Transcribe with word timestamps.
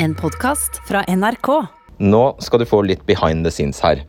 En 0.00 0.14
podkast 0.14 0.76
fra 0.86 1.00
NRK. 1.08 1.48
Nå 1.98 2.20
skal 2.38 2.60
du 2.62 2.68
få 2.70 2.84
litt 2.86 3.00
behind 3.08 3.42
the 3.42 3.50
scenes 3.50 3.80
her. 3.82 4.04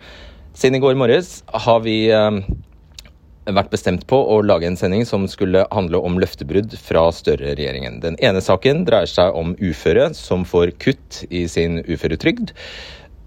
Siden 0.53 0.77
i 0.77 0.81
går 0.83 0.93
morges 0.99 1.39
har 1.63 1.79
vi 1.81 1.95
eh, 2.13 2.37
vært 3.49 3.71
bestemt 3.73 4.05
på 4.11 4.19
å 4.21 4.37
lage 4.45 4.69
en 4.69 4.77
sending 4.77 5.01
som 5.09 5.25
skulle 5.25 5.63
handle 5.73 5.97
om 6.05 6.19
løftebrudd 6.21 6.75
fra 6.77 7.07
Støre-regjeringen. 7.09 7.97
Den 8.05 8.19
ene 8.21 8.43
saken 8.45 8.85
dreier 8.85 9.09
seg 9.09 9.33
om 9.33 9.55
uføre 9.57 10.11
som 10.13 10.45
får 10.45 10.75
kutt 10.77 11.23
i 11.33 11.47
sin 11.49 11.81
uføretrygd. 11.81 12.53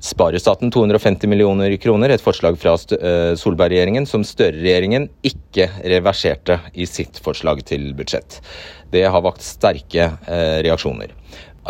Sparer 0.02 0.38
staten 0.42 0.70
250 0.70 1.30
millioner 1.30 1.74
kroner, 1.82 2.14
et 2.14 2.22
forslag 2.22 2.60
fra 2.62 2.76
eh, 2.94 3.34
Solberg-regjeringen 3.42 4.06
som 4.06 4.22
Støre-regjeringen 4.26 5.10
ikke 5.26 5.66
reverserte 5.96 6.60
i 6.78 6.86
sitt 6.86 7.18
forslag 7.26 7.66
til 7.66 7.90
budsjett. 7.98 8.38
Det 8.94 9.02
har 9.02 9.26
vakt 9.26 9.42
sterke 9.46 10.12
eh, 10.30 10.60
reaksjoner. 10.66 11.18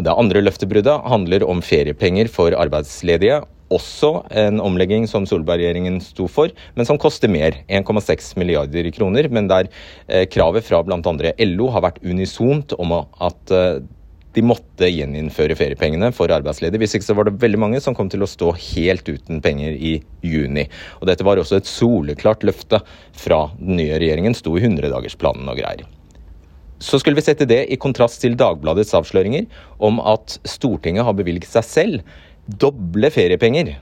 Det 0.01 0.13
andre 0.17 0.41
løftebruddet 0.41 1.03
handler 1.05 1.45
om 1.45 1.61
feriepenger 1.65 2.31
for 2.33 2.55
arbeidsledige. 2.57 3.43
Også 3.73 4.23
en 4.37 4.61
omlegging 4.61 5.05
som 5.09 5.27
Solberg-regjeringen 5.29 5.99
sto 6.05 6.27
for, 6.29 6.53
men 6.77 6.89
som 6.89 7.01
koster 7.01 7.29
mer. 7.33 7.59
1,6 7.69 8.33
milliarder 8.41 8.89
kroner. 8.97 9.29
Men 9.29 9.51
der 9.53 9.69
eh, 10.09 10.25
kravet 10.33 10.65
fra 10.65 10.81
bl.a. 10.85 11.35
LO 11.45 11.69
har 11.73 11.85
vært 11.85 12.01
unisont 12.05 12.73
om 12.81 12.97
at 13.03 13.53
eh, 13.53 13.85
de 14.33 14.45
måtte 14.45 14.89
gjeninnføre 14.89 15.57
feriepengene 15.61 16.09
for 16.17 16.33
arbeidsledige. 16.33 16.81
Hvis 16.81 16.97
ikke 16.97 17.11
så 17.11 17.17
var 17.19 17.29
det 17.29 17.41
veldig 17.43 17.61
mange 17.61 17.81
som 17.85 17.97
kom 17.97 18.09
til 18.13 18.25
å 18.25 18.31
stå 18.31 18.55
helt 18.73 19.09
uten 19.13 19.43
penger 19.45 19.77
i 19.77 19.99
juni. 20.25 20.65
Og 21.01 21.09
dette 21.11 21.27
var 21.27 21.41
også 21.41 21.61
et 21.61 21.69
soleklart 21.69 22.49
løfte 22.49 22.81
fra 23.13 23.45
den 23.61 23.77
nye 23.81 24.01
regjeringen. 24.01 24.37
Sto 24.37 24.57
i 24.57 24.65
100-dagersplanen 24.65 25.53
og 25.53 25.61
greier. 25.61 25.85
Så 26.83 26.99
skulle 26.99 27.19
vi 27.21 27.25
sette 27.25 27.47
det 27.47 27.63
i 27.71 27.79
kontrast 27.81 28.21
til 28.25 28.35
Dagbladets 28.39 28.95
avsløringer 28.99 29.47
om 29.83 30.01
at 30.03 30.39
Stortinget 30.49 31.07
har 31.07 31.15
bevilget 31.15 31.51
seg 31.53 31.67
selv 31.69 32.15
doble 32.59 33.11
feriepenger. 33.15 33.77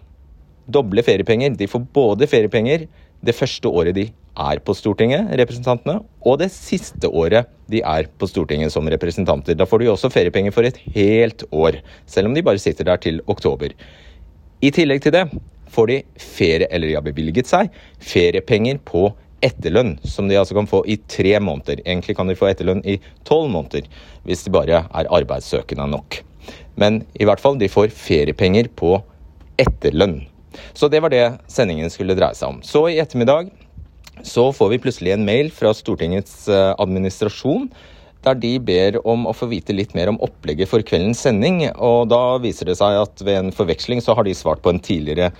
Doble 0.68 1.04
feriepenger. 1.06 1.54
De 1.56 1.68
får 1.70 1.86
både 1.96 2.28
feriepenger 2.28 2.84
det 3.24 3.36
første 3.36 3.68
året 3.68 3.96
de 3.96 4.06
er 4.40 4.60
på 4.64 4.74
Stortinget, 4.76 5.32
representantene, 5.36 5.98
og 6.24 6.38
det 6.40 6.48
siste 6.54 7.08
året 7.08 7.48
de 7.72 7.82
er 7.84 8.08
på 8.20 8.28
Stortinget 8.30 8.72
som 8.72 8.88
representanter. 8.88 9.56
Da 9.58 9.66
får 9.68 9.82
de 9.82 9.90
også 9.92 10.12
feriepenger 10.12 10.54
for 10.54 10.68
et 10.68 10.78
helt 10.94 11.44
år, 11.50 11.80
selv 12.08 12.30
om 12.30 12.36
de 12.36 12.44
bare 12.44 12.60
sitter 12.62 12.88
der 12.88 13.00
til 13.02 13.20
oktober. 13.28 13.74
I 14.60 14.70
tillegg 14.76 15.02
til 15.04 15.16
det 15.16 15.26
får 15.70 15.90
de 15.90 15.98
ferie, 16.20 16.68
eller 16.70 16.88
de 16.88 16.96
har 16.98 17.04
bevilget 17.06 17.50
seg, 17.50 17.68
feriepenger 18.00 18.80
på 18.84 19.10
etterlønn, 19.44 19.96
som 20.04 20.28
de 20.28 20.38
altså 20.38 20.56
kan 20.56 20.68
få 20.70 20.82
i 20.88 20.98
tre 21.10 21.36
måneder. 21.42 21.82
Egentlig 21.84 22.16
kan 22.18 22.30
de 22.30 22.38
få 22.38 22.50
etterlønn 22.50 22.82
i 22.88 22.98
tolv 23.28 23.50
måneder, 23.52 23.86
hvis 24.28 24.44
de 24.46 24.54
bare 24.54 24.84
er 24.84 25.12
arbeidssøkende 25.20 25.88
nok. 25.90 26.20
Men 26.80 27.02
i 27.20 27.26
hvert 27.28 27.42
fall, 27.42 27.58
de 27.60 27.70
får 27.70 27.92
feriepenger 27.94 28.70
på 28.76 28.98
etterlønn. 29.60 30.22
Så 30.74 30.88
det 30.90 31.02
var 31.04 31.12
det 31.12 31.24
sendingen 31.50 31.92
skulle 31.92 32.16
dreie 32.18 32.36
seg 32.36 32.56
om. 32.56 32.60
Så 32.66 32.86
i 32.90 32.98
ettermiddag 33.02 33.50
så 34.26 34.50
får 34.52 34.74
vi 34.74 34.82
plutselig 34.82 35.14
en 35.14 35.24
mail 35.24 35.48
fra 35.54 35.72
Stortingets 35.76 36.44
eh, 36.50 36.74
administrasjon 36.82 37.70
der 38.26 38.36
de 38.36 38.50
ber 38.60 38.98
om 39.08 39.24
å 39.24 39.32
få 39.32 39.48
vite 39.48 39.72
litt 39.72 39.94
mer 39.96 40.10
om 40.12 40.18
opplegget 40.20 40.68
for 40.68 40.84
kveldens 40.84 41.22
sending. 41.24 41.62
Og 41.80 42.10
da 42.12 42.36
viser 42.42 42.68
det 42.68 42.76
seg 42.76 42.98
at 43.00 43.22
ved 43.24 43.38
en 43.38 43.54
forveksling 43.54 44.02
så 44.04 44.16
har 44.16 44.26
de 44.28 44.36
svart 44.36 44.60
på 44.64 44.74
en 44.74 44.82
tidligere 44.82 45.30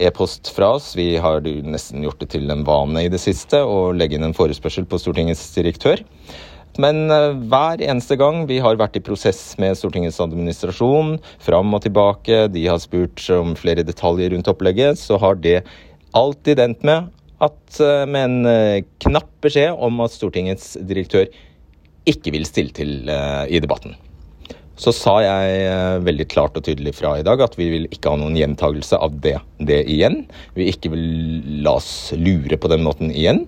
e-post 0.00 0.50
fra 0.54 0.74
oss. 0.76 0.92
Vi 0.96 1.16
har 1.20 1.42
nesten 1.44 2.04
gjort 2.04 2.20
det 2.22 2.30
til 2.34 2.50
en 2.52 2.64
vane 2.66 3.04
i 3.04 3.10
det 3.12 3.20
siste 3.22 3.60
å 3.64 3.90
legge 3.96 4.18
inn 4.18 4.26
en 4.26 4.36
forespørsel 4.36 4.86
på 4.88 5.00
Stortingets 5.02 5.42
direktør. 5.56 6.02
Men 6.78 7.10
eh, 7.10 7.34
hver 7.50 7.82
eneste 7.82 8.18
gang 8.20 8.44
vi 8.48 8.60
har 8.62 8.78
vært 8.78 8.98
i 9.00 9.04
prosess 9.04 9.42
med 9.58 9.76
Stortingets 9.78 10.20
administrasjon, 10.22 11.16
fram 11.42 11.74
og 11.74 11.82
tilbake, 11.84 12.46
de 12.54 12.64
har 12.70 12.80
spurt 12.82 13.24
om 13.34 13.56
flere 13.58 13.86
detaljer 13.86 14.34
rundt 14.34 14.50
opplegget, 14.50 15.00
så 15.00 15.18
har 15.22 15.40
det 15.42 15.60
alltid 16.16 16.62
endt 16.62 16.86
med 16.86 17.10
at 17.42 17.80
eh, 17.82 18.04
med 18.06 18.24
en 18.24 18.50
eh, 18.50 18.84
knapp 19.02 19.30
beskjed 19.44 19.74
om 19.74 20.04
at 20.06 20.14
Stortingets 20.14 20.76
direktør 20.78 21.26
ikke 22.08 22.32
vil 22.32 22.46
stille 22.48 22.72
til 22.72 23.10
i 23.52 23.58
debatten 23.60 23.98
så 24.78 24.92
sa 24.94 25.16
jeg 25.24 25.62
eh, 25.66 25.96
veldig 26.06 26.26
klart 26.30 26.56
og 26.58 26.64
tydelig 26.66 26.94
fra 27.00 27.16
i 27.18 27.24
dag 27.26 27.40
at 27.42 27.56
vi 27.58 27.66
vil 27.72 27.88
ikke 27.90 28.12
ha 28.12 28.20
noen 28.20 28.36
gjentagelse 28.38 28.98
av 29.02 29.16
det, 29.24 29.34
det 29.58 29.80
igjen. 29.90 30.20
Vi 30.54 30.68
ikke 30.70 30.92
vil 30.92 31.62
la 31.66 31.74
oss 31.80 32.12
lure 32.14 32.58
på 32.60 32.70
den 32.70 32.84
måten 32.86 33.10
igjen. 33.10 33.44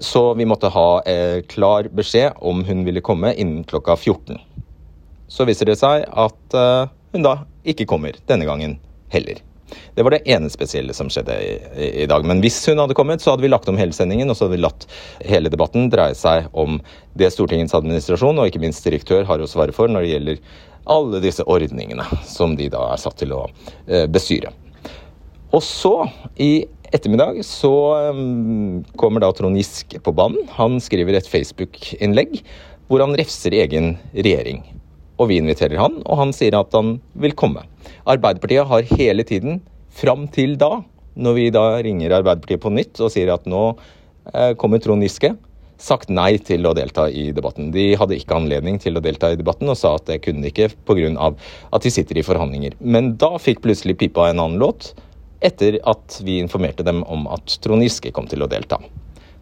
Så 0.00 0.32
vi 0.38 0.48
måtte 0.48 0.72
ha 0.72 0.88
eh, 1.06 1.42
klar 1.52 1.90
beskjed 1.92 2.40
om 2.40 2.64
hun 2.64 2.82
ville 2.88 3.04
komme 3.04 3.34
innen 3.36 3.62
klokka 3.68 3.98
14. 3.98 4.40
Så 5.28 5.44
viser 5.48 5.68
det 5.68 5.76
seg 5.82 6.08
at 6.08 6.56
eh, 6.56 6.92
hun 7.12 7.28
da 7.28 7.42
ikke 7.68 7.86
kommer 7.90 8.16
denne 8.28 8.48
gangen 8.48 8.78
heller. 9.12 9.44
Det 9.94 10.04
var 10.06 10.14
det 10.14 10.22
ene 10.30 10.50
spesielle 10.52 10.94
som 10.96 11.10
skjedde 11.12 11.36
i, 11.40 11.54
i, 12.02 12.06
dag. 12.10 12.26
Men 12.26 12.42
hvis 12.44 12.58
hun 12.70 12.82
hadde 12.82 12.96
kommet, 12.98 13.22
så 13.22 13.32
hadde 13.32 13.46
vi 13.46 13.52
lagt 13.52 13.68
om 13.70 13.78
hele 13.80 13.96
sendingen, 13.96 14.30
og 14.30 14.38
så 14.38 14.46
hadde 14.46 14.58
vi 14.58 14.64
latt 14.64 14.86
hele 15.24 15.52
debatten 15.52 15.88
dreie 15.92 16.16
seg 16.18 16.50
om 16.52 16.80
det 17.18 17.32
Stortingets 17.34 17.76
administrasjon 17.76 18.40
og 18.40 18.50
ikke 18.50 18.62
minst 18.62 18.84
direktør 18.86 19.26
har 19.28 19.42
å 19.42 19.50
svare 19.50 19.74
for 19.76 19.90
når 19.90 20.06
det 20.06 20.12
gjelder 20.14 20.44
alle 20.94 21.20
disse 21.24 21.44
ordningene 21.48 22.04
som 22.28 22.58
de 22.58 22.68
da 22.72 22.90
er 22.92 23.00
satt 23.00 23.16
til 23.22 23.32
å 23.36 23.46
eh, 23.88 24.04
bestyre. 24.10 24.52
Og 25.54 25.62
så, 25.62 25.94
i 26.40 26.66
ettermiddag, 26.94 27.40
så 27.46 27.72
um, 28.10 28.82
kommer 28.98 29.22
da 29.22 29.30
Trond 29.34 29.58
Giske 29.58 30.00
på 30.02 30.14
banen. 30.14 30.46
Han 30.58 30.80
skriver 30.82 31.18
et 31.18 31.30
Facebook-innlegg 31.30 32.40
hvor 32.90 33.00
han 33.00 33.14
refser 33.16 33.54
egen 33.56 33.94
regjering 34.12 34.62
og 35.18 35.30
vi 35.30 35.38
inviterer 35.40 35.78
han, 35.78 36.00
og 36.04 36.20
han 36.20 36.34
sier 36.34 36.56
at 36.58 36.74
han 36.74 36.98
vil 37.20 37.36
komme. 37.38 37.64
Arbeiderpartiet 38.10 38.68
har 38.70 38.94
hele 38.98 39.26
tiden, 39.26 39.62
fram 39.94 40.26
til 40.34 40.56
da, 40.58 40.80
når 41.14 41.36
vi 41.36 41.50
da 41.54 41.64
ringer 41.86 42.16
Arbeiderpartiet 42.16 42.62
på 42.64 42.72
nytt 42.74 42.98
og 43.04 43.12
sier 43.14 43.30
at 43.34 43.44
nå 43.46 43.66
eh, 44.32 44.54
kommer 44.58 44.82
Trond 44.82 45.06
Giske, 45.06 45.34
sagt 45.78 46.10
nei 46.10 46.36
til 46.42 46.66
å 46.66 46.74
delta 46.76 47.06
i 47.10 47.28
debatten. 47.34 47.70
De 47.74 47.92
hadde 47.98 48.16
ikke 48.18 48.36
anledning 48.38 48.78
til 48.82 48.96
å 48.96 49.02
delta 49.04 49.32
i 49.32 49.38
debatten 49.38 49.70
og 49.70 49.78
sa 49.78 49.94
at 49.98 50.06
det 50.10 50.20
kunne 50.24 50.42
de 50.42 50.52
ikke 50.52 50.70
pga. 50.88 51.30
at 51.70 51.82
de 51.82 51.90
sitter 51.92 52.18
i 52.18 52.26
forhandlinger. 52.26 52.74
Men 52.80 53.14
da 53.20 53.34
fikk 53.38 53.62
plutselig 53.62 53.98
pipa 53.98 54.30
en 54.30 54.40
annen 54.40 54.58
låt, 54.62 54.94
etter 55.44 55.78
at 55.84 56.20
vi 56.24 56.38
informerte 56.40 56.86
dem 56.86 57.02
om 57.04 57.26
at 57.28 57.58
Trond 57.62 57.84
Giske 57.84 58.12
kom 58.14 58.26
til 58.30 58.42
å 58.42 58.50
delta. 58.50 58.80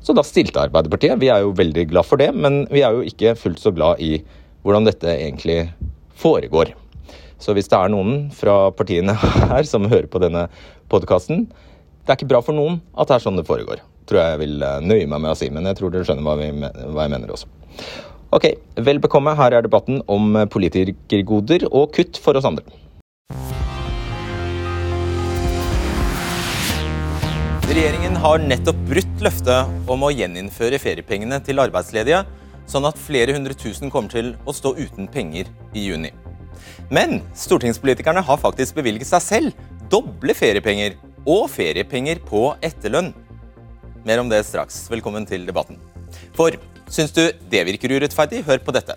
Så 0.02 0.16
da 0.16 0.24
stilte 0.26 0.64
Arbeiderpartiet. 0.64 1.20
Vi 1.22 1.30
er 1.30 1.44
jo 1.44 1.54
veldig 1.54 1.86
glad 1.92 2.08
for 2.08 2.18
det, 2.18 2.32
men 2.34 2.64
vi 2.72 2.82
er 2.82 2.96
jo 2.96 3.04
ikke 3.06 3.36
fullt 3.38 3.62
så 3.62 3.70
glad 3.70 4.02
i 4.02 4.16
hvordan 4.62 4.86
dette 4.86 5.10
egentlig 5.10 5.66
foregår. 6.18 6.74
Så 7.42 7.54
hvis 7.56 7.70
det 7.70 7.78
er 7.78 7.90
noen 7.90 8.28
fra 8.34 8.70
partiene 8.74 9.16
her 9.52 9.66
som 9.68 9.88
hører 9.90 10.08
på 10.10 10.22
denne 10.22 10.46
podkasten, 10.92 11.48
det 12.02 12.10
er 12.10 12.18
ikke 12.18 12.30
bra 12.34 12.42
for 12.42 12.56
noen 12.56 12.80
at 12.98 13.10
det 13.10 13.18
er 13.18 13.24
sånn 13.26 13.38
det 13.38 13.48
foregår. 13.48 13.82
Tror 14.10 14.22
jeg 14.22 14.40
vil 14.42 14.62
eh, 14.66 14.80
nøye 14.82 15.06
meg 15.10 15.22
med 15.22 15.34
å 15.34 15.38
si, 15.38 15.50
men 15.54 15.66
jeg 15.70 15.78
tror 15.78 15.92
dere 15.94 16.06
skjønner 16.06 16.26
hva, 16.26 16.36
hva 16.94 17.06
jeg 17.06 17.14
mener 17.14 17.34
også. 17.34 17.50
Ok, 18.32 18.46
vel 18.80 18.98
bekomme. 19.02 19.34
Her 19.36 19.58
er 19.58 19.66
debatten 19.66 20.00
om 20.10 20.38
politikergoder 20.50 21.66
og 21.68 21.92
kutt 21.94 22.18
for 22.22 22.38
oss 22.38 22.48
andre. 22.48 22.64
Regjeringen 27.72 28.18
har 28.20 28.42
nettopp 28.44 28.80
brutt 28.88 29.22
løftet 29.24 29.88
om 29.90 30.02
å 30.04 30.10
gjeninnføre 30.12 30.80
feriepengene 30.80 31.38
til 31.44 31.60
arbeidsledige 31.62 32.18
sånn 32.72 32.88
at 32.88 33.00
flere 33.00 33.34
hundre 33.36 33.56
tusen 33.58 33.92
kommer 33.92 34.12
til 34.12 34.32
å 34.48 34.54
stå 34.56 34.74
uten 34.78 35.08
penger 35.12 35.50
i 35.76 35.86
juni. 35.90 36.12
Men 36.92 37.20
stortingspolitikerne 37.36 38.22
har 38.24 38.40
faktisk 38.40 38.78
bevilget 38.78 39.10
seg 39.10 39.24
selv 39.24 39.68
doble 39.92 40.34
feriepenger 40.36 40.96
og 41.28 41.48
feriepenger 41.52 42.22
på 42.26 42.50
etterlønn. 42.64 43.12
Mer 44.06 44.22
om 44.22 44.30
det 44.30 44.42
straks. 44.48 44.86
Velkommen 44.90 45.26
til 45.28 45.44
debatten. 45.46 45.78
For 46.36 46.56
syns 46.90 47.14
du 47.14 47.24
det 47.52 47.64
virker 47.68 47.92
urettferdig, 47.94 48.42
hør 48.48 48.60
på 48.64 48.74
dette. 48.74 48.96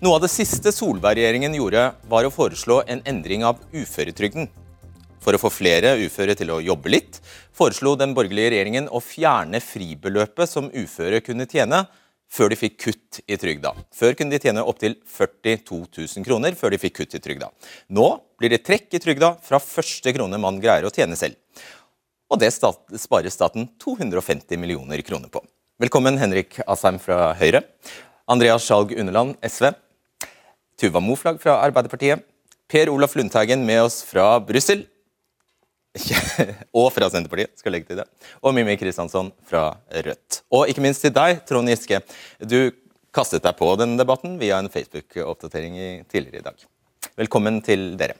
Noe 0.00 0.16
av 0.16 0.24
det 0.24 0.32
siste 0.32 0.72
Solberg-regjeringen 0.72 1.54
gjorde, 1.58 1.90
var 2.08 2.24
å 2.24 2.32
foreslå 2.32 2.80
en 2.88 3.02
endring 3.10 3.44
av 3.44 3.60
uføretrygden. 3.74 4.48
For 5.20 5.36
å 5.36 5.40
få 5.42 5.50
flere 5.52 5.98
uføre 6.00 6.32
til 6.38 6.54
å 6.54 6.62
jobbe 6.64 6.94
litt, 6.94 7.18
foreslo 7.52 7.92
den 8.00 8.14
borgerlige 8.16 8.54
regjeringen 8.54 8.88
å 8.88 9.02
fjerne 9.04 9.60
fribeløpet 9.60 10.48
som 10.48 10.70
uføre 10.72 11.20
kunne 11.26 11.44
tjene, 11.50 11.82
før 12.30 12.52
de 12.52 12.58
fikk 12.58 12.76
kutt 12.84 13.20
i 13.26 13.36
trygda. 13.40 13.72
Før 13.94 14.14
kunne 14.18 14.34
de 14.34 14.40
tjene 14.42 14.62
opptil 14.62 14.96
42 15.02 15.80
000 15.98 16.26
kroner 16.26 16.56
før 16.58 16.74
de 16.74 16.80
fikk 16.80 17.00
kutt 17.00 17.16
i 17.18 17.22
trygda. 17.22 17.50
Nå 17.90 18.06
blir 18.38 18.54
det 18.54 18.62
trekk 18.66 18.94
i 18.94 19.02
trygda 19.02 19.34
fra 19.44 19.60
første 19.62 20.14
krone 20.14 20.38
man 20.40 20.60
greier 20.62 20.86
å 20.86 20.94
tjene 20.94 21.18
selv. 21.18 21.38
Og 22.30 22.38
det 22.38 22.52
sparer 22.54 23.32
staten 23.34 23.66
250 23.82 24.60
millioner 24.62 25.02
kroner 25.02 25.32
på. 25.32 25.42
Velkommen 25.82 26.20
Henrik 26.20 26.60
Asheim 26.70 27.00
fra 27.02 27.32
Høyre. 27.40 27.64
Andreas 28.30 28.62
Skjalg 28.62 28.94
Underland, 28.94 29.34
SV. 29.42 29.72
Tuva 30.78 31.02
Moflag 31.02 31.40
fra 31.42 31.58
Arbeiderpartiet. 31.64 32.22
Per 32.70 32.92
Olaf 32.92 33.16
Lundteigen 33.18 33.64
med 33.66 33.82
oss 33.82 34.04
fra 34.06 34.36
Brussel. 34.38 34.84
og 36.78 36.90
fra 36.94 37.08
Senterpartiet, 37.10 37.52
skal 37.58 37.74
legge 37.74 37.90
til 37.90 38.00
det. 38.00 38.06
Og 38.44 38.54
Mimmi 38.54 38.76
Kristiansson 38.78 39.32
fra 39.46 39.72
Rødt. 39.90 40.42
Og 40.54 40.70
ikke 40.70 40.84
minst 40.84 41.02
til 41.04 41.14
deg, 41.14 41.42
Trond 41.48 41.70
Giske. 41.70 42.02
Du 42.38 42.70
kastet 43.14 43.42
deg 43.42 43.56
på 43.58 43.72
denne 43.80 43.98
debatten 43.98 44.36
via 44.40 44.60
en 44.60 44.70
Facebook-oppdatering 44.70 46.06
tidligere 46.10 46.42
i 46.42 46.46
dag. 46.46 46.68
velkommen 47.18 47.58
til 47.62 47.96
dere. 47.98 48.14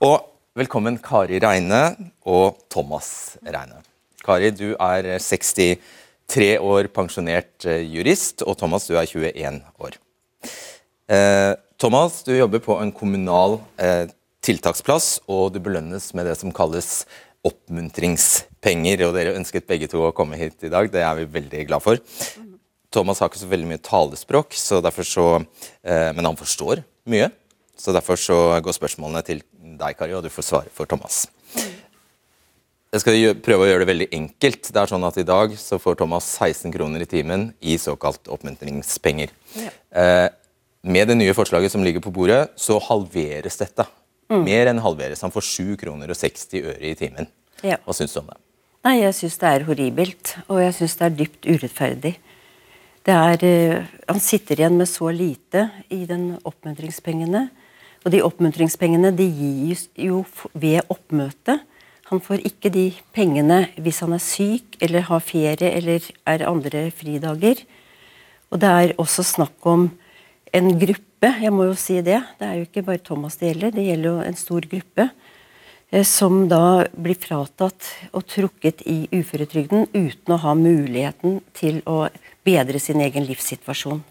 Og 0.00 0.24
velkommen 0.56 0.96
Kari 0.98 1.38
Reine 1.42 2.10
og 2.24 2.56
Thomas 2.72 3.36
Reine. 3.44 3.82
Kari, 4.24 4.50
du 4.50 4.74
er 4.80 5.18
63 5.20 6.56
år 6.58 6.88
pensjonert 6.90 7.68
eh, 7.68 7.84
jurist, 7.84 8.42
og 8.42 8.56
Thomas, 8.58 8.88
du 8.88 8.96
er 8.96 9.06
21 9.06 9.60
år. 9.78 9.98
Eh, 11.12 11.52
Thomas, 11.78 12.22
du 12.24 12.32
jobber 12.34 12.64
på 12.64 12.80
en 12.80 12.90
kommunal 12.90 13.60
eh, 13.78 14.08
tiltaksplass, 14.46 15.20
og 15.26 15.54
du 15.54 15.60
belønnes 15.62 16.12
med 16.14 16.28
det 16.28 16.36
som 16.38 16.54
kalles 16.54 17.04
oppmuntringspenger. 17.46 19.06
og 19.06 19.16
Dere 19.16 19.36
ønsket 19.38 19.68
begge 19.68 19.88
to 19.90 20.04
å 20.06 20.14
komme 20.16 20.38
hit 20.38 20.66
i 20.66 20.72
dag, 20.72 20.90
det 20.92 21.02
er 21.02 21.18
vi 21.20 21.32
veldig 21.38 21.66
glad 21.68 21.84
for. 21.84 22.00
Thomas 22.94 23.20
har 23.20 23.30
ikke 23.30 23.42
så 23.42 23.50
veldig 23.50 23.68
mye 23.68 23.82
talespråk, 23.82 24.54
så 24.56 24.80
så, 24.80 25.26
eh, 25.84 26.12
men 26.12 26.24
han 26.24 26.36
forstår 26.36 26.84
mye. 27.06 27.30
Så 27.76 27.92
derfor 27.92 28.16
så 28.16 28.60
går 28.62 28.72
spørsmålene 28.72 29.24
til 29.24 29.42
deg, 29.60 29.96
Kari, 29.98 30.14
og 30.14 30.22
du 30.22 30.30
får 30.30 30.44
svare 30.44 30.70
for 30.72 30.86
Thomas. 30.86 31.26
Jeg 32.92 33.02
skal 33.02 33.34
prøve 33.34 33.66
å 33.66 33.68
gjøre 33.68 33.84
det 33.84 33.90
veldig 33.90 34.08
enkelt. 34.12 34.72
Det 34.72 34.80
er 34.80 34.86
sånn 34.86 35.04
at 35.04 35.18
I 35.18 35.26
dag 35.26 35.52
så 35.58 35.76
får 35.78 35.98
Thomas 35.98 36.24
16 36.24 36.72
kroner 36.72 37.02
i 37.02 37.08
timen 37.10 37.52
i 37.60 37.76
såkalt 37.76 38.30
oppmuntringspenger. 38.32 39.28
Ja. 39.58 39.70
Eh, 39.92 40.28
med 40.86 41.08
det 41.08 41.16
nye 41.18 41.34
forslaget 41.34 41.72
som 41.72 41.82
ligger 41.84 42.00
på 42.00 42.12
bordet, 42.14 42.54
så 42.56 42.78
halveres 42.80 43.58
dette. 43.58 43.84
Mm. 44.32 44.42
Mer 44.46 44.70
enn 44.72 44.82
halveres. 44.82 45.22
Han 45.22 45.34
får 45.34 45.46
7 45.48 45.76
kroner 45.80 46.10
og 46.10 46.18
60 46.18 46.62
øre 46.62 46.82
i 46.90 46.94
timen. 46.98 47.28
Ja. 47.62 47.78
Hva 47.84 47.94
syns 47.96 48.14
du 48.14 48.20
om 48.20 48.30
det? 48.30 48.38
Nei, 48.86 49.00
Jeg 49.02 49.14
syns 49.18 49.38
det 49.42 49.48
er 49.50 49.66
horribelt, 49.66 50.36
og 50.46 50.60
jeg 50.62 50.74
syns 50.76 50.96
det 50.98 51.06
er 51.06 51.14
dypt 51.18 51.46
urettferdig. 51.46 52.12
Det 53.06 53.14
er, 53.14 53.44
uh, 53.46 53.86
han 54.08 54.20
sitter 54.22 54.60
igjen 54.60 54.78
med 54.78 54.88
så 54.90 55.10
lite 55.14 55.68
i 55.90 56.04
den 56.06 56.36
oppmuntringspengene. 56.46 57.48
Og 58.04 58.12
de 58.14 58.22
oppmuntringspengene 58.22 59.10
de 59.14 59.26
gis 59.26 59.88
jo 59.98 60.24
ved 60.54 60.86
oppmøte. 60.90 61.58
Han 62.10 62.22
får 62.22 62.44
ikke 62.46 62.70
de 62.70 62.92
pengene 63.14 63.64
hvis 63.82 63.98
han 64.04 64.14
er 64.14 64.22
syk 64.22 64.78
eller 64.82 65.08
har 65.08 65.22
ferie 65.26 65.70
eller 65.72 66.04
er 66.26 66.46
andre 66.46 66.84
fridager. 66.94 67.64
Og 68.54 68.62
det 68.62 68.70
er 68.70 68.94
også 69.02 69.24
snakk 69.26 69.66
om 69.66 69.88
en 70.54 70.70
gruppe, 70.78 71.05
jeg 71.24 71.52
må 71.54 71.64
jo 71.70 71.76
si 71.78 72.00
det. 72.04 72.18
Det 72.36 72.46
er 72.46 72.58
jo 72.58 72.66
ikke 72.66 72.84
bare 72.84 73.00
Thomas 73.00 73.38
det 73.40 73.52
gjelder, 73.52 73.72
det 73.72 73.86
gjelder 73.86 74.10
jo 74.10 74.18
en 74.26 74.36
stor 74.36 74.66
gruppe. 74.68 75.08
Eh, 75.90 76.04
som 76.04 76.48
da 76.50 76.86
blir 76.92 77.18
fratatt 77.20 77.88
og 78.10 78.26
trukket 78.26 78.82
i 78.90 79.06
uføretrygden 79.14 79.86
uten 79.94 80.34
å 80.34 80.40
ha 80.42 80.54
muligheten 80.58 81.40
til 81.54 81.80
å 81.86 82.08
bedre 82.46 82.80
sin 82.82 83.00
egen 83.04 83.26
livssituasjon. 83.28 84.02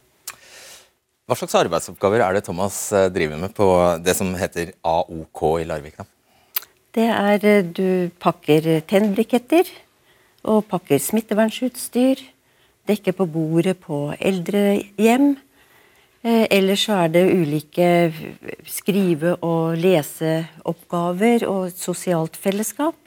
Hva 1.25 1.35
slags 1.35 1.57
arbeidsoppgaver 1.57 2.21
er 2.21 2.37
det 2.37 2.45
Thomas 2.47 2.77
eh, 2.93 3.09
driver 3.11 3.41
med 3.41 3.55
på 3.57 3.67
det 3.99 4.15
som 4.15 4.31
heter 4.39 4.71
AOK 4.85 5.41
i 5.61 5.65
Larvik? 5.67 5.97
da? 5.99 6.07
Det 6.95 7.09
er 7.11 7.49
eh, 7.49 7.65
du 7.65 8.13
pakker 8.23 8.79
tennbriketter 8.87 9.67
og 10.47 10.63
pakker 10.71 11.01
smittevernsutstyr. 11.01 12.21
Dekker 12.87 13.17
på 13.17 13.25
bordet 13.27 13.79
på 13.81 14.13
eldrehjem. 14.15 15.33
Eh, 16.25 16.47
ellers 16.49 16.87
så 16.87 16.97
er 17.03 17.11
det 17.13 17.23
ulike 17.29 17.87
skrive- 18.65 19.35
og 19.45 19.77
leseoppgaver 19.77 21.45
og 21.45 21.67
et 21.69 21.77
sosialt 21.77 22.35
fellesskap. 22.41 22.97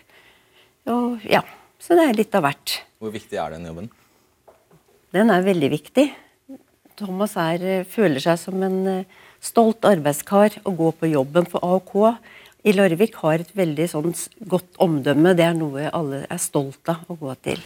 Og 0.87 1.25
ja, 1.27 1.43
så 1.83 1.99
det 1.99 2.05
er 2.07 2.19
litt 2.21 2.39
av 2.39 2.47
hvert. 2.47 2.79
Hvor 3.03 3.11
viktig 3.15 3.35
er 3.35 3.57
den 3.57 3.67
jobben? 3.67 3.91
Den 5.13 5.35
er 5.35 5.43
veldig 5.43 5.71
viktig. 5.75 6.07
Thomas 6.99 7.35
er, 7.37 7.63
eh, 7.63 7.85
føler 7.85 8.23
seg 8.23 8.39
som 8.39 8.63
en 8.63 9.05
stolt 9.41 9.83
arbeidskar 9.83 10.63
å 10.63 10.75
gå 10.75 10.93
på 10.99 11.11
jobben 11.11 11.47
for 11.51 11.61
AOK 11.63 12.19
i 12.67 12.73
Larvik 12.75 13.15
har 13.23 13.43
et 13.43 13.51
veldig 13.57 13.87
sånn 13.91 14.15
godt 14.51 14.79
omdømme. 14.83 15.35
Det 15.39 15.45
er 15.47 15.55
noe 15.57 15.91
alle 15.95 16.25
er 16.29 16.41
stolt 16.43 16.91
av 16.91 17.07
å 17.09 17.17
gå 17.19 17.35
til. 17.47 17.63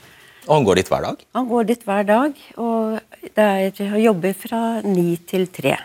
Og 0.49 0.57
han 0.57 0.67
går 0.67 0.81
dit 0.81 0.89
hver 0.91 1.05
dag? 1.07 1.27
Han 1.39 1.49
går 1.51 1.69
dit 1.69 1.85
hver 1.87 2.07
dag. 2.09 2.41
Og 2.59 3.27
det 3.37 3.49
er, 3.49 3.83
å 3.95 4.01
jobber 4.03 4.35
fra 4.39 4.63
ni 4.87 5.15
til 5.29 5.47
tre. 5.55 5.77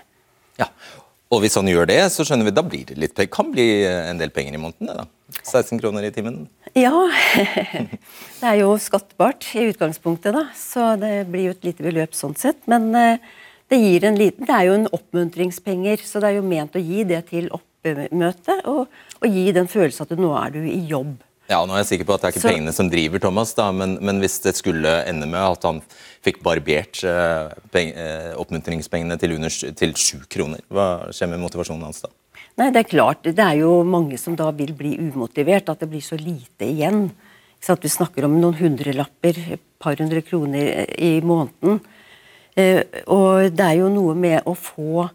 Ja, 0.58 0.72
og 1.28 1.44
hvis 1.44 1.58
han 1.60 1.68
gjør 1.68 1.90
det, 1.90 2.00
så 2.14 2.24
skjønner 2.24 2.48
vi, 2.48 2.56
da 2.56 2.64
blir 2.64 2.86
det 2.88 2.96
litt 3.02 3.20
kan 3.34 3.50
bli 3.52 3.68
en 3.84 4.20
del 4.20 4.32
penger 4.34 4.56
i 4.56 4.62
måneden? 4.62 4.94
da. 5.04 5.08
16 5.44 5.82
kroner 5.82 6.06
i 6.08 6.12
timen? 6.16 6.46
Ja. 6.78 6.94
det 8.40 8.48
er 8.48 8.62
jo 8.62 8.72
skattbart 8.80 9.50
i 9.60 9.68
utgangspunktet, 9.74 10.32
da. 10.38 10.46
Så 10.56 10.94
det 11.02 11.28
blir 11.32 11.50
jo 11.50 11.58
et 11.58 11.68
lite 11.68 11.84
beløp 11.84 12.16
sånn 12.16 12.38
sett. 12.40 12.62
Men 12.72 12.90
eh, 12.96 13.20
det, 13.68 13.82
gir 13.84 14.08
en 14.08 14.20
liten, 14.20 14.48
det 14.48 14.56
er 14.56 14.70
jo 14.70 14.78
en 14.80 14.88
oppmuntringspenger, 14.96 16.06
så 16.08 16.24
det 16.24 16.32
er 16.32 16.40
jo 16.40 16.48
ment 16.48 16.80
å 16.80 16.84
gi 16.84 17.04
det 17.10 17.26
til 17.34 17.52
oppmøte, 17.52 18.62
og, 18.72 18.86
og, 19.20 19.28
gi 19.28 19.52
den 19.56 19.68
følelsen 19.72 20.08
at 20.08 20.22
nå 20.22 20.32
er 20.40 20.56
du 20.56 20.62
i 20.64 20.80
jobb. 20.88 21.18
Ja, 21.48 21.62
nå 21.64 21.76
er 21.76 21.80
jeg 21.80 21.92
sikker 21.94 22.08
på 22.10 22.16
at 22.18 22.24
Det 22.24 22.28
er 22.28 22.34
ikke 22.36 22.44
så, 22.44 22.50
pengene 22.52 22.74
som 22.76 22.90
driver 22.92 23.22
Thomas, 23.24 23.54
da, 23.56 23.70
men, 23.72 23.96
men, 24.04 24.20
hvis 24.20 24.36
det 24.44 24.52
skulle 24.58 24.98
ende 25.08 25.30
med 25.32 25.40
at 25.40 25.64
han 25.64 25.80
fikk 26.26 26.42
barbert 26.44 27.00
uh, 27.08 27.54
peng, 27.72 27.94
uh, 27.96 28.34
oppmuntringspengene 28.42 29.16
til 29.22 29.38
under 29.38 29.54
til 29.80 29.96
sju 29.96 30.26
kroner, 30.28 30.60
hva 30.68 31.08
skjer 31.16 31.32
med 31.32 31.40
motivasjonen 31.46 31.88
hans 31.88 32.04
da? 32.04 32.12
Nei, 32.60 32.72
Det 32.76 32.82
er 32.82 32.90
klart, 32.90 33.24
det 33.24 33.44
er 33.44 33.62
jo 33.62 33.80
mange 33.88 34.20
som 34.20 34.36
da 34.36 34.50
vil 34.52 34.74
bli 34.76 34.98
umotivert, 35.00 35.70
at 35.72 35.86
det 35.86 35.92
blir 35.92 36.04
så 36.04 36.20
lite 36.20 36.68
igjen. 36.68 37.08
Så 37.64 37.78
at 37.78 37.86
Vi 37.86 37.96
snakker 37.96 38.28
om 38.28 38.36
noen 38.42 38.58
hundrelapper, 38.60 39.40
et 39.56 39.64
par 39.80 39.96
hundre 39.96 40.22
kroner 40.26 40.84
i 41.00 41.22
måneden. 41.24 41.80
Uh, 42.60 42.84
og 43.08 43.56
det 43.56 43.72
er 43.72 43.80
jo 43.86 43.94
noe 43.94 44.18
med 44.20 44.44
å 44.44 44.58
få 44.58 45.08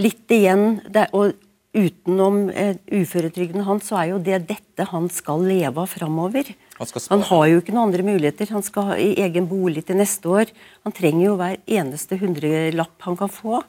litt 0.00 0.32
igjen. 0.32 0.80
Det, 0.88 1.10
og 1.12 1.36
utenom 1.74 2.48
eh, 2.50 2.76
uføretrygden 2.94 3.64
hans, 3.66 3.88
så 3.90 3.98
er 4.00 4.10
jo 4.12 4.20
det 4.22 4.44
dette 4.48 4.86
han 4.90 5.08
skal 5.12 5.44
leve 5.46 5.82
av 5.82 5.90
framover. 5.90 6.52
Han, 6.78 6.90
han, 7.10 7.24
har 7.28 7.46
jo 7.50 7.60
ikke 7.60 7.74
noen 7.74 7.90
andre 7.90 8.06
muligheter. 8.06 8.50
Han 8.54 8.64
skal 8.66 8.90
ha 8.90 8.98
i 8.98 9.12
egen 9.24 9.48
bolig 9.50 9.84
til 9.88 9.98
neste 9.98 10.30
år. 10.30 10.52
Han 10.86 10.94
trenger 10.94 11.26
jo 11.26 11.38
hver 11.40 11.58
eneste 11.80 12.18
hundrelapp 12.20 13.08
han 13.08 13.18
kan 13.18 13.32
få. 13.32 13.62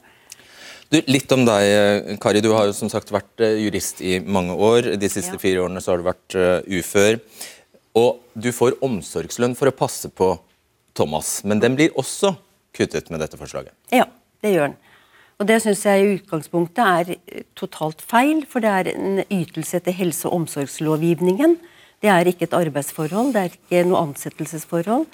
Du, 0.93 0.99
litt 1.09 1.31
om 1.33 1.43
deg, 1.47 1.65
eh, 1.65 2.15
Kari. 2.21 2.43
Du 2.45 2.51
har 2.53 2.69
jo 2.69 2.77
som 2.77 2.91
sagt 2.93 3.13
vært 3.13 3.41
eh, 3.43 3.57
jurist 3.65 4.01
i 4.05 4.19
mange 4.21 4.53
år. 4.53 4.93
De 5.01 5.09
siste 5.11 5.37
ja. 5.37 5.41
fire 5.41 5.65
årene 5.65 5.81
så 5.81 5.93
har 5.93 6.01
du 6.01 6.07
vært 6.07 6.37
uh, 6.37 6.59
ufør. 6.77 7.19
Og 7.97 8.21
du 8.37 8.51
får 8.53 8.77
omsorgslønn 8.85 9.55
for 9.57 9.71
å 9.71 9.75
passe 9.75 10.11
på 10.13 10.35
Thomas, 10.95 11.39
men 11.43 11.59
den 11.63 11.75
blir 11.75 11.95
også 11.99 12.35
kuttet 12.75 13.09
med 13.11 13.21
dette 13.23 13.39
forslaget? 13.39 13.73
Ja, 13.91 14.05
det 14.43 14.53
gjør 14.53 14.69
den. 14.69 14.77
Og 15.35 15.47
Det 15.49 15.57
syns 15.63 15.83
jeg 15.83 16.01
i 16.01 16.11
utgangspunktet 16.15 16.79
er 16.85 17.15
eh, 17.17 17.43
totalt 17.59 18.01
feil, 18.01 18.45
for 18.47 18.63
det 18.63 18.71
er 18.71 18.91
en 18.93 19.21
ytelse 19.27 19.81
etter 19.81 19.95
helse- 19.95 20.29
og 20.29 20.41
omsorgslovgivningen. 20.41 21.57
Det 22.03 22.12
er 22.12 22.29
ikke 22.29 22.48
et 22.48 22.55
arbeidsforhold, 22.55 23.33
det 23.36 23.41
er 23.41 23.55
ikke 23.57 23.83
noe 23.89 24.03
ansettelsesforhold. 24.07 25.05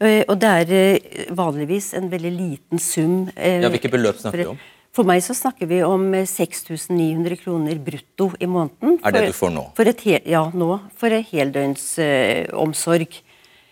Eh, 0.00 0.22
og 0.24 0.36
det 0.40 0.52
er 0.62 0.74
eh, 0.78 1.24
vanligvis 1.36 1.92
en 1.98 2.08
veldig 2.12 2.32
liten 2.32 2.80
sum. 2.80 3.26
Ja, 3.36 3.68
Hvilke 3.68 3.92
beløp 3.92 4.22
snakker 4.22 4.44
vi 4.44 4.52
om? 4.54 4.60
For 4.96 5.06
meg 5.06 5.20
så 5.22 5.36
snakker 5.38 5.68
vi 5.70 5.84
om 5.86 6.08
6900 6.26 7.36
kroner 7.44 7.78
brutto 7.78 8.32
i 8.42 8.48
måneden. 8.50 8.96
Er 9.06 9.14
det 9.14 9.28
du 9.28 9.36
får 9.36 9.52
nå? 9.54 9.68
For 9.76 9.86
et, 9.86 10.02
ja, 10.26 10.40
nå. 10.50 10.70
For 10.98 11.14
heldøgnsomsorg. 11.30 12.48
uh, 12.50 12.62
omsorg. 12.64 13.20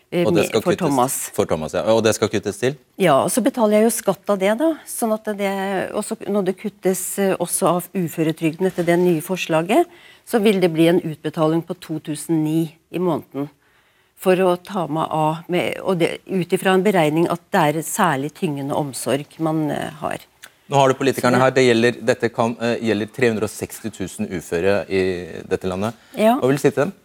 Eh, 0.08 0.24
og 0.24 0.32
det 0.32 0.46
skal 0.48 0.62
for, 0.64 0.76
Thomas. 0.78 1.16
for 1.36 1.48
Thomas. 1.48 1.74
Ja. 1.76 1.82
Og 1.92 2.00
det 2.04 2.14
skal 2.16 2.30
kuttes 2.32 2.56
til? 2.60 2.78
Ja, 3.00 3.18
og 3.26 3.32
så 3.32 3.42
betaler 3.44 3.78
jeg 3.78 3.88
jo 3.88 3.92
skatt 3.92 4.32
av 4.32 4.40
det, 4.40 4.54
da. 4.60 4.70
sånn 4.88 5.12
at 5.12 5.28
det, 5.36 5.52
også, 5.96 6.16
Når 6.24 6.46
det 6.48 6.54
kuttes 6.62 7.02
eh, 7.20 7.34
også 7.36 7.68
av 7.74 7.90
uføretrygden 7.92 8.70
etter 8.70 8.86
det 8.88 8.96
nye 9.02 9.20
forslaget, 9.24 9.90
så 10.28 10.40
vil 10.40 10.62
det 10.64 10.72
bli 10.72 10.88
en 10.88 11.02
utbetaling 11.04 11.60
på 11.64 11.76
2009 11.76 12.56
i 12.72 13.02
måneden. 13.02 13.50
For 14.18 14.40
å 14.42 14.56
ta 14.64 14.86
meg 14.90 15.12
av 15.14 15.44
med, 15.52 15.76
og 15.84 16.00
det, 16.00 16.24
Ut 16.26 16.56
ifra 16.56 16.72
en 16.74 16.82
beregning 16.82 17.28
at 17.30 17.44
det 17.54 17.66
er 17.68 17.84
særlig 17.86 18.32
tyngende 18.34 18.74
omsorg 18.74 19.36
man 19.44 19.68
uh, 19.70 19.92
har. 20.00 20.24
Nå 20.68 20.80
har 20.80 20.90
du 20.90 20.96
politikerne 20.98 21.38
her. 21.38 21.52
Det 21.54 21.62
gjelder, 21.62 22.00
dette 22.10 22.32
kan, 22.34 22.56
uh, 22.58 22.74
gjelder 22.82 23.12
360 23.14 23.92
000 23.94 24.40
uføre 24.40 24.80
i 24.90 25.02
dette 25.46 25.70
landet. 25.70 26.00
Ja. 26.18 26.34
Hva 26.40 26.50
vil 26.50 26.58
du 26.58 26.64
si 26.64 26.72
til 26.72 26.88
dem? 26.88 26.96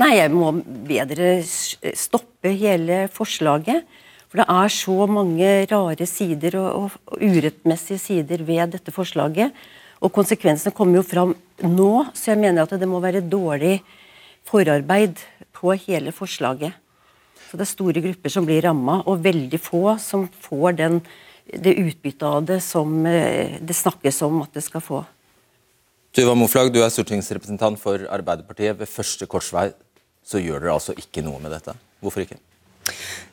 Nei, 0.00 0.14
jeg 0.16 0.32
må 0.32 0.54
bedre 0.88 1.34
stoppe 1.44 2.54
hele 2.56 3.04
forslaget. 3.12 3.84
For 4.32 4.40
det 4.40 4.46
er 4.48 4.70
så 4.72 5.06
mange 5.12 5.48
rare 5.68 6.06
sider 6.08 6.56
og, 6.56 6.94
og 7.04 7.20
urettmessige 7.20 8.00
sider 8.00 8.44
ved 8.48 8.72
dette 8.72 8.94
forslaget. 8.94 9.52
Og 10.00 10.12
konsekvensene 10.16 10.72
kommer 10.74 11.02
jo 11.02 11.04
fram 11.04 11.34
nå, 11.60 11.90
så 12.16 12.32
jeg 12.32 12.40
mener 12.40 12.64
at 12.64 12.72
det 12.80 12.88
må 12.88 13.02
være 13.04 13.20
dårlig 13.20 13.82
forarbeid 14.48 15.20
på 15.52 15.76
hele 15.84 16.14
forslaget. 16.16 16.72
Så 17.50 17.60
det 17.60 17.66
er 17.66 17.74
store 17.74 18.00
grupper 18.00 18.32
som 18.32 18.48
blir 18.48 18.64
ramma, 18.64 19.02
og 19.04 19.20
veldig 19.22 19.60
få 19.60 19.98
som 20.00 20.24
får 20.46 20.78
den, 20.80 21.02
det 21.52 21.76
utbyttet 21.76 22.24
av 22.24 22.46
det 22.48 22.62
som 22.64 23.04
eh, 23.04 23.58
det 23.60 23.76
snakkes 23.76 24.22
om 24.24 24.40
at 24.46 24.56
det 24.56 24.64
skal 24.64 24.80
få. 24.80 25.02
Tuva 26.12 26.34
Moflag, 26.36 26.68
du 26.68 26.82
er 26.84 26.90
stortingsrepresentant 26.92 27.78
for 27.80 28.02
Arbeiderpartiet. 28.12 28.76
Ved 28.76 28.90
første 28.90 29.24
korsvei 29.24 29.70
så 30.28 30.42
gjør 30.42 30.60
dere 30.60 30.74
altså 30.74 30.92
ikke 30.92 31.22
noe 31.24 31.38
med 31.40 31.54
dette. 31.54 31.72
Hvorfor 32.04 32.26
ikke? 32.26 32.36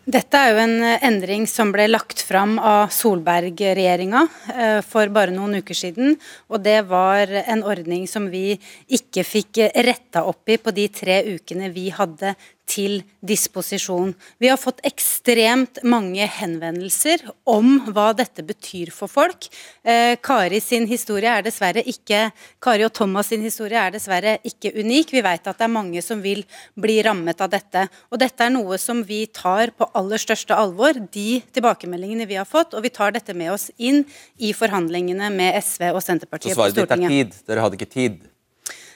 Dette 0.07 0.39
er 0.39 0.53
jo 0.53 0.59
en 0.63 0.77
eh, 0.85 1.01
endring 1.05 1.43
som 1.49 1.73
ble 1.73 1.89
lagt 1.89 2.21
fram 2.25 2.55
av 2.63 2.93
Solberg-regjeringa 2.95 4.21
eh, 4.53 4.79
for 4.85 5.11
bare 5.13 5.33
noen 5.35 5.59
uker 5.59 5.75
siden. 5.75 6.15
Og 6.47 6.63
det 6.63 6.79
var 6.89 7.29
en 7.43 7.65
ordning 7.67 8.07
som 8.07 8.29
vi 8.31 8.55
ikke 8.87 9.25
fikk 9.27 9.59
retta 9.75 10.23
opp 10.29 10.49
i 10.49 10.57
på 10.57 10.73
de 10.73 10.87
tre 10.93 11.19
ukene 11.35 11.69
vi 11.75 11.89
hadde 11.93 12.33
til 12.69 13.01
disposisjon. 13.25 14.13
Vi 14.37 14.49
har 14.49 14.59
fått 14.61 14.81
ekstremt 14.87 15.81
mange 15.87 16.25
henvendelser 16.29 17.23
om 17.49 17.79
hva 17.89 18.11
dette 18.17 18.45
betyr 18.45 18.91
for 18.93 19.11
folk. 19.11 19.49
Eh, 19.83 20.15
Kari 20.21 20.61
sin 20.63 20.85
historie 20.89 21.31
er 21.31 21.45
dessverre 21.45 21.83
ikke 21.89 22.27
Kari 22.61 22.85
og 22.85 22.93
Thomas 22.95 23.31
sin 23.33 23.43
historie 23.45 23.79
er 23.81 23.95
dessverre 23.95 24.37
ikke 24.45 24.73
unik. 24.77 25.15
Vi 25.17 25.25
vet 25.25 25.49
at 25.49 25.59
det 25.59 25.65
er 25.65 25.73
mange 25.73 26.03
som 26.05 26.21
vil 26.23 26.45
bli 26.77 26.99
rammet 27.05 27.41
av 27.41 27.51
dette. 27.53 27.87
Og 28.13 28.21
dette 28.21 28.45
er 28.45 28.53
noe 28.53 28.77
som 28.81 29.01
vi 29.07 29.23
tar 29.33 29.73
på 29.77 29.89
aller 29.99 30.21
største 30.21 30.55
alvor, 30.55 30.97
de 31.13 31.27
tilbakemeldingene 31.55 32.27
vi 32.29 32.39
har 32.39 32.47
fått, 32.47 32.73
og 32.73 32.85
vi 32.85 32.91
tar 32.95 33.13
dette 33.15 33.35
med 33.37 33.53
oss 33.53 33.69
inn 33.77 34.05
i 34.39 34.53
forhandlingene 34.55 35.29
med 35.35 35.59
SV 35.59 35.91
og 35.91 36.01
Senterpartiet 36.05 36.57
på 36.57 36.71
Stortinget. 36.71 36.79
Så 36.79 36.87
svaret 36.87 36.91
ditt 36.95 37.11
er 37.11 37.15
tid? 37.15 37.47
Dere 37.51 37.65
hadde 37.65 37.79
ikke 37.79 37.93
tid? 37.93 38.19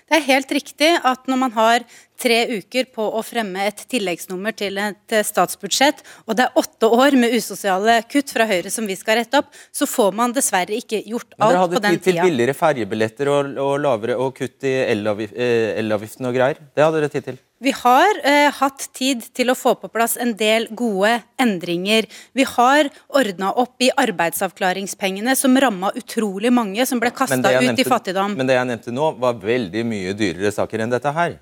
Det 0.04 0.20
er 0.20 0.26
helt 0.28 0.52
riktig 0.52 0.90
at 1.00 1.30
når 1.32 1.40
man 1.46 1.54
har 1.56 1.86
tre 2.20 2.40
uker 2.60 2.90
på 2.94 3.06
å 3.18 3.22
fremme 3.26 3.68
et 3.68 3.86
tilleggsnummer 3.92 4.56
til 4.58 4.80
et 4.82 5.16
statsbudsjett, 5.28 6.04
og 6.28 6.38
det 6.40 6.48
er 6.48 6.60
åtte 6.60 6.90
år 6.90 7.18
med 7.20 7.36
usosiale 7.36 8.00
kutt 8.10 8.34
fra 8.34 8.48
Høyre 8.50 8.72
som 8.74 8.88
vi 8.90 8.98
skal 9.00 9.22
rette 9.22 9.40
opp, 9.42 9.52
så 9.72 9.88
får 9.90 10.14
man 10.18 10.36
dessverre 10.36 10.76
ikke 10.78 11.04
gjort 11.10 11.38
alt 11.40 11.40
på 11.40 11.48
den 11.48 11.56
tida. 11.56 11.56
Men 11.56 11.58
dere 11.58 11.64
hadde 11.64 11.98
tid 11.98 12.04
til 12.10 12.22
billigere 12.24 12.58
ferjebilletter 12.58 13.32
og, 13.34 13.56
og, 13.64 13.74
lavere, 13.84 14.20
og 14.20 14.36
kutt 14.38 14.68
i 14.68 14.76
eh, 14.84 15.80
elavgiften 15.82 16.30
og 16.30 16.38
greier. 16.38 16.62
Det 16.74 16.86
hadde 16.86 17.02
dere 17.02 17.12
tid 17.14 17.28
til. 17.32 17.42
Vi 17.64 17.72
har 17.72 18.18
eh, 18.28 18.50
hatt 18.52 18.90
tid 18.98 19.24
til 19.36 19.54
å 19.54 19.56
få 19.56 19.76
på 19.80 19.88
plass 19.94 20.18
en 20.20 20.34
del 20.36 20.66
gode 20.76 21.14
endringer. 21.40 22.10
Vi 22.36 22.44
har 22.50 22.90
ordna 23.08 23.54
opp 23.62 23.80
i 23.86 23.88
arbeidsavklaringspengene, 24.04 25.36
som 25.40 25.56
ramma 25.56 25.94
utrolig 25.96 26.52
mange, 26.52 26.84
som 26.90 27.00
ble 27.00 27.14
kasta 27.16 27.40
ut 27.40 27.48
nevnte, 27.48 27.86
i 27.86 27.88
fattigdom. 27.88 28.36
Men 28.40 28.52
det 28.52 28.60
jeg 28.60 28.70
nevnte 28.74 28.96
nå, 28.96 29.14
var 29.24 29.40
veldig 29.40 29.86
mye 29.88 30.16
dyrere 30.18 30.52
saker 30.52 30.84
enn 30.84 30.92
dette 30.92 31.16
her. 31.16 31.38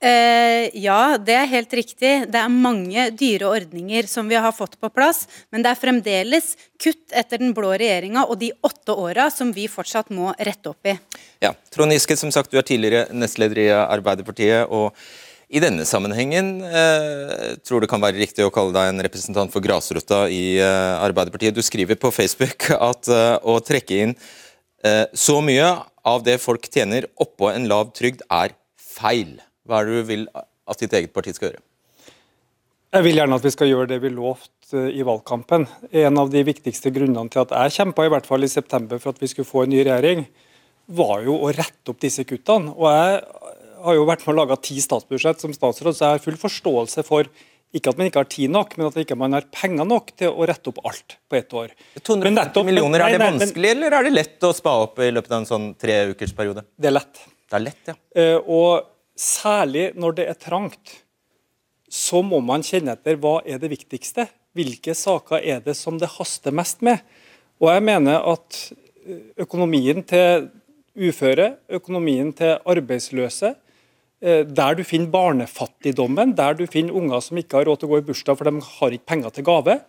Eh, 0.00 0.70
ja, 0.80 1.18
det 1.20 1.34
er 1.36 1.48
helt 1.50 1.74
riktig. 1.76 2.12
Det 2.32 2.40
er 2.40 2.52
mange 2.52 3.10
dyre 3.12 3.50
ordninger 3.52 4.08
som 4.08 4.28
vi 4.30 4.38
har 4.40 4.52
fått 4.56 4.78
på 4.80 4.88
plass. 4.92 5.26
Men 5.52 5.64
det 5.64 5.74
er 5.74 5.80
fremdeles 5.80 6.54
kutt 6.80 7.12
etter 7.12 7.42
den 7.42 7.52
blå 7.56 7.74
regjeringa 7.74 8.24
og 8.24 8.38
de 8.40 8.52
åtte 8.64 8.96
åra 8.96 9.28
som 9.32 9.52
vi 9.52 9.68
fortsatt 9.68 10.12
må 10.16 10.32
rette 10.38 10.72
opp 10.72 10.88
i. 10.88 10.96
Ja, 11.44 11.52
Trond 11.74 11.92
Giske, 11.92 12.16
som 12.16 12.32
sagt, 12.32 12.52
du 12.52 12.60
er 12.60 12.64
tidligere 12.66 13.10
nestleder 13.12 13.60
i 13.60 13.68
Arbeiderpartiet. 13.76 14.70
og 14.70 14.96
i 15.50 15.58
denne 15.58 15.82
sammenhengen 15.82 16.60
eh, 16.62 17.56
tror 17.66 17.82
det 17.82 17.88
kan 17.90 18.02
være 18.02 18.20
riktig 18.20 18.44
å 18.46 18.52
kalle 18.54 18.70
deg 18.70 18.92
en 18.92 19.02
representant 19.02 19.50
for 19.50 19.64
grasrota 19.64 20.28
i 20.30 20.60
eh, 20.62 21.02
Arbeiderpartiet. 21.02 21.56
Du 21.56 21.62
skriver 21.66 21.98
på 21.98 22.12
Facebook 22.14 22.68
at 22.90 23.10
eh, 23.10 23.34
å 23.42 23.58
trekke 23.58 23.98
inn 24.04 24.14
eh, 24.86 25.10
så 25.10 25.40
mye 25.42 25.72
av 26.06 26.22
det 26.22 26.38
folk 26.38 26.70
tjener 26.70 27.10
oppå 27.18 27.50
en 27.50 27.66
lav 27.70 27.90
trygd, 27.98 28.22
er 28.30 28.54
feil. 28.78 29.40
Hva 29.70 29.80
er 29.80 29.86
det 29.86 30.00
du 30.00 30.08
vil 30.08 30.24
at 30.34 30.80
ditt 30.82 30.94
eget 30.98 31.12
parti 31.14 31.34
skal 31.36 31.52
gjøre? 31.52 31.62
Jeg 32.90 33.06
vil 33.06 33.20
gjerne 33.20 33.36
at 33.38 33.44
vi 33.46 33.52
skal 33.54 33.68
gjøre 33.70 33.86
det 33.92 34.00
vi 34.02 34.10
lovte 34.10 34.74
eh, 34.74 34.96
i 34.98 35.04
valgkampen. 35.06 35.68
En 35.94 36.18
av 36.18 36.32
de 36.32 36.42
viktigste 36.46 36.90
grunnene 36.90 37.30
til 37.30 37.44
at 37.44 37.54
jeg 37.54 37.76
kjempa 37.76 38.06
i 38.06 38.10
hvert 38.10 38.26
fall 38.26 38.42
i 38.42 38.50
september 38.50 38.98
for 38.98 39.14
at 39.14 39.22
vi 39.22 39.30
skulle 39.30 39.46
få 39.46 39.62
en 39.62 39.70
ny 39.70 39.84
regjering, 39.86 40.24
var 40.90 41.22
jo 41.22 41.36
å 41.38 41.52
rette 41.54 41.92
opp 41.92 42.02
disse 42.02 42.26
kuttene. 42.26 42.74
Og 42.74 42.90
Jeg 42.90 43.22
har 43.86 43.96
jo 43.96 44.08
vært 44.10 44.26
med 44.26 44.34
å 44.34 44.40
lage 44.42 44.58
ti 44.66 44.80
statsbudsjett 44.82 45.38
som 45.40 45.54
statsråd, 45.54 45.94
så 45.94 46.02
jeg 46.08 46.18
har 46.18 46.26
full 46.26 46.40
forståelse 46.40 47.06
for 47.06 47.30
ikke 47.70 47.92
at 47.92 47.98
man 48.00 48.08
ikke 48.10 48.24
har 48.24 48.30
tid 48.34 48.50
nok, 48.50 48.72
men 48.74 48.88
at 48.88 48.96
man 48.98 49.04
ikke 49.06 49.16
har 49.38 49.50
penger 49.54 49.86
nok 49.86 50.10
til 50.18 50.34
å 50.34 50.46
rette 50.50 50.72
opp 50.72 50.80
alt 50.90 51.14
på 51.30 51.38
ett 51.38 51.54
år. 51.54 51.74
250 52.02 52.34
nettopp, 52.34 52.66
millioner, 52.66 53.06
Er 53.06 53.14
det 53.14 53.22
vanskelig, 53.22 53.70
eller 53.76 53.94
er 53.94 54.08
det 54.08 54.16
lett 54.16 54.46
å 54.46 54.50
spa 54.56 54.80
opp 54.82 54.98
i 54.98 55.12
løpet 55.14 55.30
av 55.30 55.44
en 55.44 55.46
sånn 55.46 55.68
tre 55.78 56.00
ukers 56.10 56.34
periode? 56.34 56.66
Det 56.74 56.90
er 56.90 56.96
lett. 56.98 57.22
Det 57.46 57.58
er 57.58 57.62
lett, 57.68 57.92
ja. 57.92 57.94
Uh, 58.18 58.50
og 58.50 58.90
Særlig 59.20 59.90
når 60.00 60.16
det 60.16 60.26
er 60.30 60.38
trangt, 60.40 61.00
så 61.90 62.22
må 62.24 62.38
man 62.40 62.64
kjenne 62.64 62.94
etter 62.94 63.18
hva 63.20 63.40
er 63.44 63.60
det 63.60 63.72
viktigste. 63.72 64.28
Hvilke 64.56 64.94
saker 64.96 65.42
er 65.44 65.60
det 65.64 65.76
som 65.78 65.98
det 66.00 66.08
haster 66.16 66.54
mest 66.54 66.80
med? 66.86 67.02
Og 67.60 67.68
jeg 67.74 67.84
mener 67.84 68.24
at 68.32 68.60
eh, 69.04 69.20
økonomien 69.44 70.00
til 70.08 70.48
uføre, 70.96 71.52
økonomien 71.68 72.32
til 72.36 72.56
arbeidsløse, 72.64 73.52
eh, 74.22 74.42
der 74.46 74.78
du 74.78 74.84
finner 74.86 75.12
barnefattigdommen, 75.12 76.32
der 76.38 76.56
du 76.56 76.64
finner 76.70 76.96
unger 76.96 77.20
som 77.24 77.38
ikke 77.38 77.60
har 77.60 77.68
råd 77.68 77.82
til 77.82 77.90
å 77.90 77.92
gå 77.92 78.00
i 78.00 78.06
bursdag 78.08 78.38
for 78.38 78.48
de 78.48 78.64
har 78.78 78.96
ikke 78.96 79.10
penger 79.12 79.36
til 79.36 79.46
gave, 79.50 79.80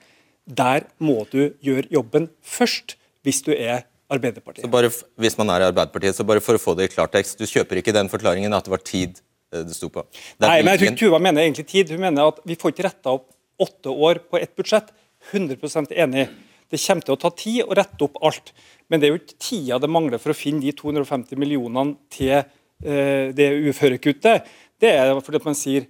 der 0.46 0.90
må 1.00 1.22
du 1.32 1.54
gjøre 1.64 1.88
jobben 1.94 2.28
først 2.42 2.98
hvis 3.24 3.44
du 3.46 3.54
er 3.54 3.86
Arbeiderpartiet. 4.12 4.66
Så 4.66 4.72
bare, 4.72 4.92
hvis 5.24 5.38
man 5.40 5.52
er 5.54 5.64
i 5.64 5.68
Arbeiderpartiet, 5.72 6.18
så 6.18 6.26
bare 6.28 6.44
for 6.44 6.60
å 6.60 6.62
få 6.62 6.76
det 6.78 6.90
i 6.90 6.94
klartekst, 6.94 7.40
du 7.40 7.48
kjøper 7.50 7.80
ikke 7.82 7.96
den 7.96 8.12
forklaringen 8.12 8.54
at 8.56 8.68
det 8.68 8.74
var 8.74 8.84
tid 8.86 9.22
eh, 9.54 9.64
det 9.68 9.78
sto 9.78 9.92
på? 9.94 10.04
Det 10.12 10.48
Nei, 10.48 10.62
men 10.66 10.76
jeg 10.76 10.84
tror 10.84 10.98
Tuva 11.04 11.22
mener 11.24 11.46
egentlig 11.46 11.68
tid. 11.72 11.94
Hun 11.96 12.04
mener 12.04 12.34
at 12.34 12.42
vi 12.48 12.58
får 12.60 12.76
ikke 12.76 12.88
retta 12.90 13.16
opp 13.18 13.30
åtte 13.62 13.94
år 13.94 14.24
på 14.30 14.40
ett 14.42 14.56
budsjett. 14.58 14.90
100% 15.32 15.94
enig. 15.94 16.26
Det 16.72 16.80
kommer 16.82 17.06
til 17.06 17.14
å 17.14 17.20
ta 17.20 17.30
tid 17.36 17.62
å 17.66 17.76
rette 17.78 18.06
opp 18.08 18.18
alt. 18.26 18.54
Men 18.90 19.02
det 19.02 19.08
er 19.08 19.14
jo 19.14 19.22
ikke 19.22 19.40
tida 19.44 19.80
det 19.82 19.92
mangler 19.92 20.22
for 20.22 20.34
å 20.34 20.38
finne 20.38 20.64
de 20.64 20.74
250 20.76 21.40
millionene 21.40 22.00
til 22.12 22.40
eh, 22.40 23.30
det 23.36 23.50
uførekuttet. 23.70 24.48
Det 24.82 24.94
er 24.98 25.14
fordi 25.20 25.42
at 25.42 25.50
man 25.52 25.58
sier 25.58 25.88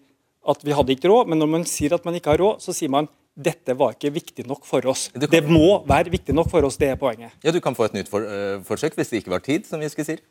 at 0.52 0.64
vi 0.66 0.74
hadde 0.74 0.96
ikke 0.96 1.10
råd, 1.12 1.30
men 1.30 1.40
når 1.42 1.52
man 1.54 1.66
sier 1.70 1.94
at 1.96 2.06
man 2.06 2.18
ikke 2.18 2.34
har 2.34 2.42
råd, 2.42 2.64
så 2.66 2.74
sier 2.76 2.92
man 2.92 3.08
dette 3.44 3.76
var 3.78 3.96
ikke 3.96 4.14
viktig 4.14 4.46
nok 4.50 4.68
for 4.68 4.86
oss. 4.92 5.08
Kan... 5.14 5.30
Det 5.32 5.44
må 5.48 5.82
være 5.88 6.14
viktig 6.14 6.36
nok 6.36 6.52
for 6.52 6.68
oss, 6.68 6.80
det 6.82 6.94
er 6.94 7.00
poenget. 7.02 7.34
Ja, 7.44 7.52
Du 7.52 7.62
kan 7.64 7.78
få 7.78 7.90
et 7.90 7.98
nytt 7.98 8.12
for, 8.12 8.26
uh, 8.26 8.62
forsøk 8.68 8.98
hvis 9.00 9.12
det 9.12 9.24
ikke 9.24 9.36
var 9.36 9.44
tid, 9.46 9.68
som 9.70 9.82
Giske 9.84 10.06
sier. 10.08 10.22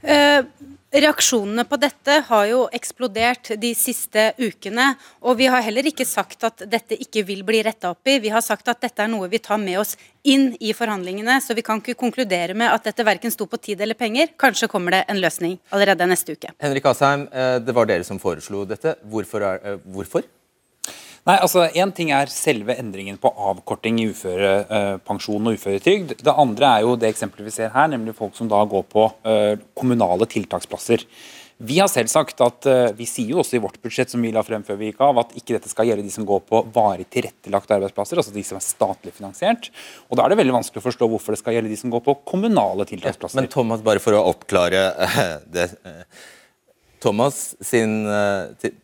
Uh, 0.00 0.46
reaksjonene 0.90 1.66
på 1.68 1.76
dette 1.76 2.14
har 2.24 2.46
jo 2.48 2.62
eksplodert 2.72 3.52
de 3.60 3.74
siste 3.76 4.30
ukene. 4.40 4.86
Og 5.20 5.36
vi 5.38 5.48
har 5.52 5.62
heller 5.66 5.86
ikke 5.90 6.06
sagt 6.08 6.46
at 6.48 6.64
dette 6.70 6.96
ikke 6.96 7.22
vil 7.28 7.44
bli 7.46 7.60
retta 7.66 7.92
opp 7.92 8.08
i. 8.08 8.16
Vi 8.24 8.32
har 8.32 8.42
sagt 8.44 8.68
at 8.72 8.80
dette 8.80 9.04
er 9.04 9.12
noe 9.12 9.28
vi 9.30 9.42
tar 9.44 9.60
med 9.60 9.78
oss 9.82 9.96
inn 10.24 10.50
i 10.58 10.72
forhandlingene. 10.76 11.36
Så 11.44 11.54
vi 11.58 11.64
kan 11.66 11.84
ikke 11.84 11.98
konkludere 12.00 12.56
med 12.56 12.72
at 12.72 12.88
dette 12.88 13.06
verken 13.06 13.34
sto 13.34 13.46
på 13.50 13.60
tid 13.60 13.84
eller 13.84 13.98
penger. 13.98 14.32
Kanskje 14.40 14.70
kommer 14.72 14.96
det 14.96 15.04
en 15.12 15.20
løsning 15.20 15.58
allerede 15.70 16.08
neste 16.10 16.34
uke. 16.34 16.56
Henrik 16.64 16.88
Asheim, 16.90 17.28
uh, 17.28 17.58
det 17.60 17.76
var 17.76 17.92
dere 17.92 18.08
som 18.08 18.20
foreslo 18.22 18.64
dette. 18.68 18.96
Hvorfor? 19.04 19.46
Er, 19.46 19.80
hvorfor? 19.84 20.24
Nei, 21.28 21.36
altså 21.36 21.66
Én 21.76 21.90
ting 21.92 22.12
er 22.16 22.30
selve 22.32 22.76
endringen 22.80 23.18
på 23.20 23.32
avkorting 23.50 23.98
i 24.00 24.08
uførepensjon 24.14 25.50
og 25.50 25.58
uføretrygd. 25.58 26.16
Det 26.24 26.32
andre 26.32 26.70
er 26.70 26.86
jo 26.86 26.96
det 27.00 27.10
eksempelet 27.12 27.50
vi 27.50 27.58
ser 27.58 27.74
her, 27.74 27.90
nemlig 27.92 28.16
folk 28.16 28.38
som 28.38 28.48
da 28.48 28.62
går 28.68 28.86
på 28.88 29.04
uh, 29.28 29.60
kommunale 29.76 30.28
tiltaksplasser. 30.30 31.04
Vi 31.60 31.76
har 31.76 31.90
selv 31.92 32.08
sagt 32.08 32.40
at 32.40 32.64
uh, 32.70 32.88
vi 32.96 33.04
sier 33.04 33.34
jo 33.34 33.42
også 33.42 33.58
i 33.58 33.60
vårt 33.60 33.76
budsjett 33.84 34.08
som 34.08 34.24
vi 34.24 34.32
la 34.32 34.40
frem 34.46 34.64
før 34.64 34.80
vi 34.80 34.88
gikk 34.88 35.04
av, 35.04 35.20
at 35.20 35.36
ikke 35.36 35.58
dette 35.58 35.68
skal 35.68 35.90
gjelde 35.90 36.06
de 36.08 36.14
som 36.14 36.24
går 36.28 36.40
på 36.48 36.62
varig 36.72 37.04
tilrettelagte 37.12 37.76
arbeidsplasser, 37.76 38.24
altså 38.24 38.32
de 38.32 38.46
som 38.48 38.56
er 38.56 38.64
statlig 38.64 39.12
finansiert. 39.20 39.68
Og 40.08 40.16
Da 40.16 40.24
er 40.24 40.32
det 40.32 40.40
veldig 40.40 40.56
vanskelig 40.56 40.80
å 40.80 40.88
forstå 40.88 41.12
hvorfor 41.12 41.36
det 41.36 41.44
skal 41.44 41.58
gjelde 41.58 41.74
de 41.74 41.80
som 41.84 41.92
går 41.92 42.06
på 42.08 42.16
kommunale 42.32 42.88
tiltaksplasser. 42.88 43.42
Men 43.42 43.52
Thomas, 43.52 43.84
bare 43.84 44.00
for 44.00 44.16
å 44.16 44.24
oppklare 44.32 44.88
det. 45.52 45.68
Thomas 47.04 47.50
sin 47.64 48.02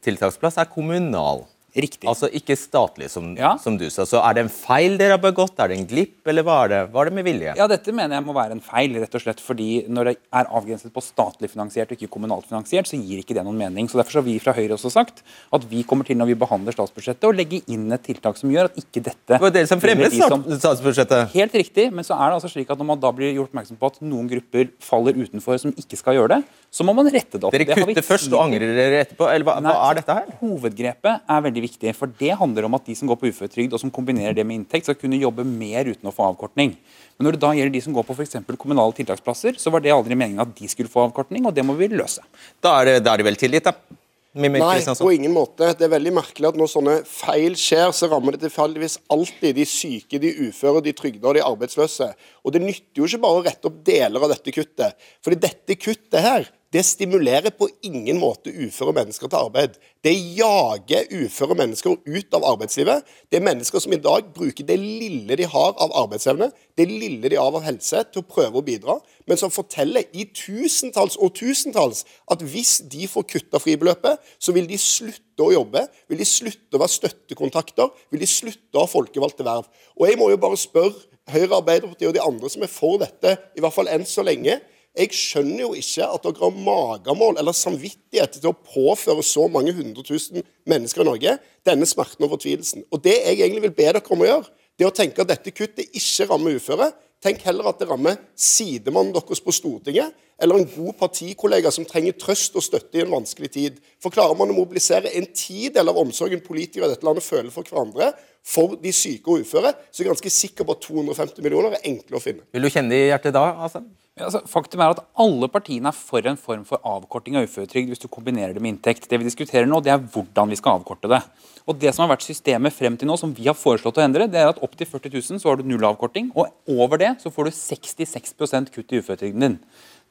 tiltaksplass 0.04 0.60
er 0.60 0.68
kommunal. 0.68 1.46
Riktig. 1.76 2.06
Altså 2.08 2.30
ikke 2.32 2.56
statlig, 2.56 3.08
som, 3.12 3.34
ja. 3.36 3.54
som, 3.60 3.74
du 3.76 3.84
sa. 3.92 4.06
Så 4.08 4.20
er 4.22 4.36
det 4.36 4.46
en 4.46 4.52
feil 4.52 4.96
dere 5.00 5.16
har 5.16 5.22
begått? 5.22 5.58
Er 5.60 5.72
det 5.72 5.76
en 5.80 5.88
glipp, 5.88 6.22
eller 6.28 6.46
var 6.46 6.70
det, 6.72 6.80
var 6.94 7.08
det 7.10 7.16
med 7.18 7.26
vilje? 7.26 7.52
Ja, 7.58 7.66
dette 7.68 7.92
mener 7.92 8.16
jeg 8.16 8.24
må 8.24 8.36
være 8.36 8.56
en 8.56 8.62
feil, 8.64 8.96
rett 9.02 9.16
og 9.18 9.24
slett 9.24 9.42
fordi 9.44 9.84
når 9.92 10.10
det 10.10 10.14
er 10.40 10.48
avgrenset 10.56 10.94
på 10.94 11.04
statlig 11.04 11.50
finansiert 11.52 11.92
og 11.92 11.98
ikke 11.98 12.12
kommunalt 12.16 12.48
finansiert, 12.48 12.88
så 12.88 13.00
gir 13.00 13.20
ikke 13.20 13.36
det 13.36 13.44
noen 13.46 13.58
mening. 13.60 13.90
Så 13.92 14.00
Derfor 14.00 14.22
har 14.22 14.26
vi 14.28 14.38
fra 14.42 14.54
Høyre 14.56 14.78
også 14.78 14.92
sagt 14.94 15.20
at 15.52 15.66
vi 15.68 15.82
kommer 15.88 16.08
til 16.08 16.16
når 16.20 16.32
vi 16.32 16.38
behandler 16.40 16.76
statsbudsjettet, 16.76 17.28
å 17.28 17.34
legge 17.36 17.60
inn 17.72 17.90
et 17.92 18.04
tiltak 18.06 18.40
som 18.40 18.52
gjør 18.52 18.70
at 18.70 18.80
ikke 18.80 19.04
dette 19.10 19.36
Det 19.36 19.42
var 19.42 19.52
dere 19.54 19.68
som 19.68 19.82
fremmet 19.82 20.16
statsbudsjettet? 20.16 21.34
Helt 21.36 21.60
riktig, 21.60 21.90
men 21.92 22.06
så 22.06 22.16
er 22.16 22.30
det 22.30 22.40
altså 22.40 22.52
slik 22.52 22.72
at 22.72 22.80
når 22.80 22.90
man 22.94 23.02
da 23.02 23.12
blir 23.16 23.34
gjort 23.36 23.52
oppmerksom 23.52 23.80
på 23.80 23.92
at 23.92 24.00
noen 24.04 24.28
grupper 24.30 24.72
faller 24.84 25.16
utenfor 25.16 25.60
som 25.60 25.74
ikke 25.76 25.98
skal 26.00 26.16
gjøre 26.16 26.36
det, 26.36 26.42
så 26.72 26.84
må 26.84 26.92
man 26.96 27.08
rette 27.12 27.38
det 27.38 27.46
opp. 27.46 27.54
Dere 27.54 27.68
kutter 27.68 28.04
først 28.04 28.32
og 28.32 28.42
angrer 28.42 28.74
dere 28.76 29.04
etterpå, 29.04 29.28
eller 29.32 29.46
hva, 29.46 29.56
Nei, 29.64 29.72
hva 29.72 29.90
er 29.90 30.00
dette 30.00 30.16
her? 30.18 30.32
Hovedgrepet 30.42 31.30
er 31.32 31.44
veldig 31.46 31.62
viktig. 31.62 31.65
For 31.96 32.12
det 32.20 32.38
handler 32.38 32.68
om 32.68 32.78
at 32.78 32.86
de 32.86 32.94
som 32.98 33.10
går 33.10 33.18
på 33.20 33.30
uføretrygd 33.32 33.74
og 33.74 33.82
som 33.82 33.90
kombinerer 33.90 34.36
det 34.36 34.46
med 34.46 34.60
inntekt, 34.60 34.86
skal 34.86 34.98
kunne 35.00 35.20
jobbe 35.20 35.44
mer 35.46 35.90
uten 35.90 36.08
å 36.08 36.14
få 36.14 36.30
avkortning. 36.30 36.76
Men 37.16 37.28
når 37.28 37.36
det 37.36 37.44
da 37.44 37.52
gjelder 37.56 37.76
de 37.76 37.84
som 37.84 37.96
går 37.96 38.06
på 38.06 38.16
f.eks. 38.16 38.38
kommunale 38.56 38.96
tiltaksplasser, 38.96 39.60
så 39.60 39.72
var 39.74 39.84
det 39.84 39.94
aldri 39.94 40.18
meningen 40.18 40.44
at 40.44 40.56
de 40.56 40.68
skulle 40.68 40.92
få 40.92 41.06
avkortning, 41.08 41.46
og 41.48 41.54
det 41.56 41.64
må 41.66 41.76
vi 41.78 41.90
løse. 41.92 42.24
Da 42.64 42.78
er 42.80 42.90
det, 42.90 42.98
da 43.06 43.14
er 43.14 43.22
det 43.22 43.30
vel 43.30 43.40
tilgitt, 43.40 43.70
da? 43.70 44.02
Nei, 44.36 44.80
på 45.00 45.12
ingen 45.14 45.32
måte. 45.32 45.70
Det 45.78 45.86
er 45.86 45.92
veldig 45.94 46.10
merkelig 46.18 46.50
at 46.50 46.56
når 46.60 46.68
sånne 46.68 46.96
feil 47.08 47.54
skjer, 47.56 47.88
så 47.96 48.10
rammer 48.12 48.36
det 48.36 48.42
tilfeldigvis 48.44 48.98
alltid 49.12 49.56
de 49.56 49.64
syke, 49.64 50.20
de 50.20 50.32
uføre, 50.50 50.82
de 50.84 50.92
trygda 50.96 51.30
og 51.30 51.38
de 51.38 51.44
arbeidsløse. 51.46 52.10
Og 52.46 52.54
det 52.54 52.62
nytter 52.62 53.02
jo 53.02 53.08
ikke 53.08 53.24
bare 53.24 53.40
å 53.40 53.46
rette 53.46 53.66
opp 53.66 53.80
deler 53.86 54.22
av 54.22 54.30
dette 54.30 54.54
kuttet. 54.54 55.08
Fordi 55.24 55.40
dette 55.42 55.74
kuttet 55.74 56.22
her, 56.22 56.46
det 56.74 56.82
stimulerer 56.84 57.54
på 57.54 57.68
ingen 57.86 58.18
måte 58.18 58.50
uføre 58.50 58.92
mennesker 58.96 59.30
til 59.30 59.38
arbeid. 59.38 59.76
Det 60.04 60.12
jager 60.36 61.06
uføre 61.22 61.56
mennesker 61.58 61.94
ut 62.04 62.36
av 62.36 62.44
arbeidslivet. 62.50 63.06
Det 63.30 63.38
er 63.38 63.46
mennesker 63.46 63.82
som 63.82 63.94
i 63.94 64.00
dag 64.02 64.28
bruker 64.34 64.66
det 64.66 64.76
lille 64.82 65.38
de 65.38 65.46
har 65.48 65.72
av 65.72 65.94
arbeidsevne, 66.02 66.50
det 66.76 66.88
lille 66.90 67.30
de 67.32 67.38
har 67.38 67.54
av 67.54 67.64
helse, 67.64 68.02
til 68.10 68.22
å 68.22 68.28
prøve 68.28 68.60
å 68.60 68.66
bidra, 68.66 68.98
men 69.30 69.40
som 69.40 69.54
forteller 69.54 70.04
i 70.12 70.26
tusentalls 70.36 71.16
og 71.22 71.32
tusentalls 71.38 72.04
at 72.34 72.44
hvis 72.44 72.80
de 72.92 73.08
får 73.10 73.28
kutta 73.30 73.62
fribeløpet, 73.62 74.20
så 74.38 74.54
vil 74.54 74.68
de 74.68 74.78
slutte 74.82 75.46
å 75.46 75.54
jobbe, 75.54 75.86
vil 76.10 76.20
de 76.20 76.28
slutte 76.28 76.76
å 76.76 76.82
være 76.82 76.98
støttekontakter, 76.98 77.94
vil 78.12 78.22
de 78.22 78.30
slutte 78.30 78.76
å 78.76 78.84
ha 78.84 78.90
folkevalgte 78.90 79.46
verv. 79.46 79.70
Og 79.96 80.10
jeg 80.10 80.20
må 80.20 80.28
jo 80.34 80.42
bare 80.42 80.60
spørre 80.60 81.15
Høyre, 81.26 81.58
Arbeiderpartiet 81.58 82.08
og 82.10 82.14
de 82.14 82.22
andre 82.22 82.50
som 82.52 82.62
er 82.62 82.70
for 82.70 83.00
dette, 83.02 83.34
i 83.56 83.62
hvert 83.62 83.74
fall 83.74 83.90
enn 83.90 84.06
så 84.06 84.22
lenge, 84.26 84.60
jeg 84.96 85.12
skjønner 85.12 85.60
jo 85.60 85.72
ikke 85.76 86.06
at 86.08 86.22
dere 86.24 86.40
har 86.40 86.60
magemål 86.66 87.36
eller 87.40 87.56
samvittighet 87.56 88.38
til 88.38 88.48
å 88.48 88.56
påføre 88.56 89.24
så 89.26 89.44
mange 89.52 89.74
hundre 89.76 90.04
tusen 90.06 90.40
mennesker 90.68 91.04
i 91.04 91.08
Norge 91.10 91.34
denne 91.68 91.88
smerten 91.88 92.24
og 92.24 92.32
fortvilelsen. 92.32 92.86
Og 92.88 93.02
Det 93.04 93.18
jeg 93.18 93.42
egentlig 93.42 93.66
vil 93.66 93.74
be 93.76 93.90
dere 93.90 94.00
om 94.00 94.24
å 94.24 94.30
gjøre, 94.30 94.48
det 94.76 94.86
er 94.86 94.92
å 94.92 94.96
tenke 94.96 95.20
at 95.24 95.32
dette 95.34 95.52
kuttet 95.52 95.92
ikke 95.92 96.28
rammer 96.30 96.56
uføre. 96.56 96.88
Tenk 97.24 97.40
heller 97.46 97.70
at 97.70 97.80
det 97.80 97.88
rammer 97.88 98.18
sidemannen 98.36 99.14
deres 99.14 99.40
på 99.42 99.54
Stortinget, 99.54 100.12
eller 100.36 100.60
en 100.60 100.68
god 100.68 100.98
partikollega 101.00 101.70
som 101.72 101.86
trenger 101.88 102.16
trøst 102.20 102.56
og 102.58 102.64
støtte 102.64 102.98
i 102.98 103.02
en 103.02 103.12
vanskelig 103.14 103.48
tid. 103.54 103.78
For 104.04 104.12
klarer 104.12 104.36
man 104.36 104.52
å 104.52 104.56
mobilisere 104.58 105.14
en 105.16 105.28
tidel 105.32 105.88
av 105.88 106.00
omsorgen 106.02 106.44
politikere 106.44 106.90
i 106.90 106.92
dette 106.92 107.08
landet 107.08 107.24
føler 107.24 107.48
for 107.54 107.64
hverandre, 107.64 108.10
for 108.46 108.76
de 108.78 108.92
syke 108.94 109.32
og 109.32 109.46
uføre, 109.46 109.72
så 109.90 110.02
er 110.02 110.04
jeg 110.04 110.12
ganske 110.12 110.34
sikker 110.34 110.68
på 110.68 110.76
at 110.76 110.84
250 110.84 111.40
millioner 111.42 111.78
er 111.78 111.88
enkle 111.88 112.20
å 112.20 112.22
finne. 112.22 112.44
Vil 112.54 112.68
du 112.68 112.70
kjenne 112.70 112.92
det 112.92 113.06
i 113.06 113.08
hjertet 113.08 113.34
da, 113.34 113.46
Asen? 113.64 113.88
Ja, 114.16 114.28
altså, 114.28 114.44
faktum 114.48 114.80
er 114.80 114.94
at 114.94 115.02
Alle 115.20 115.48
partiene 115.52 115.90
er 115.90 115.96
for 115.96 116.24
en 116.24 116.38
form 116.40 116.62
for 116.68 116.84
avkorting 116.88 117.36
av 117.36 117.48
uføretrygd 117.48 117.90
hvis 117.92 118.00
du 118.04 118.06
kombinerer 118.12 118.54
det 118.56 118.62
med 118.64 118.76
inntekt. 118.76 119.08
Det 119.10 119.18
vi 119.20 119.26
diskuterer 119.28 119.68
nå, 119.68 119.82
det 119.84 119.92
er 119.92 120.04
hvordan 120.04 120.52
vi 120.52 120.56
skal 120.60 120.78
avkorte 120.78 121.10
det. 121.12 121.20
Og 121.66 121.78
Det 121.82 121.90
som 121.92 122.04
har 122.04 122.14
vært 122.14 122.26
systemet 122.26 122.74
frem 122.74 122.94
til 122.98 123.10
nå, 123.10 123.16
som 123.18 123.32
vi 123.34 123.48
har 123.48 123.56
foreslått 123.58 123.98
å 123.98 124.04
endre, 124.04 124.28
det 124.30 124.38
er 124.38 124.52
at 124.52 124.62
opp 124.62 124.76
til 124.78 124.86
40 124.86 125.10
000 125.18 125.42
så 125.42 125.50
har 125.50 125.58
du 125.58 125.66
null 125.66 125.82
avkorting, 125.88 126.30
og 126.38 126.52
over 126.70 127.00
det 127.02 127.16
så 127.22 127.32
får 127.34 127.48
du 127.48 127.56
66% 127.58 128.70
kutt 128.74 128.94
i 128.94 129.00
uføretrygden 129.02 129.42
din. 129.42 129.58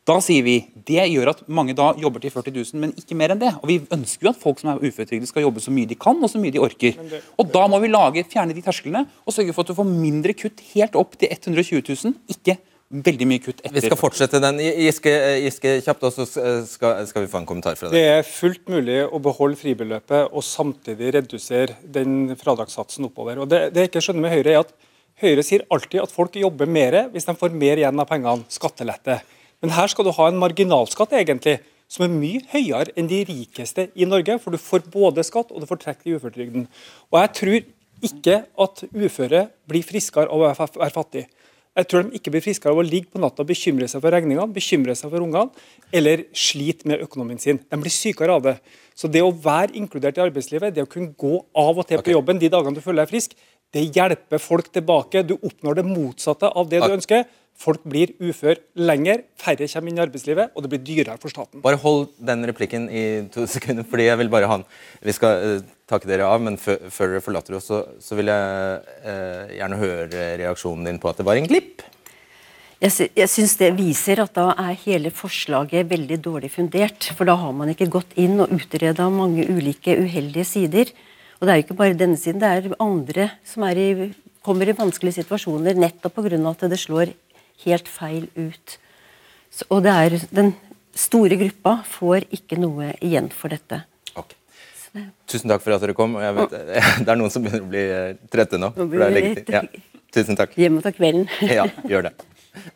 Da 0.06 0.20
sier 0.22 0.44
vi 0.46 0.60
det 0.86 1.08
gjør 1.10 1.32
at 1.32 1.40
mange 1.50 1.74
da 1.74 1.88
jobber 1.98 2.22
til 2.22 2.30
40 2.30 2.54
000, 2.54 2.82
men 2.84 2.92
ikke 3.00 3.18
mer 3.18 3.34
enn 3.34 3.42
det. 3.42 3.56
Og 3.64 3.72
Vi 3.72 3.80
ønsker 3.96 4.28
jo 4.28 4.34
at 4.36 4.42
folk 4.42 4.60
som 4.62 4.76
er 4.76 4.84
uføretrygdet 4.84 5.32
skal 5.32 5.48
jobbe 5.48 5.64
så 5.64 5.74
mye 5.74 5.90
de 5.90 5.98
kan 5.98 6.20
og 6.22 6.30
så 6.30 6.42
mye 6.42 6.54
de 6.54 6.62
orker. 6.62 7.00
Og 7.40 7.50
Da 7.56 7.64
må 7.72 7.80
vi 7.82 7.90
lage, 7.90 8.28
fjerne 8.30 8.54
de 8.54 8.62
tersklene 8.62 9.08
og 9.26 9.34
sørge 9.34 9.56
for 9.56 9.66
at 9.66 9.72
du 9.72 9.80
får 9.80 9.90
mindre 9.90 10.36
kutt 10.38 10.62
helt 10.76 11.00
opp 11.00 11.18
til 11.18 11.34
120 11.34 11.82
000. 11.88 12.14
Ikke 12.36 12.60
veldig 12.94 13.28
mye 13.28 13.42
kutt 13.42 13.62
etter. 13.64 13.76
Vi 13.76 13.84
skal 13.84 14.00
fortsette 14.00 14.40
den. 14.44 14.60
Giske, 14.62 15.12
Giske 15.44 15.76
kjapt, 15.86 16.04
og 16.06 16.14
så 16.14 16.26
skal, 16.28 17.02
skal, 17.10 17.26
vi 17.26 17.32
få 17.32 17.42
en 17.42 17.48
kommentar 17.50 17.78
fra 17.80 17.90
deg. 17.90 17.98
Det 17.98 18.18
er 18.20 18.28
fullt 18.28 18.70
mulig 18.72 19.00
å 19.06 19.22
beholde 19.24 19.60
fribeløpet 19.60 20.32
og 20.32 20.46
samtidig 20.46 21.16
redusere 21.18 21.80
den 21.82 22.36
fradragssatsen 22.40 23.08
oppover. 23.10 23.42
Og 23.42 23.50
det, 23.52 23.68
det 23.76 23.86
jeg 23.86 23.94
ikke 23.94 24.06
skjønner 24.08 24.28
med 24.28 24.36
Høyre, 24.36 24.54
er 24.54 24.66
at 24.66 24.76
Høyre 25.24 25.46
sier 25.48 25.64
alltid 25.72 26.02
at 26.04 26.12
folk 26.12 26.36
jobber 26.36 26.68
mer 26.68 27.06
hvis 27.14 27.28
de 27.28 27.38
får 27.40 27.54
mer 27.56 27.80
igjen 27.80 28.02
av 28.02 28.10
pengene. 28.10 28.46
Skattelette. 28.52 29.22
Men 29.64 29.74
her 29.74 29.88
skal 29.92 30.08
du 30.08 30.12
ha 30.14 30.28
en 30.30 30.42
marginalskatt 30.42 31.16
egentlig, 31.16 31.62
som 31.90 32.04
er 32.06 32.12
mye 32.12 32.42
høyere 32.52 32.92
enn 32.98 33.08
de 33.10 33.22
rikeste 33.28 33.88
i 33.96 34.08
Norge. 34.10 34.38
For 34.44 34.54
du 34.54 34.62
får 34.62 34.86
både 34.94 35.24
skatt 35.26 35.54
og 35.54 35.64
du 35.64 35.70
får 35.70 35.82
trekk 35.86 36.06
i 36.06 36.18
uføretrygden. 36.18 36.68
Og 37.14 37.20
jeg 37.22 37.34
tror 37.40 37.58
ikke 38.06 38.42
at 38.66 38.84
uføre 38.92 39.46
blir 39.70 39.88
friskere 39.88 40.28
av 40.28 40.44
å 40.44 40.52
være 40.52 40.94
fattig. 40.94 41.26
Jeg 41.76 41.90
tror 41.92 42.06
de 42.06 42.16
ikke 42.16 42.32
blir 42.32 42.44
friskere 42.44 42.72
av 42.72 42.80
å 42.80 42.86
ligge 42.88 43.12
på 43.12 43.20
natta 43.20 43.44
og 43.44 43.50
bekymre 43.50 43.88
seg 43.92 44.00
for 44.04 44.16
regningene, 44.16 44.48
bekymre 44.56 44.96
seg 44.96 45.12
for 45.12 45.24
ungene, 45.26 45.52
eller 45.92 46.24
slite 46.32 46.88
med 46.88 47.04
økonomien 47.04 47.42
sin. 47.42 47.60
De 47.60 47.80
blir 47.82 47.92
sykere 47.92 48.38
av 48.38 48.46
det. 48.46 48.56
Så 48.96 49.10
det 49.12 49.24
å 49.26 49.34
være 49.34 49.76
inkludert 49.76 50.16
i 50.16 50.24
arbeidslivet, 50.24 50.72
det 50.76 50.86
å 50.86 50.92
kunne 50.92 51.12
gå 51.20 51.42
av 51.60 51.82
og 51.82 51.90
til 51.90 52.00
på 52.00 52.16
jobben 52.16 52.40
de 52.40 52.52
dagene 52.54 52.80
du 52.80 52.84
føler 52.84 53.04
deg 53.04 53.12
frisk, 53.12 53.36
det 53.76 53.90
hjelper 53.92 54.40
folk 54.40 54.70
tilbake. 54.72 55.26
Du 55.28 55.36
oppnår 55.36 55.82
det 55.82 55.88
motsatte 55.90 56.48
av 56.48 56.72
det 56.72 56.80
du 56.80 56.96
ønsker. 56.96 57.26
Folk 57.60 57.84
blir 57.88 58.12
ufør 58.24 58.60
lenger, 58.76 59.26
færre 59.40 59.68
kommer 59.72 59.92
inn 59.92 60.00
i 60.00 60.04
arbeidslivet, 60.04 60.52
og 60.56 60.64
det 60.64 60.72
blir 60.74 60.84
dyrere 60.84 61.20
for 61.20 61.32
staten. 61.32 61.62
Bare 61.64 61.80
hold 61.80 62.10
den 62.20 62.44
replikken 62.48 62.90
i 62.92 63.04
to 63.32 63.48
sekunder, 63.56 63.88
fordi 63.88 64.10
jeg 64.10 64.20
vil 64.24 64.32
bare 64.32 64.50
ha 64.52 64.58
den. 64.60 64.68
Vi 65.04 65.16
skal 65.16 65.60
uh, 65.60 65.75
takke 65.90 66.10
dere 66.10 66.28
av, 66.28 66.42
men 66.42 66.58
før, 66.62 66.80
dere 66.90 67.24
forlater 67.24 67.58
oss, 67.58 67.70
så, 67.70 67.82
så 68.02 68.18
vil 68.18 68.32
jeg 68.32 68.80
eh, 69.06 69.58
gjerne 69.60 69.82
høre 69.82 70.24
reaksjonen 70.42 70.88
din 70.90 71.02
på 71.02 71.12
at 71.12 71.22
det 71.22 71.28
var 71.28 71.40
en 71.40 71.50
glipp. 71.50 71.84
Jeg, 72.82 73.10
jeg 73.16 73.32
syns 73.32 73.56
det 73.58 73.72
viser 73.78 74.20
at 74.22 74.34
da 74.36 74.50
er 74.60 74.76
hele 74.84 75.12
forslaget 75.14 75.88
veldig 75.90 76.18
dårlig 76.22 76.52
fundert. 76.54 77.08
For 77.16 77.28
da 77.30 77.38
har 77.40 77.54
man 77.56 77.72
ikke 77.72 77.88
gått 77.94 78.18
inn 78.20 78.42
og 78.44 78.52
utreda 78.54 79.08
mange 79.14 79.46
ulike 79.48 79.96
uheldige 80.02 80.48
sider. 80.50 80.92
Og 81.40 81.46
det 81.46 81.54
er 81.54 81.60
jo 81.60 81.66
ikke 81.68 81.80
bare 81.80 81.98
denne 81.98 82.20
siden, 82.20 82.42
det 82.44 82.50
er 82.52 82.78
andre 82.84 83.30
som 83.48 83.66
er 83.68 83.80
i, 83.80 83.90
kommer 84.46 84.70
i 84.70 84.76
vanskelige 84.78 85.22
situasjoner 85.22 85.78
nettopp 85.80 86.20
pga. 86.20 86.40
at 86.52 86.70
det 86.72 86.80
slår 86.80 87.14
helt 87.66 87.88
feil 87.88 88.28
ut. 88.36 88.78
Så, 89.52 89.66
og 89.70 89.84
det 89.84 89.92
er 89.96 90.20
den 90.36 90.54
store 90.96 91.38
gruppa 91.40 91.80
får 91.88 92.28
ikke 92.34 92.60
noe 92.60 92.94
igjen 93.04 93.30
for 93.32 93.52
dette. 93.52 93.84
Tusen 95.30 95.52
takk 95.52 95.64
for 95.64 95.76
at 95.76 95.84
dere 95.84 95.96
kom. 95.98 96.16
Vet, 96.20 96.56
det 97.06 97.10
er 97.10 97.20
noen 97.20 97.34
som 97.34 97.44
begynner 97.44 97.66
å 97.66 97.72
bli 97.72 97.84
eh, 97.84 98.14
trette 98.32 98.62
nå. 98.62 98.72
nå 98.78 98.88
blir 98.92 99.44
ja. 99.52 99.66
Tusen 100.16 100.38
takk. 100.40 100.56
Hjemme 100.60 100.80
og 100.80 100.86
ta 100.86 100.94
kvelden. 100.96 101.28
ja, 101.58 101.68
gjør 101.90 102.10
det. 102.10 102.16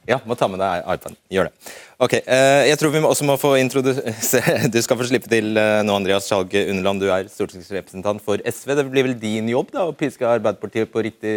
Ja, 0.10 0.17
må 0.27 0.36
ta 0.36 0.49
med 0.51 0.60
deg 0.60 0.84
iPaden. 0.84 1.15
Gjør 1.32 1.47
det. 1.47 1.69
Ok, 2.03 2.17
uh, 2.25 2.63
Jeg 2.67 2.79
tror 2.82 2.91
vi 2.91 3.01
også 3.08 3.27
må 3.27 3.38
få 3.39 3.53
introdusere 3.62 4.67
Du 4.73 4.77
skal 4.84 4.97
få 4.99 5.08
slippe 5.08 5.32
til 5.32 5.55
uh, 5.55 5.79
nå, 5.88 5.95
Andreas 5.95 6.27
Skjalg 6.27 6.51
Underland. 6.65 6.99
Du 6.99 7.08
er 7.13 7.29
stortingsrepresentant 7.32 8.23
for 8.25 8.43
SV. 8.43 8.73
Det 8.75 8.86
blir 8.89 9.08
vel 9.08 9.15
din 9.21 9.47
jobb 9.53 9.71
da, 9.75 9.88
å 9.88 9.95
piske 9.95 10.27
Arbeiderpartiet 10.27 10.91
på 10.91 11.05
riktig 11.08 11.34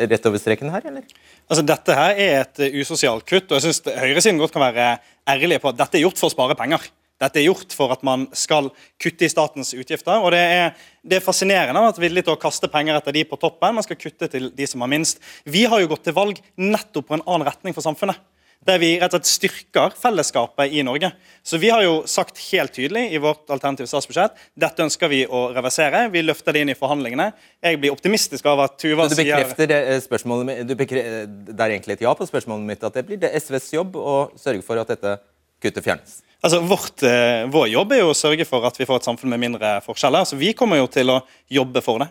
rett 0.00 0.30
over 0.30 0.40
streken 0.40 0.72
her, 0.72 0.88
eller? 0.92 1.04
Altså, 1.44 1.66
Dette 1.68 1.98
her 1.98 2.16
er 2.16 2.34
et 2.46 2.64
usosialt 2.80 3.28
kutt, 3.28 3.50
og 3.50 3.58
jeg 3.58 3.68
syns 3.68 3.84
høyresiden 4.00 4.40
godt 4.40 4.56
kan 4.56 4.64
være 4.64 4.94
ærlige 5.28 5.60
på 5.62 5.74
at 5.74 5.84
dette 5.84 6.00
er 6.00 6.06
gjort 6.06 6.20
for 6.20 6.32
å 6.32 6.34
spare 6.34 6.56
penger. 6.56 6.88
Dette 7.20 7.38
er 7.38 7.46
gjort 7.46 7.74
for 7.76 7.92
at 7.94 8.02
man 8.06 8.26
skal 8.36 8.70
kutte 9.00 9.26
i 9.26 9.30
statens 9.30 9.74
utgifter. 9.76 10.18
og 10.18 10.32
Det 10.34 10.40
er, 10.40 10.72
det 11.02 11.18
er 11.18 11.24
fascinerende 11.24 11.84
at 11.88 11.98
vi 12.00 12.08
villige 12.08 12.30
til 12.30 12.36
å 12.36 12.40
kaste 12.40 12.70
penger 12.72 12.98
etter 12.98 13.14
de 13.14 13.24
på 13.28 13.38
toppen. 13.38 13.76
Man 13.76 13.86
skal 13.86 14.00
kutte 14.00 14.28
til 14.32 14.50
de 14.54 14.66
som 14.66 14.82
har 14.82 14.90
minst. 14.90 15.22
Vi 15.44 15.64
har 15.70 15.80
jo 15.80 15.90
gått 15.92 16.04
til 16.08 16.16
valg 16.18 16.42
nettopp 16.56 17.08
på 17.08 17.18
en 17.18 17.26
annen 17.26 17.46
retning 17.46 17.76
for 17.76 17.84
samfunnet 17.84 18.18
der 18.66 18.78
vi 18.78 18.92
rett 19.00 19.10
og 19.10 19.18
slett 19.18 19.30
styrker 19.30 19.94
fellesskapet 19.98 20.70
i 20.70 20.82
Norge. 20.86 21.10
Så 21.42 21.58
Vi 21.58 21.70
har 21.70 21.82
jo 21.82 22.02
sagt 22.06 22.38
helt 22.52 22.72
tydelig 22.74 23.08
i 23.12 23.18
vårt 23.18 23.50
alternative 23.50 23.90
statsbudsjett 23.90 24.38
dette 24.54 24.84
ønsker 24.86 25.10
vi 25.10 25.24
å 25.26 25.48
reversere. 25.54 26.04
Vi 26.12 26.22
løfter 26.22 26.54
det 26.54 26.62
inn 26.62 26.70
i 26.70 26.78
forhandlingene. 26.78 27.32
Jeg 27.62 27.80
blir 27.82 27.94
optimistisk 27.94 28.46
av 28.46 28.62
at 28.68 28.78
Tuva 28.78 29.08
sier 29.08 29.16
Du 29.16 29.22
bekrefter 29.22 29.66
det, 29.66 29.80
eh, 29.88 30.00
spørsmålet, 30.00 30.66
du 30.66 30.74
bekrefter, 30.76 31.26
det 31.26 31.60
er 31.60 31.70
egentlig 31.70 31.98
et 31.98 32.06
ja 32.06 32.14
på 32.14 32.26
spørsmålet 32.26 32.66
mitt, 32.66 32.84
at 32.84 32.94
det 32.94 33.06
blir 33.06 33.18
det 33.18 33.34
SVs 33.34 33.72
jobb 33.72 33.96
å 33.96 34.30
sørge 34.38 34.62
for 34.62 34.78
at 34.78 34.86
dette 34.86 35.18
kuttet 35.60 35.82
fjernes? 35.82 36.22
Altså, 36.42 36.58
vårt, 36.66 37.02
eh, 37.06 37.46
Vår 37.54 37.68
jobb 37.70 37.92
er 37.94 38.00
jo 38.02 38.10
å 38.10 38.18
sørge 38.18 38.44
for 38.48 38.66
at 38.66 38.78
vi 38.78 38.86
får 38.88 39.02
et 39.02 39.06
samfunn 39.06 39.30
med 39.30 39.40
mindre 39.44 39.76
forskjeller. 39.84 40.26
Så 40.26 40.36
Vi 40.36 40.52
kommer 40.58 40.80
jo 40.80 40.88
til 40.90 41.06
å 41.14 41.20
jobbe 41.50 41.82
for 41.82 42.02
det. 42.02 42.08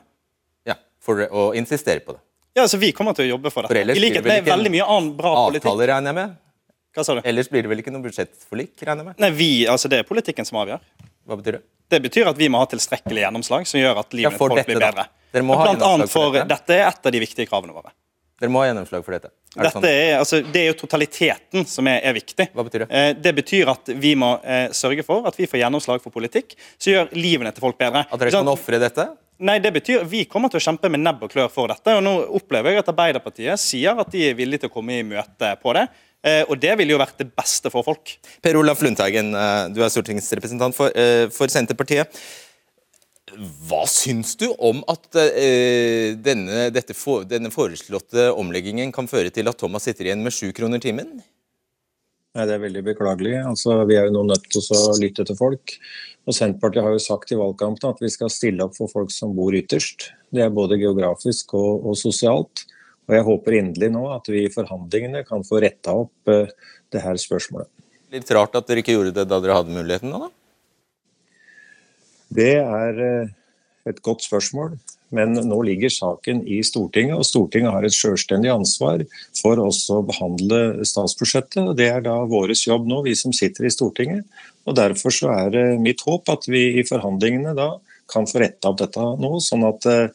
Ja, 0.65 0.78
for 1.04 1.20
å 1.28 1.50
insistere 1.58 2.00
på 2.06 2.15
det. 2.15 2.22
Ja, 2.56 2.63
så 2.67 2.80
Vi 2.80 2.91
kommer 2.96 3.15
til 3.15 3.28
å 3.28 3.38
jobbe 3.38 3.52
for 3.52 3.67
det. 3.67 3.84
I 3.84 4.00
likhet 4.00 4.24
med 4.24 4.46
veldig 4.46 4.72
mye 4.72 4.88
annen 4.88 5.12
bra 5.17 5.36
politikk. 5.50 5.67
Avtaler, 5.67 5.88
regner 5.96 6.12
jeg 6.13 6.15
med? 6.15 6.38
Hva 6.96 7.06
sa 7.08 7.15
du? 7.15 7.22
Ellers 7.24 7.48
blir 7.52 7.63
det 7.63 7.72
vel 7.72 7.80
ikke 7.84 7.91
noe 7.91 8.04
budsjettforlik? 8.04 8.74
regner 8.82 9.04
jeg 9.04 9.10
med? 9.12 9.20
Nei, 9.20 9.32
vi, 9.36 9.52
altså 9.67 9.91
Det 9.91 10.00
er 10.00 10.08
politikken 10.08 10.48
som 10.48 10.60
avgjør. 10.63 10.80
Hva 11.28 11.38
betyr 11.39 11.60
det? 11.60 11.63
Det 11.91 12.00
betyr 12.02 12.28
at 12.32 12.38
vi 12.39 12.48
må 12.48 12.60
ha 12.60 12.67
tilstrekkelig 12.72 13.26
gjennomslag 13.26 13.67
som 13.67 13.80
gjør 13.80 14.00
at 14.00 14.13
livet 14.15 14.32
ja, 14.32 14.38
folk 14.38 14.56
dette, 14.56 14.67
blir 14.72 14.80
bedre. 14.80 15.08
Dere 15.32 15.44
må 15.44 15.58
ha 15.60 15.65
Blant 15.67 15.84
annet 15.84 16.12
for, 16.12 16.32
dette. 16.36 16.48
dette 16.48 16.76
er 16.78 16.88
et 16.88 17.08
av 17.08 17.12
de 17.12 17.20
viktige 17.20 17.48
kravene 17.50 17.76
våre. 17.76 17.91
Dere 18.41 18.49
må 18.49 18.63
ha 18.63 18.69
gjennomslag 18.71 19.04
for 19.06 19.13
dette. 19.13 19.30
Er 19.54 19.67
det, 19.67 19.71
sånn? 19.75 19.86
er, 19.86 20.13
altså, 20.17 20.39
det, 20.41 20.62
er, 20.63 20.69
jo 20.71 20.77
totaliteten 20.80 21.65
som 21.69 21.88
er, 21.91 21.99
er, 22.08 22.15
viktig. 22.17 22.47
Hva 22.56 22.65
betyr 22.65 22.86
Det 22.88 23.01
eh, 23.01 23.10
Det 23.19 23.34
betyr 23.38 23.71
at 23.73 23.91
vi 24.01 24.15
må 24.17 24.34
eh, 24.41 24.69
sørge 24.75 25.06
for 25.06 25.27
at 25.30 25.38
vi 25.38 25.49
får 25.51 25.62
gjennomslag 25.62 26.01
for 26.01 26.13
politikk 26.13 26.56
som 26.77 26.95
gjør 26.95 27.12
livene 27.17 27.51
til 27.54 27.63
folk 27.67 27.77
bedre. 27.80 28.08
At 28.08 28.23
dere 28.23 28.34
kan 28.34 28.49
ofre 28.49 28.82
dette? 28.82 29.12
Nei, 29.41 29.58
det 29.62 29.71
betyr 29.73 30.06
Vi 30.10 30.23
kommer 30.30 30.51
til 30.54 30.62
å 30.62 30.63
kjempe 30.63 30.89
med 30.93 31.01
nebb 31.01 31.23
og 31.25 31.34
klør 31.34 31.49
for 31.54 31.71
dette. 31.71 31.97
og 31.97 32.06
Nå 32.06 32.15
opplever 32.39 32.73
jeg 32.73 32.84
at 32.84 32.93
Arbeiderpartiet 32.93 33.62
sier 33.62 34.01
at 34.01 34.13
de 34.13 34.27
er 34.30 34.38
villige 34.38 34.65
til 34.65 34.71
å 34.71 34.75
komme 34.75 34.99
i 34.99 35.06
møte 35.06 35.56
på 35.62 35.75
det. 35.77 35.88
Eh, 36.21 36.43
og 36.45 36.60
det 36.62 36.75
ville 36.77 36.93
jo 36.93 37.01
vært 37.01 37.17
det 37.21 37.32
beste 37.34 37.71
for 37.73 37.86
folk. 37.86 38.13
Per 38.45 38.60
Olaf 38.60 38.82
Lundteigen, 38.86 39.34
eh, 39.34 39.69
du 39.73 39.82
er 39.82 39.89
stortingsrepresentant 39.89 40.77
for, 40.77 40.93
eh, 40.93 41.27
for 41.34 41.49
Senterpartiet. 41.49 42.13
Hva 43.67 43.86
syns 43.88 44.34
du 44.39 44.50
om 44.60 44.82
at 44.91 45.06
denne, 45.15 46.67
for, 46.98 47.24
denne, 47.24 47.52
foreslåtte 47.54 48.30
omleggingen 48.36 48.91
kan 48.91 49.08
føre 49.08 49.32
til 49.32 49.48
at 49.48 49.60
Thomas 49.60 49.88
sitter 49.88 50.10
igjen 50.10 50.24
med 50.26 50.36
sju 50.36 50.50
kroner 50.56 50.84
timen? 50.84 51.22
Nei, 52.32 52.46
Det 52.48 52.56
er 52.56 52.63
veldig 52.63 52.84
beklagelig. 52.86 53.36
Altså, 53.44 53.76
vi 53.88 53.98
er 54.00 54.08
jo 54.08 54.15
nå 54.15 54.24
nødt 54.30 54.48
til 54.52 54.63
å 54.63 54.96
lytte 55.00 55.26
til 55.28 55.38
folk. 55.39 55.76
Og 56.30 56.36
Senterpartiet 56.38 56.86
har 56.86 56.94
jo 56.96 57.02
sagt 57.02 57.34
i 57.34 57.39
valgkampen 57.39 57.89
at 57.89 58.02
vi 58.04 58.12
skal 58.13 58.32
stille 58.32 58.63
opp 58.67 58.78
for 58.78 58.91
folk 58.91 59.12
som 59.13 59.34
bor 59.36 59.56
ytterst. 59.58 60.12
Det 60.32 60.46
er 60.46 60.54
både 60.54 60.80
geografisk 60.80 61.56
og, 61.60 61.88
og 61.91 61.98
sosialt. 62.00 62.65
Og 63.10 63.17
Jeg 63.17 63.28
håper 63.28 63.58
inderlig 63.58 63.89
nå 63.91 64.06
at 64.13 64.30
vi 64.32 64.46
i 64.46 64.54
forhandlingene 64.54 65.26
kan 65.28 65.44
få 65.44 65.60
retta 65.63 65.96
opp 66.04 66.32
uh, 66.32 66.46
det 66.94 67.02
her 67.04 67.20
spørsmålet. 67.20 67.67
Litt 68.13 68.32
rart 68.36 68.56
at 68.60 68.67
dere 68.67 68.84
ikke 68.84 68.96
gjorde 68.96 69.15
det 69.15 69.28
da 69.28 69.39
dere 69.41 69.58
hadde 69.58 69.76
muligheten 69.76 70.13
nå, 70.13 70.28
da? 70.28 70.32
Det 72.32 72.56
er 72.62 73.04
eh, 73.06 73.36
et 73.89 74.02
godt 74.06 74.26
spørsmål. 74.26 74.76
Men 75.12 75.36
nå 75.36 75.58
ligger 75.67 75.91
saken 75.91 76.46
i 76.48 76.62
Stortinget, 76.63 77.17
og 77.20 77.28
Stortinget 77.28 77.74
har 77.76 77.84
et 77.84 77.96
selvstendig 77.96 78.48
ansvar 78.54 79.04
for 79.36 79.60
også 79.60 80.00
å 80.00 80.06
behandle 80.08 80.86
statsbudsjettet. 80.88 81.60
og 81.65 81.76
Det 81.80 81.89
er 81.91 82.06
da 82.06 82.15
vår 82.32 82.54
jobb 82.56 82.88
nå, 82.88 83.02
vi 83.10 83.15
som 83.20 83.36
sitter 83.36 83.67
i 83.67 83.74
Stortinget. 83.74 84.24
og 84.63 84.78
Derfor 84.80 85.12
så 85.12 85.34
er 85.36 85.52
det 85.52 85.65
mitt 85.84 86.04
håp 86.08 86.32
at 86.32 86.48
vi 86.48 86.80
i 86.80 86.86
forhandlingene 86.88 87.56
da 87.58 87.74
kan 88.12 88.28
få 88.28 88.39
retta 88.44 88.72
opp 88.72 88.80
dette 88.80 89.04
nå, 89.20 89.34
sånn 89.44 89.67
at 89.67 89.88
eh, 89.91 90.08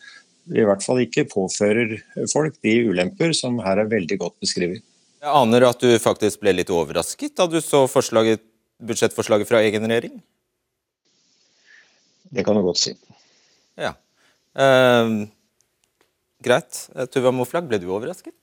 vi 0.48 0.62
i 0.62 0.66
hvert 0.68 0.84
fall 0.84 1.02
ikke 1.02 1.26
påfører 1.28 1.96
folk 2.32 2.56
de 2.64 2.76
ulemper 2.88 3.34
som 3.36 3.58
her 3.64 3.82
er 3.82 3.90
veldig 3.90 4.20
godt 4.22 4.36
beskrevet. 4.40 4.84
Jeg 5.20 5.32
aner 5.32 5.66
at 5.66 5.80
du 5.82 5.90
faktisk 5.98 6.40
ble 6.44 6.54
litt 6.54 6.70
overrasket 6.72 7.34
da 7.36 7.48
du 7.50 7.58
så 7.60 7.84
budsjettforslaget 7.90 9.48
fra 9.48 9.62
egen 9.64 9.88
regjering? 9.88 10.20
Det 12.30 12.44
kan 12.46 12.58
du 12.58 12.64
godt 12.66 12.80
si. 12.80 12.94
Ja. 13.78 13.94
Uh, 14.56 15.26
greit. 16.42 16.82
Tuva 17.12 17.32
Moflag, 17.34 17.68
ble 17.68 17.80
du 17.82 17.88
overrasket? 17.92 18.34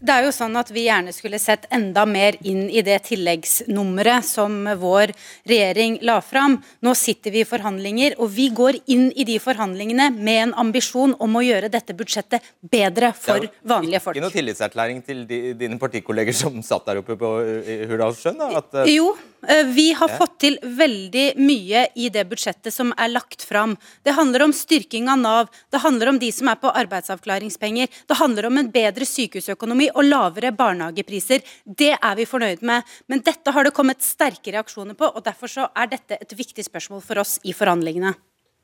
Det 0.00 0.12
er 0.14 0.24
jo 0.24 0.32
sånn 0.34 0.56
at 0.58 0.70
Vi 0.72 0.86
gjerne 0.86 1.12
skulle 1.14 1.38
sett 1.40 1.66
enda 1.74 2.06
mer 2.08 2.36
inn 2.48 2.68
i 2.72 2.82
det 2.86 2.96
tilleggsnummeret 3.10 4.26
som 4.26 4.64
vår 4.80 5.12
regjering 5.48 5.98
la 6.06 6.18
fram. 6.24 6.58
Nå 6.84 6.94
sitter 6.98 7.34
vi 7.34 7.44
i 7.44 7.48
forhandlinger, 7.48 8.16
og 8.18 8.32
vi 8.34 8.48
går 8.56 8.80
inn 8.90 9.10
i 9.12 9.26
de 9.28 9.38
forhandlingene 9.42 10.10
med 10.16 10.42
en 10.46 10.54
ambisjon 10.64 11.14
om 11.20 11.38
å 11.38 11.44
gjøre 11.44 11.70
dette 11.72 11.96
budsjettet 11.96 12.52
bedre 12.60 13.12
for 13.16 13.46
vanlige 13.62 14.02
folk. 14.04 14.16
Ikke 14.16 14.26
noe 14.26 14.36
tillitserklæring 14.36 15.04
til 15.06 15.26
dine 15.28 15.78
partikolleger 15.80 16.36
som 16.36 16.62
satt 16.66 16.88
der 16.88 17.02
oppe 17.04 17.18
på 17.20 17.34
Hurdalssjøen? 17.92 18.40
Uh... 18.40 18.86
Jo, 18.88 19.12
Eh, 19.12 19.29
vi 19.74 19.92
har 19.96 20.10
fått 20.18 20.38
til 20.44 20.58
veldig 20.62 21.24
mye 21.40 21.86
i 21.96 22.08
det 22.12 22.26
budsjettet 22.28 22.74
som 22.74 22.92
er 23.00 23.12
lagt 23.12 23.44
fram. 23.46 23.76
Det 24.04 24.14
handler 24.16 24.44
om 24.44 24.54
styrking 24.54 25.08
av 25.08 25.20
Nav, 25.20 25.52
det 25.72 25.82
handler 25.84 26.12
om 26.12 26.18
de 26.20 26.30
som 26.34 26.50
er 26.52 26.58
på 26.60 26.72
arbeidsavklaringspenger, 26.82 27.88
det 28.08 28.18
handler 28.20 28.50
om 28.50 28.60
en 28.60 28.70
bedre 28.72 29.08
sykehusøkonomi 29.08 29.90
og 29.94 30.04
lavere 30.06 30.52
barnehagepriser. 30.56 31.44
Det 31.64 31.94
er 31.96 32.18
vi 32.18 32.28
fornøyd 32.28 32.64
med. 32.66 32.84
Men 33.08 33.24
dette 33.26 33.54
har 33.54 33.66
det 33.66 33.74
kommet 33.76 34.04
sterke 34.04 34.52
reaksjoner 34.54 34.98
på, 34.98 35.08
og 35.08 35.24
derfor 35.24 35.50
så 35.50 35.68
er 35.76 35.90
dette 35.94 36.18
et 36.20 36.36
viktig 36.36 36.66
spørsmål 36.66 37.04
for 37.04 37.22
oss 37.22 37.38
i 37.48 37.56
forhandlingene. 37.56 38.12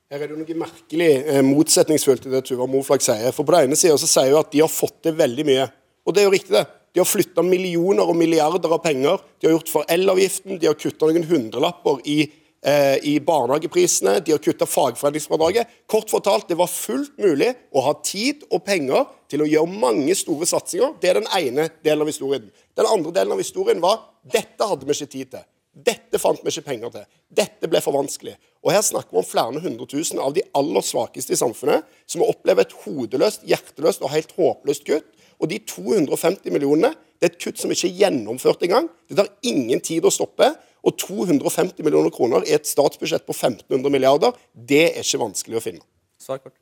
Her 0.07 0.23
er 0.23 0.29
det 0.31 0.37
noe 0.39 0.55
merkelig 0.61 1.09
eh, 1.19 1.43
motsetningsfullt 1.43 2.29
i 2.29 2.31
det 2.31 2.45
Tuva 2.47 2.63
Moflag 2.69 3.03
sier. 3.03 3.33
For 3.35 3.43
på 3.43 3.51
den 3.57 3.67
ene 3.67 3.79
sida 3.79 3.97
sier 3.99 4.31
hun 4.31 4.39
at 4.39 4.53
de 4.53 4.61
har 4.63 4.71
fått 4.71 5.01
til 5.03 5.17
veldig 5.17 5.45
mye. 5.49 5.65
Og 6.07 6.15
det 6.15 6.21
er 6.21 6.29
jo 6.29 6.35
riktig, 6.37 6.53
det. 6.55 6.63
De 6.97 7.01
har 7.03 7.05
flytta 7.05 7.43
millioner 7.45 8.09
og 8.09 8.17
milliarder 8.17 8.71
av 8.73 8.79
penger. 8.81 9.19
De 9.37 9.45
har 9.45 9.51
gjort 9.53 9.67
for 9.69 9.85
elavgiften, 9.93 10.55
de 10.57 10.65
har 10.65 10.77
kutta 10.81 11.05
noen 11.05 11.27
hundrelapper 11.29 11.99
i, 12.09 12.23
eh, 12.65 12.95
i 13.05 13.19
barnehageprisene, 13.21 14.15
de 14.25 14.33
har 14.33 14.41
kutta 14.41 14.65
fagforeningsfradraget. 14.65 15.67
Kort 15.85 16.09
fortalt, 16.09 16.47
det 16.47 16.57
var 16.57 16.65
fullt 16.65 17.13
mulig 17.21 17.51
å 17.71 17.83
ha 17.85 17.93
tid 18.01 18.41
og 18.49 18.65
penger 18.65 19.05
til 19.29 19.43
å 19.45 19.47
gjøre 19.47 19.77
mange 19.77 20.15
store 20.15 20.47
satsinger. 20.49 20.99
Det 20.99 21.11
er 21.11 21.19
den 21.21 21.29
ene 21.37 21.69
delen 21.83 22.01
av 22.01 22.07
historien. 22.07 22.49
Den 22.75 22.89
andre 22.89 23.11
delen 23.11 23.31
av 23.31 23.37
historien 23.37 23.79
var 23.79 24.01
dette 24.25 24.65
hadde 24.65 24.83
vi 24.83 24.97
ikke 24.97 25.11
tid 25.11 25.31
til. 25.35 25.45
Dette 25.77 26.17
fant 26.17 26.41
vi 26.41 26.49
ikke 26.49 26.65
penger 26.65 26.89
til. 26.89 27.05
Dette 27.29 27.69
ble 27.69 27.79
for 27.79 27.93
vanskelig. 27.93 28.33
Og 28.65 28.71
Her 28.73 28.81
snakker 28.81 29.11
vi 29.11 29.21
om 29.21 29.23
flere 29.23 29.61
hundre 29.61 29.85
tusen 29.85 30.17
av 30.17 30.33
de 30.33 30.41
aller 30.57 30.81
svakeste 30.81 31.33
i 31.33 31.37
samfunnet, 31.37 31.85
som 32.07 32.25
opplever 32.25 32.65
et 32.65 32.73
hodeløst, 32.73 33.45
hjerteløst 33.45 34.01
og 34.01 34.09
helt 34.09 34.33
håpløst 34.33 34.83
kutt. 34.83 35.13
Og 35.41 35.51
de 35.51 35.59
250 35.61 36.53
millionene 36.53 36.93
det 37.17 37.25
er 37.25 37.33
et 37.33 37.41
kutt 37.41 37.57
som 37.57 37.71
ikke 37.73 37.87
er 37.89 38.01
gjennomført 38.03 38.63
engang. 38.67 38.87
Det 39.09 39.17
tar 39.17 39.31
ingen 39.49 39.81
tid 39.81 40.05
å 40.05 40.13
stoppe. 40.13 40.51
Og 40.85 40.93
250 41.01 41.81
millioner 41.83 42.13
kroner 42.13 42.45
i 42.47 42.53
et 42.55 42.69
statsbudsjett 42.69 43.25
på 43.25 43.33
1500 43.33 43.91
milliarder, 43.91 44.35
det 44.53 44.83
er 44.91 45.01
ikke 45.01 45.23
vanskelig 45.23 45.57
å 45.57 45.63
finne. 45.63 45.81
Svar 46.21 46.39
kort. 46.39 46.53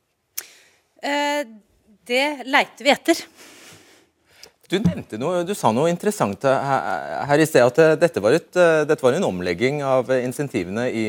Eh, 1.04 1.44
det 2.08 2.24
leiter 2.48 2.88
vi 2.88 2.94
etter. 2.94 3.20
Du 4.66 4.80
nevnte 4.80 5.20
noe, 5.20 5.44
du 5.46 5.52
sa 5.54 5.70
noe 5.70 5.92
interessant 5.92 6.42
her, 6.42 7.38
i 7.38 7.46
sted, 7.46 7.62
at 7.62 8.00
dette 8.00 8.22
var, 8.24 8.34
et, 8.34 8.48
dette 8.88 9.04
var 9.04 9.14
en 9.14 9.28
omlegging 9.28 9.78
av 9.86 10.10
insentivene 10.16 10.88
i 10.90 11.04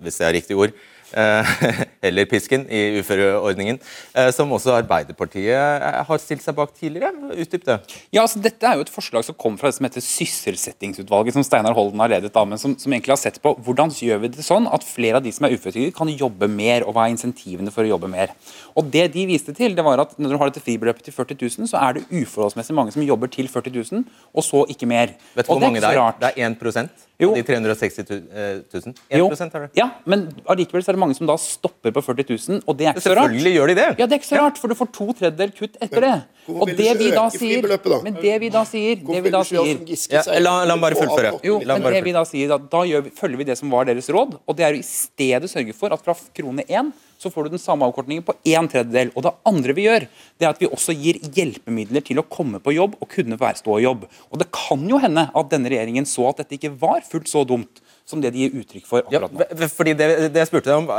hvis 0.00 0.20
det 0.20 0.26
er 0.28 0.36
riktig 0.38 0.56
ord, 0.56 0.76
eller 2.02 2.28
pisken 2.28 2.64
i 2.72 3.00
uføreordningen, 3.00 3.78
eh, 4.14 4.30
som 4.34 4.52
også 4.54 4.72
Arbeiderpartiet 4.78 5.52
eh, 5.52 6.00
har 6.08 6.22
stilt 6.22 6.44
seg 6.44 6.56
bak 6.56 6.72
tidligere. 6.76 7.12
Utdyp 7.36 7.66
det. 7.66 7.78
Ja, 8.10 8.24
altså 8.24 8.40
Dette 8.42 8.66
er 8.66 8.78
jo 8.78 8.86
et 8.86 8.92
forslag 8.92 9.26
som 9.26 9.36
kom 9.38 9.58
fra 9.60 9.70
det 9.70 9.76
som 9.76 9.86
heter 9.88 10.04
Sysselsettingsutvalget, 10.04 11.36
som 11.36 11.44
Steinar 11.46 11.76
Holden 11.76 12.00
har 12.02 12.12
ledet, 12.14 12.32
da, 12.34 12.44
men 12.48 12.60
som, 12.60 12.76
som, 12.80 12.92
egentlig 12.92 13.14
har 13.14 13.20
sett 13.20 13.40
på 13.44 13.52
hvordan 13.66 13.92
gjør 13.94 14.22
vi 14.24 14.32
det 14.36 14.46
sånn 14.46 14.68
at 14.70 14.86
flere 14.86 15.20
av 15.20 15.26
de 15.26 15.34
som 15.34 15.46
er 15.46 15.56
uføretrygdet, 15.56 15.96
kan 15.96 16.10
jobbe 16.12 16.48
mer, 16.50 16.86
og 16.86 16.96
hva 16.96 17.06
er 17.06 17.14
insentivene 17.16 17.74
for 17.74 17.84
å 17.84 17.92
jobbe 17.92 18.10
mer. 18.12 18.34
Og 18.78 18.88
Det 18.90 19.06
de 19.14 19.26
viste 19.28 19.54
til, 19.56 19.76
det 19.76 19.84
var 19.86 20.00
at 20.02 20.16
når 20.18 20.32
du 20.32 20.40
har 20.40 20.50
dette 20.50 20.64
fribeløpet 20.64 21.06
til 21.06 21.14
40 21.14 21.38
000, 21.44 21.70
så 21.70 21.84
er 21.84 21.98
det 21.98 22.06
uforholdsmessig 22.08 22.76
mange 22.76 22.96
som 22.96 23.04
jobber 23.04 23.30
til 23.32 23.48
40 23.50 23.76
000, 23.92 24.08
og 24.32 24.46
så 24.46 24.64
ikke 24.72 24.88
mer. 24.88 25.14
Vet 25.36 25.46
du 25.46 25.52
hvor 25.52 25.62
mange 25.62 25.82
det 25.82 25.92
er? 25.92 26.18
Det 26.20 26.32
er 26.32 26.50
1% 26.50 27.08
jo. 27.20 27.34
De 27.36 27.42
360 27.44 28.04
000? 28.08 28.94
1 29.10 29.18
jo. 29.18 29.28
er 29.28 29.50
det. 29.52 29.68
Ja, 29.76 29.90
men 30.08 30.28
allikevel 30.48 30.80
er 30.86 30.96
det 30.96 31.02
mange 31.02 31.16
som 31.18 31.28
da 31.28 31.36
stopper 31.40 31.89
på 31.96 32.02
40 32.04 32.26
000, 32.30 32.62
og 32.64 32.78
det 32.78 32.86
er 32.88 32.94
ikke 32.94 33.04
så 33.04 33.14
rart. 33.16 33.30
Selvfølgelig 33.30 33.52
gjør 33.56 33.72
de 33.72 33.76
det. 33.78 33.88
Ja, 33.98 34.06
det 34.06 34.16
er 34.16 34.20
ikke 34.20 34.30
så 34.30 34.40
rart, 34.40 34.60
for 34.60 34.72
du 34.72 34.76
får 34.78 34.90
to 34.96 35.06
tredjedel 35.18 35.52
kutt 35.56 35.76
etter 35.82 36.06
det. 36.06 36.14
Og 36.50 36.72
det 36.78 36.94
vi 36.98 37.10
da 37.14 37.26
sier, 37.34 37.66
men 38.04 38.16
det 38.18 38.36
vi 38.42 38.50
da 38.52 38.64
sier, 38.66 39.02
det 39.06 39.20
vi 39.24 39.32
da 39.34 39.42
sier 39.46 39.84
ja, 40.10 40.24
La 40.42 40.54
ham 40.72 40.82
bare 40.82 40.98
fullføre. 40.98 41.36
Jo, 41.46 41.60
men 41.62 41.86
det 41.90 42.02
vi 42.06 42.16
da 42.16 42.24
sier, 42.28 42.56
da, 42.56 42.82
vi, 42.86 43.14
følger 43.16 43.42
vi 43.42 43.46
det 43.52 43.58
som 43.60 43.70
var 43.72 43.86
deres 43.90 44.10
råd, 44.12 44.38
og 44.40 44.58
det 44.58 44.66
er 44.66 44.78
å 44.78 44.80
i 44.80 44.86
stedet 44.86 45.50
sørge 45.52 45.76
for 45.76 45.94
at 45.94 46.02
fra 46.04 46.16
krone 46.36 46.66
1 46.66 46.90
så 47.20 47.28
får 47.28 47.46
du 47.46 47.54
den 47.54 47.60
samme 47.60 47.84
avkortningen 47.84 48.24
på 48.24 48.34
en 48.48 48.68
tredjedel. 48.70 49.10
Og 49.12 49.26
det 49.26 49.34
andre 49.48 49.74
vi 49.76 49.84
gjør, 49.84 50.06
det 50.40 50.46
er 50.46 50.54
at 50.54 50.62
vi 50.62 50.70
også 50.70 50.94
gir 50.96 51.18
hjelpemidler 51.36 52.04
til 52.06 52.22
å 52.22 52.24
komme 52.24 52.62
på 52.64 52.72
jobb 52.72 52.96
og 52.96 53.10
kunne 53.12 53.36
være 53.40 53.60
stå 53.60 53.76
i 53.76 53.84
jobb. 53.84 54.06
Og 54.32 54.40
det 54.40 54.48
kan 54.56 54.86
jo 54.88 55.00
hende 55.02 55.26
at 55.28 55.52
denne 55.52 55.72
regjeringen 55.72 56.08
så 56.08 56.30
at 56.30 56.40
dette 56.40 56.56
ikke 56.56 56.72
var 56.80 57.04
fullt 57.04 57.28
så 57.28 57.44
dumt 57.44 57.82
som 58.10 58.22
det 58.22 58.32
de 58.34 58.44
gir 58.44 58.56
uttrykk 58.60 58.88
for 58.88 59.04
akkurat 59.06 59.32
nå. 59.34 59.46
Ja, 59.46 59.68
fordi 59.72 59.94
det, 59.98 60.08
det 60.34 60.42
jeg 60.42 60.50
spurte 60.50 60.72
deg 60.72 60.80
om, 60.82 60.90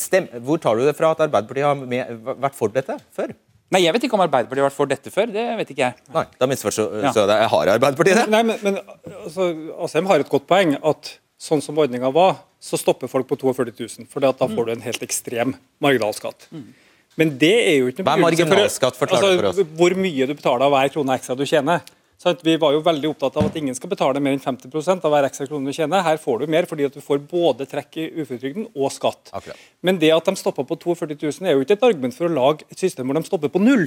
stem, 0.00 0.30
Hvor 0.46 0.62
tar 0.62 0.78
du 0.78 0.86
det 0.86 0.96
fra 0.98 1.12
at 1.14 1.26
Arbeiderpartiet 1.26 1.68
har 1.68 1.76
med, 1.76 2.32
vært 2.46 2.56
for 2.56 2.72
dette 2.72 2.96
før? 3.16 3.34
Nei, 3.74 3.82
Jeg 3.82 3.96
vet 3.96 4.06
ikke 4.06 4.16
om 4.18 4.24
Arbeiderpartiet 4.24 4.62
har 4.62 4.70
vært 4.70 4.78
for 4.78 4.90
dette 4.90 5.12
før. 5.12 5.30
det 5.34 5.44
vet 5.60 5.70
ikke 5.74 5.84
jeg. 5.84 6.08
Nei, 6.14 6.24
Da 6.40 6.48
misforstår 6.50 6.98
ja. 7.04 7.12
jeg. 7.12 7.52
Har 7.52 7.72
Arbeiderpartiet 7.76 8.22
det? 8.22 8.26
Nei, 8.32 8.42
men, 8.46 8.58
men 8.62 8.80
altså, 9.24 9.50
Asheim 9.86 10.10
har 10.10 10.22
et 10.22 10.32
godt 10.32 10.46
poeng. 10.50 10.76
at 10.82 11.16
sånn 11.36 11.60
som 11.60 11.76
ordninga 11.78 12.08
var, 12.14 12.38
så 12.62 12.78
stopper 12.80 13.10
folk 13.12 13.28
på 13.28 13.36
42 13.36 13.74
000. 14.00 14.08
For 14.10 14.24
da 14.24 14.32
får 14.32 14.68
du 14.68 14.72
en 14.72 14.84
helt 14.86 15.02
ekstrem 15.04 15.54
marginalskatt. 15.84 16.48
Mm. 16.50 16.70
Men 17.16 17.32
det 17.40 17.52
er 17.56 17.76
jo 17.80 17.90
ikke 17.90 18.04
noe 18.04 18.08
Hva 18.08 18.16
er 18.16 18.24
marginalskatt? 18.24 18.96
Forklar 18.98 19.22
altså, 19.22 19.36
for 19.40 19.50
oss. 19.50 19.76
Hvor 19.78 19.96
mye 19.96 20.28
du 20.28 20.34
betaler 20.34 20.66
av 20.66 20.74
hver 20.74 20.92
krone 20.94 21.16
ekstra 21.16 21.36
du 21.36 21.44
tjener. 21.48 21.84
Så 22.16 22.32
vi 22.40 22.56
var 22.60 22.72
jo 22.72 22.82
veldig 22.84 23.10
opptatt 23.10 23.36
av 23.36 23.50
at 23.50 23.56
ingen 23.60 23.76
skal 23.76 23.90
betale 23.92 24.20
mer 24.24 24.36
enn 24.36 24.42
50 24.42 24.72
av 24.96 25.10
hver 25.12 25.26
ekstra 25.28 25.46
krone 25.48 25.68
du 25.68 25.76
tjener. 25.76 26.04
Her 26.06 26.20
får 26.20 26.42
du 26.42 26.52
mer 26.52 26.68
fordi 26.68 26.86
at 26.88 26.96
du 26.96 27.02
får 27.04 27.20
både 27.28 27.68
trekk 27.68 27.98
i 28.00 28.06
uføretrygden 28.22 28.70
og 28.72 28.92
skatt. 28.94 29.32
Akkurat. 29.36 29.60
Men 29.84 30.00
det 30.00 30.14
at 30.16 30.28
de 30.28 30.36
stopper 30.40 30.64
på 30.68 30.78
42 30.80 31.18
000 31.20 31.50
er 31.50 31.58
jo 31.58 31.66
ikke 31.66 31.76
et 31.76 31.88
argument 31.90 32.16
for 32.16 32.28
å 32.28 32.32
lage 32.32 32.64
et 32.70 32.80
system 32.80 33.10
hvor 33.10 33.20
de 33.20 33.28
stopper 33.28 33.52
på 33.52 33.60
null. 33.60 33.84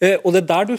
Eh, 0.00 0.16
og 0.22 0.32
det 0.32 0.44
er 0.44 0.48
der 0.54 0.70
du, 0.72 0.78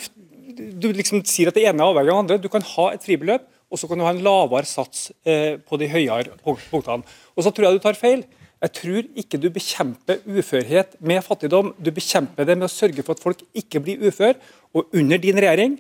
du 0.82 0.89
liksom 0.89 1.21
sier 1.30 1.54
at 1.54 1.60
det 1.60 1.67
ene 1.69 1.78
er 1.78 1.91
avhengig 1.91 2.10
av 2.10 2.17
det 2.17 2.23
andre. 2.23 2.41
Du 2.41 2.49
kan 2.49 2.65
ha 2.73 2.89
et 2.95 3.06
fribeløp 3.06 3.45
og 3.71 3.82
så 3.82 3.89
kan 3.89 3.99
du 3.99 4.06
ha 4.06 4.13
en 4.13 4.23
lavere 4.23 4.67
sats 4.69 5.10
eh, 5.28 5.58
på 5.58 5.78
de 5.82 5.89
høyere 5.89 6.38
punktene. 6.45 7.01
Og 7.36 7.45
så 7.45 7.51
tror 7.51 7.67
jeg 7.67 7.78
du 7.78 7.84
tar 7.84 7.97
feil. 7.99 8.23
Jeg 8.63 8.73
tror 8.78 9.08
ikke 9.19 9.39
du 9.41 9.49
bekjemper 9.54 10.21
uførhet 10.23 10.95
med 11.04 11.23
fattigdom. 11.25 11.73
Du 11.78 11.91
bekjemper 11.93 12.47
det 12.47 12.56
med 12.58 12.69
å 12.69 12.71
sørge 12.71 13.04
for 13.04 13.17
at 13.17 13.23
folk 13.23 13.41
ikke 13.58 13.82
blir 13.84 14.06
uføre. 14.06 14.38
Og 14.78 14.95
under 14.95 15.19
din 15.21 15.41
regjering, 15.41 15.75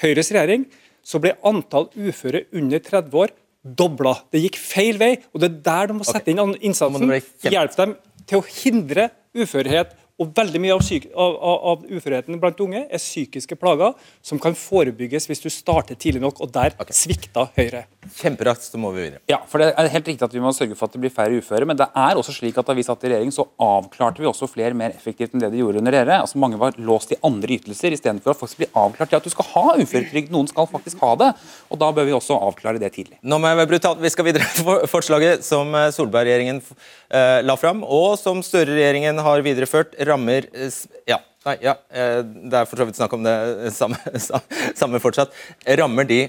Høyres 0.00 0.32
regjering, 0.32 0.66
så 1.04 1.20
ble 1.22 1.34
antall 1.46 1.88
uføre 1.96 2.44
under 2.56 2.82
30 2.82 3.22
år 3.22 3.34
dobla. 3.60 4.14
Det 4.32 4.42
gikk 4.44 4.58
feil 4.60 5.00
vei, 5.00 5.14
og 5.34 5.42
det 5.42 5.50
er 5.50 5.58
der 5.66 5.90
du 5.90 5.98
må 5.98 6.06
sette 6.08 6.32
inn 6.32 6.40
innsatsen. 6.60 7.12
Hjelpe 7.44 7.80
dem 7.82 7.96
til 8.28 8.40
å 8.40 8.46
hindre 8.46 9.10
uførhet 9.36 9.96
og 10.20 10.34
veldig 10.36 10.60
mye 10.60 10.76
av, 10.76 10.84
av, 11.16 11.54
av, 11.72 11.84
uførheten 11.88 12.40
blant 12.40 12.60
unge 12.60 12.82
er 12.84 13.00
psykiske 13.00 13.56
plager 13.60 13.94
som 14.26 14.40
kan 14.42 14.56
forebygges 14.58 15.26
hvis 15.30 15.40
du 15.40 15.48
starter 15.52 15.96
tidlig 15.96 16.20
nok, 16.22 16.42
og 16.44 16.52
der 16.52 16.74
okay. 16.76 16.96
svikta 16.96 17.46
Høyre. 17.56 17.86
Kjemperaskt, 18.16 18.68
så 18.70 18.80
må 18.80 18.92
vi 18.94 19.06
videre. 19.06 19.20
Ja, 19.30 19.40
for 19.48 19.62
Det 19.62 19.70
er 19.72 19.90
helt 19.92 20.08
riktig 20.08 20.24
at 20.26 20.34
vi 20.34 20.42
må 20.42 20.52
sørge 20.56 20.76
for 20.76 20.88
at 20.88 20.96
det 20.96 21.02
blir 21.02 21.12
færre 21.14 21.40
uføre, 21.40 21.66
men 21.68 21.78
det 21.78 21.88
er 21.88 22.20
også 22.20 22.34
slik 22.36 22.58
at 22.60 22.68
da 22.68 22.76
vi 22.76 22.84
satt 22.84 23.04
i 23.04 23.12
regjering, 23.12 23.32
så 23.34 23.46
avklarte 23.60 24.22
vi 24.22 24.28
også 24.28 24.48
flere 24.50 24.76
mer 24.76 24.94
effektivt 24.96 25.34
enn 25.34 25.42
det 25.42 25.52
de 25.54 25.62
gjorde 25.62 25.80
under 25.80 25.96
dere. 25.96 26.20
Altså 26.20 26.40
Mange 26.40 26.60
var 26.60 26.76
låst 26.80 27.14
i 27.14 27.20
andre 27.26 27.56
ytelser 27.56 27.96
istedenfor 27.96 28.34
å 28.34 28.38
faktisk 28.38 28.62
bli 28.62 28.70
avklart 28.76 29.12
til 29.12 29.20
at 29.20 29.28
du 29.28 29.32
skal 29.32 29.48
ha 29.54 29.64
uføretrygd. 29.80 30.32
Noen 30.32 30.48
skal 30.50 30.68
faktisk 30.70 31.00
ha 31.04 31.14
det, 31.20 31.30
og 31.68 31.80
da 31.80 31.90
bør 31.96 32.08
vi 32.08 32.16
også 32.16 32.38
avklare 32.40 32.82
det 32.82 32.92
tidlig. 32.96 33.18
Nå 33.24 33.40
må 33.40 33.50
jeg 33.50 33.60
være 33.62 33.72
brutalt. 33.74 34.00
Vi 34.04 34.12
skal 34.12 34.28
videre. 34.28 34.48
til 34.56 34.88
Forslaget 34.90 35.44
som 35.46 35.72
eh, 35.76 35.90
Solberg-regjeringen 35.94 36.60
eh, 36.60 37.40
la 37.46 37.56
fram, 37.60 37.84
og 37.84 38.16
som 38.20 38.40
Støre-regjeringen 38.44 39.20
har 39.24 39.44
videreført, 39.44 39.96
rammer 40.10 40.46
eh, 40.52 40.76
ja, 41.08 41.20
nei, 41.46 41.56
ja, 41.64 41.76
eh, 41.90 42.20
Det 42.22 42.60
er 42.60 42.68
for 42.68 42.80
så 42.80 42.86
vidt 42.88 42.98
snakk 43.00 43.16
om 43.16 43.24
det 43.26 43.72
samme, 43.76 43.98
samme 44.80 45.00
fortsatt. 45.02 45.34
Rammer 45.80 46.08
de 46.08 46.22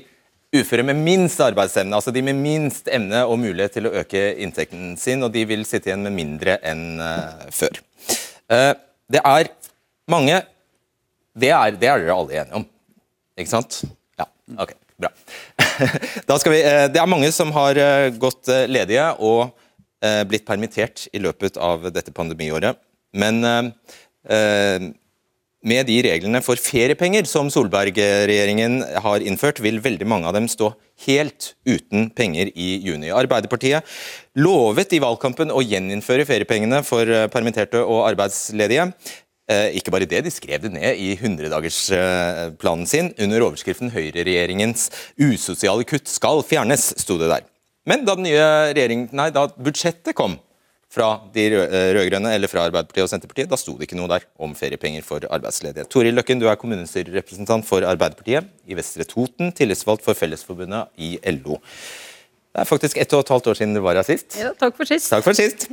uføre 0.51 0.83
med 0.83 0.99
minst 0.99 1.39
arbeidsevne, 1.39 1.95
altså 1.95 2.11
de 2.11 2.23
med 2.27 2.35
minst 2.35 2.89
evne 2.91 3.23
og 3.23 3.39
mulighet 3.39 3.77
til 3.77 3.87
å 3.87 3.93
øke 4.01 4.23
inntekten 4.43 4.97
sin, 4.99 5.23
og 5.23 5.31
de 5.31 5.45
vil 5.47 5.63
sitte 5.67 5.87
igjen 5.87 6.03
med 6.03 6.15
mindre 6.17 6.57
enn 6.67 6.99
før. 7.55 7.79
Det 8.51 9.21
er 9.21 9.47
mange 10.11 10.41
det 11.31 11.53
er, 11.55 11.77
det 11.79 11.87
er, 11.87 12.01
dere 12.03 12.17
alle 12.17 12.35
enige 12.41 12.59
om, 12.59 12.65
ikke 13.39 13.53
sant? 13.53 13.77
Ja, 14.19 14.27
ok, 14.59 14.73
bra. 14.99 15.13
Vi, 16.51 16.59
det 16.91 16.99
er 16.99 17.07
mange 17.07 17.31
som 17.31 17.55
har 17.55 17.79
gått 18.19 18.51
ledige 18.67 19.07
og 19.23 19.53
blitt 20.27 20.43
permittert 20.43 21.07
i 21.15 21.23
løpet 21.23 21.55
av 21.63 21.87
dette 21.95 22.11
pandemiåret. 22.11 22.75
Men 23.13 23.43
med 25.61 25.85
de 25.85 25.97
reglene 26.01 26.41
for 26.41 26.57
feriepenger 26.57 27.27
som 27.29 27.49
Solberg-regjeringen 27.53 28.79
har 29.03 29.21
innført, 29.21 29.61
vil 29.61 29.81
veldig 29.83 30.07
mange 30.09 30.29
av 30.29 30.33
dem 30.33 30.47
stå 30.49 30.71
helt 31.05 31.51
uten 31.69 32.09
penger 32.17 32.49
i 32.55 32.73
juni. 32.81 33.11
Arbeiderpartiet 33.13 33.85
lovet 34.41 34.95
i 34.97 35.01
valgkampen 35.03 35.53
å 35.53 35.61
gjeninnføre 35.61 36.25
feriepengene 36.29 36.81
for 36.85 37.05
eh, 37.05 37.27
permitterte 37.29 37.83
og 37.83 38.07
arbeidsledige. 38.09 38.89
Eh, 39.51 39.77
ikke 39.77 39.93
bare 39.93 40.09
det, 40.09 40.23
de 40.25 40.33
skrev 40.33 40.65
det 40.65 40.73
ned 40.73 40.97
i 40.97 41.13
100-dagersplanen 41.19 42.89
sin. 42.89 43.13
Under 43.21 43.45
overskriften 43.51 43.93
'Høyreregjeringens 43.93 44.89
usosiale 45.21 45.85
kutt 45.85 46.09
skal 46.09 46.41
fjernes', 46.41 46.93
sto 47.01 47.21
det 47.21 47.29
der. 47.29 47.45
Men 47.85 48.05
da, 48.05 48.17
nei, 48.17 49.29
da 49.33 49.45
budsjettet 49.57 50.17
kom, 50.17 50.39
fra 50.91 51.07
de 51.33 51.45
eh, 51.55 51.89
rød-grønne 51.95 52.33
eller 52.35 52.51
fra 52.51 52.65
Arbeiderpartiet 52.67 53.05
og 53.05 53.11
Senterpartiet. 53.13 53.49
Da 53.51 53.59
sto 53.59 53.77
det 53.79 53.87
ikke 53.87 53.97
noe 53.99 54.11
der 54.11 54.25
om 54.43 54.53
feriepenger 54.57 55.05
for 55.07 55.23
arbeidsledige. 55.23 55.87
Toril 55.91 56.17
Løkken, 56.17 56.41
du 56.41 56.49
er 56.51 56.59
kommunestyrerepresentant 56.59 57.67
for 57.67 57.85
Arbeiderpartiet 57.87 58.49
i 58.67 58.77
Vestre 58.77 59.07
Toten, 59.07 59.53
tillitsvalgt 59.55 60.03
for 60.03 60.17
Fellesforbundet 60.19 60.91
i 60.99 61.13
LO. 61.37 61.61
Det 62.51 62.65
er 62.65 62.67
faktisk 62.67 62.99
ett 62.99 63.13
og 63.15 63.23
et 63.23 63.31
halvt 63.31 63.47
år 63.47 63.59
siden 63.61 63.77
du 63.77 63.79
var 63.85 63.95
her 63.95 64.03
sist. 64.03 64.35
Ja, 64.41 64.51
takk 64.59 64.75
for 64.75 64.89
sist. 64.89 65.07
Takk 65.13 65.23
for 65.23 65.37
sist. 65.37 65.69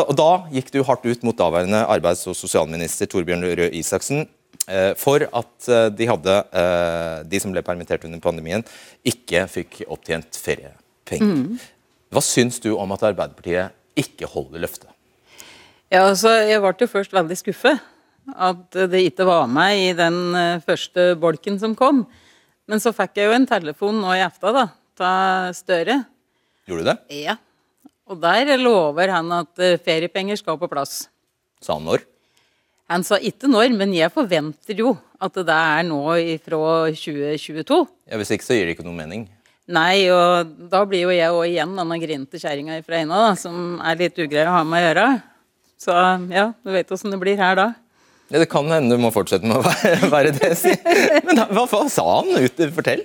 Og 0.00 0.10
Da 0.18 0.30
gikk 0.56 0.74
du 0.74 0.80
hardt 0.88 1.06
ut 1.06 1.22
mot 1.22 1.38
daværende 1.38 1.84
arbeids- 1.86 2.26
og 2.26 2.34
sosialminister 2.34 3.06
Torbjørn 3.06 3.46
Røe 3.46 3.70
Isaksen 3.78 4.24
eh, 4.66 4.92
for 4.98 5.22
at 5.22 5.70
eh, 5.70 5.86
de, 5.94 6.10
hadde, 6.10 6.36
de 7.30 7.42
som 7.42 7.54
ble 7.54 7.62
permittert 7.62 8.10
under 8.10 8.18
pandemien, 8.18 8.66
ikke 9.06 9.46
fikk 9.46 9.84
opptjent 9.86 10.42
feriepenger. 10.42 11.38
Mm. 11.46 11.58
Hva 12.10 12.26
syns 12.26 12.58
du 12.62 12.72
om 12.74 12.98
at 12.98 13.06
Arbeiderpartiet 13.06 13.82
ikke 13.98 14.28
holder 14.30 14.62
løftet? 14.66 14.90
Ja, 15.92 16.08
altså, 16.08 16.32
Jeg 16.48 16.60
ble 16.62 16.74
jo 16.82 16.90
først 16.90 17.14
veldig 17.14 17.36
skuffet 17.38 17.82
at 18.34 18.78
det 18.90 19.04
ikke 19.06 19.26
var 19.28 19.46
med 19.46 19.78
i 19.78 19.92
den 19.94 20.34
eh, 20.34 20.62
første 20.66 21.12
bolken 21.20 21.60
som 21.62 21.76
kom. 21.78 22.02
Men 22.66 22.82
så 22.82 22.90
fikk 22.94 23.20
jeg 23.20 23.28
jo 23.30 23.36
en 23.36 23.46
telefon 23.46 24.00
nå 24.02 24.16
i 24.16 24.24
efta 24.24 24.50
da, 24.54 24.64
av 24.98 25.52
Støre. 25.54 26.00
Gjorde 26.66 26.82
du 26.82 26.90
det? 26.90 26.96
Ja. 27.22 27.36
Og 28.10 28.18
der 28.22 28.50
lover 28.58 29.14
han 29.14 29.30
at 29.34 29.62
eh, 29.62 29.78
feriepenger 29.82 30.38
skal 30.40 30.58
på 30.58 30.70
plass. 30.70 31.04
Sa 31.62 31.78
han 31.78 31.86
når? 31.86 32.02
Han 32.90 33.02
sa 33.06 33.18
ikke 33.18 33.48
når, 33.50 33.72
men 33.74 33.94
jeg 33.94 34.12
forventer 34.14 34.78
jo 34.78 34.92
at 35.22 35.34
det 35.38 35.54
er 35.54 35.86
nå 35.86 36.02
fra 36.44 36.60
2022. 36.94 37.78
Ja, 38.10 38.18
Hvis 38.20 38.30
ikke 38.34 38.46
så 38.46 38.58
gir 38.58 38.68
det 38.68 38.76
ikke 38.76 38.86
noe 38.86 38.98
mening? 38.98 39.26
Nei, 39.66 40.06
og 40.14 40.52
da 40.70 40.84
blir 40.86 41.08
jo 41.08 41.14
jeg 41.14 41.32
òg 41.34 41.48
igjen 41.48 41.72
denne 41.74 41.96
grinete 41.98 42.38
kjerringa 42.38 42.78
fra 42.86 43.00
Eina, 43.00 43.16
da, 43.24 43.32
som 43.38 43.80
er 43.82 43.98
litt 43.98 44.20
ugrei 44.22 44.44
å 44.46 44.54
ha 44.54 44.62
med 44.62 44.78
å 44.78 44.84
gjøre. 44.84 45.06
Så 45.82 45.96
ja, 46.30 46.46
du 46.62 46.70
vet 46.72 46.92
åssen 46.94 47.10
det 47.10 47.18
blir 47.20 47.40
her 47.40 47.58
da. 47.58 47.66
Ja, 48.30 48.38
Det 48.38 48.48
kan 48.50 48.70
hende 48.70 48.94
du 48.94 49.02
må 49.02 49.10
fortsette 49.14 49.46
med 49.46 49.58
å 49.58 49.66
være, 49.66 50.08
være 50.14 50.32
det, 50.38 50.52
si. 50.58 50.72
Men 51.26 51.42
da, 51.42 51.48
hva, 51.50 51.66
hva 51.66 51.82
sa 51.90 52.06
han? 52.20 52.30
Ut, 52.38 52.62
fortell. 52.78 53.02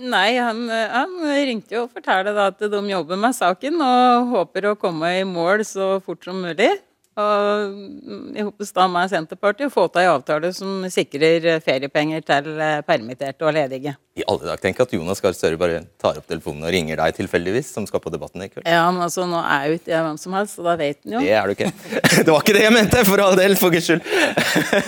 Nei, 0.00 0.34
han, 0.40 0.64
han, 0.70 1.16
ringte 1.44 1.76
jo 1.76 1.84
og 1.84 1.94
fortalte 1.94 2.32
at 2.42 2.62
de 2.72 2.80
jobber 2.88 3.18
med 3.20 3.36
saken 3.36 3.82
og 3.84 4.30
håper 4.34 4.70
å 4.70 4.78
komme 4.80 5.12
i 5.18 5.26
mål 5.28 5.62
så 5.68 5.92
fort 6.02 6.24
som 6.24 6.40
mulig. 6.42 6.70
Og 7.18 8.36
jeg 8.36 8.44
håper 8.46 8.68
da 8.76 8.84
med 8.88 9.10
Senterpartiet 9.10 9.72
få 9.74 9.88
til 9.90 10.06
en 10.06 10.12
avtale 10.14 10.52
som 10.54 10.84
sikrer 10.92 11.48
feriepenger 11.64 12.22
til 12.22 12.52
permitterte 12.86 13.44
og 13.48 13.56
ledige. 13.56 13.96
I 14.18 14.24
alle 14.30 14.46
dag, 14.46 14.60
Tenk 14.62 14.80
at 14.84 14.94
Jonas 14.94 15.20
Gahr 15.22 15.34
Støre 15.34 15.58
bare 15.58 15.82
tar 16.00 16.20
opp 16.20 16.26
telefonen 16.30 16.66
og 16.66 16.72
ringer 16.74 16.98
deg 17.00 17.16
tilfeldigvis, 17.18 17.72
som 17.74 17.86
skal 17.88 18.02
på 18.04 18.12
Debatten 18.14 18.42
i 18.44 18.48
kveld. 18.50 18.66
Ja, 18.68 18.86
men 18.92 19.02
altså, 19.04 19.26
Nå 19.28 19.42
er 19.42 19.68
jo 19.70 19.78
ikke 19.78 19.92
jeg 19.92 20.06
hvem 20.06 20.18
som 20.22 20.34
helst, 20.38 20.58
så 20.58 20.66
da 20.66 20.74
vet 20.80 20.98
han 21.04 21.16
jo. 21.18 21.22
Det 21.26 21.34
er 21.34 21.46
du 21.50 21.54
ikke. 21.56 21.70
Det 22.26 22.28
var 22.30 22.42
ikke 22.44 22.56
det 22.56 22.64
jeg 22.66 22.74
mente, 22.78 23.04
for 23.08 23.24
all 23.26 23.38
del, 23.38 23.56
for 23.58 23.74
guds 23.74 23.90
skyld. 23.90 24.02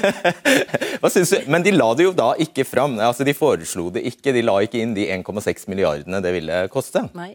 Hva 1.03 1.11
synes 1.13 1.33
du? 1.35 1.39
Men 1.53 1.65
de 1.67 1.75
la 1.75 1.89
det 1.99 2.07
jo 2.07 2.13
da 2.17 2.33
ikke 2.43 2.67
fram. 2.69 2.99
Altså, 3.03 3.27
De 3.27 3.35
foreslo 3.37 3.89
det 3.95 4.05
ikke. 4.13 4.35
De 4.35 4.45
la 4.47 4.59
ikke 4.63 4.83
inn 4.83 4.95
de 4.99 5.09
1,6 5.15 5.67
milliardene 5.71 6.23
det 6.23 6.35
ville 6.39 6.67
koste. 6.73 7.07
Nei. 7.19 7.33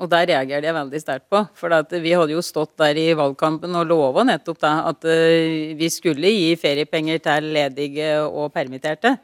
Og 0.00 0.08
der 0.10 0.26
reagerer 0.30 0.66
jeg 0.66 0.74
veldig 0.74 1.00
sterkt 1.02 1.28
på. 1.30 1.42
For 1.58 1.74
vi 1.92 2.14
hadde 2.16 2.34
jo 2.34 2.42
stått 2.44 2.74
der 2.80 2.98
i 2.98 3.12
valgkampen 3.18 3.76
og 3.78 3.86
lova 3.90 4.24
nettopp 4.26 4.58
da, 4.62 4.72
at 4.90 5.04
uh, 5.06 5.76
vi 5.78 5.90
skulle 5.92 6.32
gi 6.32 6.50
feriepenger 6.58 7.20
til 7.22 7.52
ledige 7.54 8.16
og 8.24 8.50
permitterte. 8.54 9.16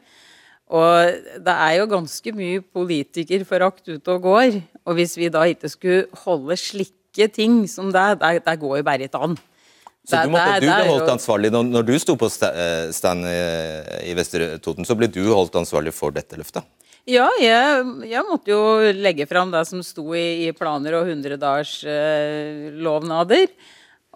Og 0.69 1.19
det 1.41 1.55
er 1.55 1.75
jo 1.79 1.89
ganske 1.89 2.33
mye 2.37 2.61
politikerforakt 2.61 3.89
ute 3.89 4.15
og 4.15 4.25
går. 4.27 4.59
Og 4.85 4.99
hvis 4.99 5.17
vi 5.17 5.31
da 5.33 5.47
ikke 5.49 5.71
skulle 5.71 6.23
holde 6.23 6.57
slike 6.61 7.31
ting 7.33 7.63
som 7.67 7.89
det, 7.91 8.19
det, 8.21 8.59
går 8.61 8.79
jo 8.79 8.85
bare 8.85 9.09
ikke 9.09 9.23
an. 9.25 9.33
Så 10.05 10.21
du, 10.23 10.31
måtte, 10.33 10.61
du 10.61 10.69
ble 10.69 10.85
holdt 10.87 11.09
ansvarlig 11.11 11.49
når, 11.53 11.83
du 11.85 11.95
sto 12.01 12.15
på 12.17 12.29
eh, 12.47 12.93
stand 12.95 13.25
i 13.27 14.13
Vestre 14.17 14.55
Toten, 14.61 14.85
så 14.87 14.95
ble 14.97 15.09
du 15.11 15.21
holdt 15.27 15.57
ansvarlig 15.59 15.93
for 15.93 16.13
dette 16.13 16.37
løftet? 16.37 16.65
Ja, 17.07 17.29
jeg, 17.39 17.83
jeg, 18.09 18.23
måtte 18.27 18.51
jo 18.51 18.61
legge 18.97 19.27
fram 19.29 19.51
det 19.53 19.63
som 19.69 19.81
sto 19.85 20.11
i, 20.17 20.47
i 20.47 20.53
planer 20.55 20.97
og 20.99 21.07
100-dagers 21.07 21.73
eh, 21.87 22.67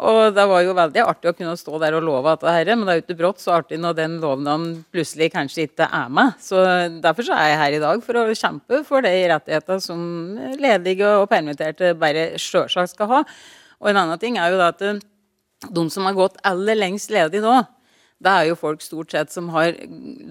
Og 0.03 0.19
det 0.35 0.45
var 0.49 0.61
jo 0.65 0.75
veldig 0.75 1.03
artig 1.05 1.31
å 1.31 1.35
kunne 1.37 1.55
stå 1.57 1.79
der 1.79 1.95
og 1.97 2.03
love 2.03 2.33
dette, 2.33 2.51
her, 2.51 2.73
men 2.75 2.85
det 2.85 2.93
er 2.93 2.99
jo 2.99 3.05
ikke 3.05 3.19
brått 3.21 3.41
så 3.41 3.55
artig 3.55 3.79
når 3.79 3.97
den 3.97 4.19
lovnaden 4.21 4.83
plutselig 4.93 5.31
kanskje 5.33 5.67
ikke 5.69 5.87
er 5.87 6.11
med. 6.11 6.35
Så 6.43 6.59
Derfor 7.01 7.29
så 7.29 7.37
er 7.37 7.53
jeg 7.53 7.61
her 7.61 7.77
i 7.77 7.83
dag, 7.85 8.03
for 8.03 8.19
å 8.19 8.25
kjempe 8.35 8.83
for 8.87 9.05
de 9.05 9.13
rettighetene 9.31 9.85
som 9.87 10.03
ledige 10.59 11.15
og 11.21 11.29
permitterte 11.31 11.95
bare 11.97 12.33
sjølsagt 12.41 12.93
skal 12.97 13.11
ha. 13.13 13.23
Og 13.81 13.91
en 13.91 14.03
annen 14.03 14.21
ting 14.21 14.37
er 14.37 14.53
jo 14.53 14.59
da 14.61 14.69
at 14.73 14.83
eh, 14.85 15.01
de 15.63 15.87
som 15.89 16.05
har 16.05 16.17
gått 16.17 16.41
aller 16.45 16.77
lengst 16.77 17.13
ledig 17.13 17.41
nå, 17.43 17.61
det 18.23 18.33
er 18.33 18.49
jo 18.49 18.59
folk 18.59 18.83
stort 18.83 19.13
sett 19.13 19.33
som 19.33 19.49
har 19.53 19.75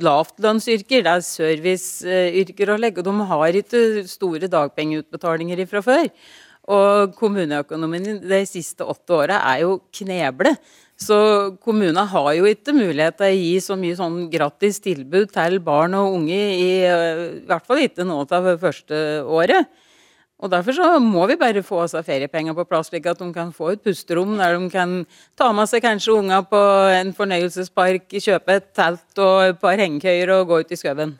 lavtlønnsyrker. 0.03 1.05
Det 1.05 1.13
er 1.13 1.27
serviceyrker 1.27 2.73
å 2.73 2.79
legge, 2.81 3.03
og 3.03 3.11
de 3.11 3.29
har 3.33 3.59
ikke 3.61 3.83
store 4.11 4.51
dagpengeutbetalinger 4.53 5.65
fra 5.71 5.85
før. 5.85 6.09
Og 6.73 7.17
kommuneøkonomien 7.19 8.21
de 8.23 8.41
siste 8.47 8.87
åtte 8.87 9.17
åra 9.19 9.41
er 9.51 9.65
jo 9.65 9.81
kneble. 9.95 10.55
Så 11.03 11.17
kommunene 11.65 12.05
har 12.07 12.29
jo 12.37 12.47
ikke 12.47 12.75
mulighet 12.77 13.19
til 13.19 13.29
å 13.33 13.39
gi 13.41 13.55
så 13.65 13.77
mye 13.81 13.99
sånn 13.99 14.19
gratis 14.31 14.79
tilbud 14.85 15.33
til 15.35 15.59
barn 15.65 15.97
og 15.99 16.19
unge, 16.21 16.39
i, 16.39 16.69
i 16.87 17.47
hvert 17.49 17.67
fall 17.67 17.83
ikke 17.83 18.07
nå 18.07 18.21
til 18.31 18.53
første 18.63 19.01
året. 19.27 19.67
Og 20.43 20.51
Derfor 20.51 20.75
så 20.75 20.87
må 20.99 21.27
vi 21.31 21.39
bare 21.39 21.63
få 21.63 21.85
oss 21.85 21.95
av 21.95 22.07
feriepenger 22.07 22.57
på 22.57 22.65
plass, 22.67 22.89
slik 22.91 23.07
at 23.07 23.21
de 23.21 23.29
kan 23.35 23.53
få 23.55 23.73
et 23.77 23.83
pusterom 23.85 24.35
der 24.41 24.57
de 24.59 24.71
kan 24.73 24.95
ta 25.39 25.53
med 25.55 25.71
seg 25.71 25.85
kanskje 25.85 26.17
unger 26.19 26.43
på 26.51 26.63
en 26.97 27.13
fornøyelsespark, 27.15 28.09
kjøpe 28.11 28.59
et 28.59 28.73
telt 28.75 29.23
og 29.23 29.53
et 29.53 29.61
par 29.63 29.79
hengekøyer 29.79 30.35
og 30.35 30.51
gå 30.51 30.59
ut 30.65 30.75
i 30.75 30.81
skauen. 30.81 31.15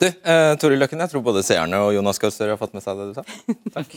Du, 0.00 0.06
eh, 0.08 0.52
Toril 0.60 0.80
Løkken, 0.80 1.00
jeg 1.00 1.12
tror 1.12 1.24
både 1.24 1.44
seerne 1.44 1.80
og 1.84 1.94
Jonas 1.96 2.20
Gahr 2.20 2.32
Støre 2.32 2.54
har 2.54 2.60
fått 2.60 2.76
med 2.76 2.84
seg 2.84 3.00
det 3.00 3.08
du 3.10 3.18
sa. 3.18 3.24
Takk. 3.76 3.96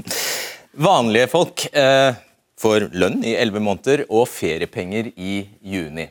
Vanlige 0.88 1.30
folk 1.30 1.66
eh, 1.70 2.18
får 2.58 2.90
lønn 2.94 3.22
i 3.26 3.38
elleve 3.38 3.62
måneder 3.62 4.04
og 4.10 4.26
feriepenger 4.30 5.12
i 5.14 5.40
juni 5.62 6.10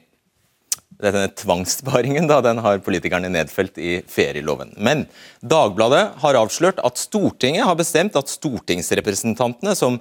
denne 1.14 1.32
tvangssparingen 1.38 2.28
da, 2.30 2.42
den 2.44 2.62
har 2.64 2.82
politikerne 2.86 3.30
nedfelt 3.32 3.78
i 3.78 4.00
ferieloven. 4.10 4.74
Men 4.78 5.06
Dagbladet 5.46 6.04
har 6.22 6.40
avslørt 6.40 6.82
at 6.86 7.00
Stortinget 7.02 7.68
har 7.68 7.78
bestemt 7.80 8.18
at 8.20 8.32
stortingsrepresentantene, 8.32 9.76
som 9.78 10.00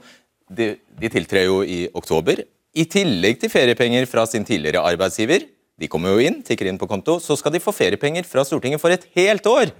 de, 0.49 0.75
de 1.01 1.11
tiltrer 1.13 1.49
jo 1.49 1.63
i 1.65 1.85
oktober, 1.97 2.45
i 2.75 2.87
tillegg 2.91 3.39
til 3.43 3.53
feriepenger 3.53 4.07
fra 4.11 4.25
sin 4.27 4.47
tidligere 4.47 4.83
arbeidsgiver, 4.83 5.47
de 5.79 5.91
kommer 5.91 6.15
jo 6.15 6.23
inn, 6.23 6.41
tikker 6.47 6.69
inn 6.71 6.79
på 6.79 6.89
konto, 6.91 7.19
så 7.23 7.37
skal 7.39 7.55
de 7.55 7.63
få 7.63 7.75
feriepenger 7.75 8.27
fra 8.29 8.45
Stortinget 8.47 8.83
for 8.83 8.95
et 8.95 9.07
helt 9.19 9.47
år! 9.51 9.75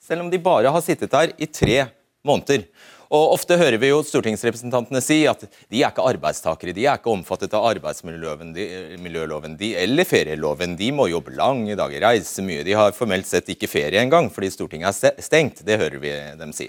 Selv 0.00 0.24
om 0.24 0.30
de 0.32 0.40
bare 0.42 0.70
har 0.72 0.82
sittet 0.82 1.12
der 1.12 1.34
i 1.38 1.46
tre 1.46 1.84
måneder. 2.26 2.64
Og 3.10 3.32
Ofte 3.34 3.56
hører 3.58 3.74
vi 3.82 3.88
jo 3.88 4.04
stortingsrepresentantene 4.06 5.00
si 5.02 5.24
at 5.26 5.40
de 5.42 5.80
er 5.80 5.90
ikke 5.90 6.04
arbeidstakere, 6.06 6.74
de 6.76 6.84
er 6.86 7.00
ikke 7.00 7.10
omfattet 7.10 7.56
av 7.58 7.64
arbeidsmiljøloven 7.72 9.56
de, 9.58 9.70
eller 9.82 10.06
ferieloven. 10.06 10.76
De 10.78 10.92
må 10.94 11.08
jobbe 11.10 11.34
lange 11.34 11.74
dager, 11.78 12.04
reise 12.06 12.44
mye. 12.46 12.62
De 12.66 12.76
har 12.78 12.94
formelt 12.94 13.26
sett 13.26 13.50
ikke 13.50 13.70
ferie 13.70 13.98
engang 13.98 14.30
fordi 14.30 14.52
Stortinget 14.54 15.02
er 15.10 15.18
stengt. 15.26 15.64
Det 15.66 15.80
hører 15.82 15.98
vi 15.98 16.14
dem 16.38 16.54
si. 16.54 16.68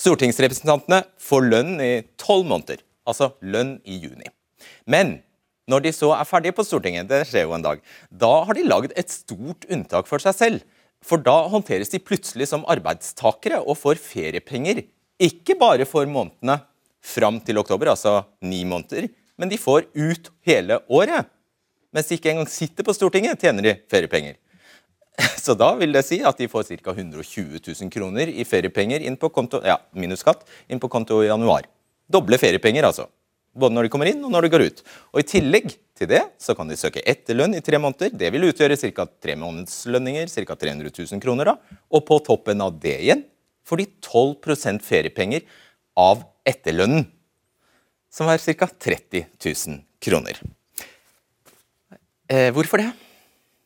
Stortingsrepresentantene 0.00 1.02
får 1.20 1.50
lønn 1.50 1.76
i 1.84 1.92
tolv 2.16 2.48
måneder, 2.48 2.80
altså 3.04 3.34
lønn 3.44 3.76
i 3.84 4.00
juni. 4.06 4.32
Men 4.88 5.18
når 5.68 5.84
de 5.84 5.94
så 5.96 6.14
er 6.16 6.24
ferdige 6.28 6.56
på 6.56 6.64
Stortinget, 6.64 7.12
det 7.12 7.26
skjer 7.28 7.44
jo 7.44 7.54
en 7.58 7.68
dag, 7.68 7.84
da 8.08 8.32
har 8.48 8.56
de 8.56 8.64
lagd 8.64 8.96
et 8.96 9.12
stort 9.12 9.68
unntak 9.68 10.08
for 10.08 10.22
seg 10.22 10.40
selv. 10.40 10.64
For 11.04 11.20
da 11.20 11.42
håndteres 11.52 11.92
de 11.92 12.00
plutselig 12.00 12.48
som 12.48 12.64
arbeidstakere 12.72 13.60
og 13.60 13.76
får 13.76 14.00
feriepenger. 14.00 14.86
Ikke 15.22 15.54
bare 15.58 15.86
for 15.86 16.08
månedene 16.10 16.58
fram 17.04 17.38
til 17.44 17.60
oktober, 17.60 17.92
altså 17.92 18.24
ni 18.42 18.64
måneder, 18.66 19.06
men 19.38 19.50
de 19.50 19.58
får 19.60 19.86
ut 19.94 20.30
hele 20.46 20.80
året. 20.88 21.28
Mens 21.94 22.08
de 22.10 22.18
ikke 22.18 22.32
engang 22.32 22.50
sitter 22.50 22.86
på 22.86 22.94
Stortinget, 22.96 23.38
tjener 23.38 23.62
de 23.62 23.74
feriepenger. 23.90 24.38
Så 25.44 25.54
da 25.54 25.70
vil 25.78 25.94
det 25.94 26.02
si 26.06 26.18
at 26.26 26.38
de 26.40 26.48
får 26.50 26.72
ca. 26.72 26.94
120 26.96 27.60
000 27.60 27.92
kroner 27.94 28.30
i 28.30 28.46
feriepenger 28.48 29.04
inn 29.06 29.18
på 29.20 29.30
konto, 29.30 29.60
ja, 29.62 29.76
minus 29.94 30.24
skatt, 30.24 30.42
inn 30.66 30.82
på 30.82 30.90
konto 30.90 31.20
i 31.22 31.28
januar. 31.28 31.68
Doble 32.10 32.38
feriepenger, 32.40 32.88
altså. 32.88 33.06
Både 33.54 33.76
når 33.76 33.86
de 33.86 33.90
kommer 33.94 34.10
inn 34.10 34.24
og 34.26 34.32
når 34.34 34.48
de 34.48 34.50
går 34.50 34.64
ut. 34.66 34.80
Og 35.14 35.20
I 35.22 35.28
tillegg 35.30 35.68
til 35.94 36.10
det 36.10 36.24
så 36.42 36.56
kan 36.58 36.66
de 36.66 36.78
søke 36.78 37.04
etterlønn 37.06 37.54
i 37.54 37.62
tre 37.62 37.78
måneder. 37.78 38.10
Det 38.10 38.32
vil 38.34 38.48
utgjøre 38.48 38.74
ca. 38.80 39.06
tre 39.22 39.36
månedslønninger, 39.38 40.26
ca. 40.26 40.56
300 40.58 40.90
000 40.90 41.22
kroner. 41.22 41.52
da. 41.52 41.78
Og 41.94 42.02
på 42.08 42.18
toppen 42.26 42.64
av 42.66 42.74
det 42.82 42.96
igjen 43.04 43.22
får 43.64 43.82
de 43.82 43.86
12% 44.04 44.84
feriepenger 44.84 45.46
av 45.96 46.24
etterlønnen, 46.46 47.06
som 48.12 48.30
er 48.30 48.42
ca. 48.42 48.68
30 48.68 49.26
000 49.40 49.80
kroner. 50.04 50.38
Eh, 52.30 52.50
hvorfor 52.54 52.80
det? 52.80 52.92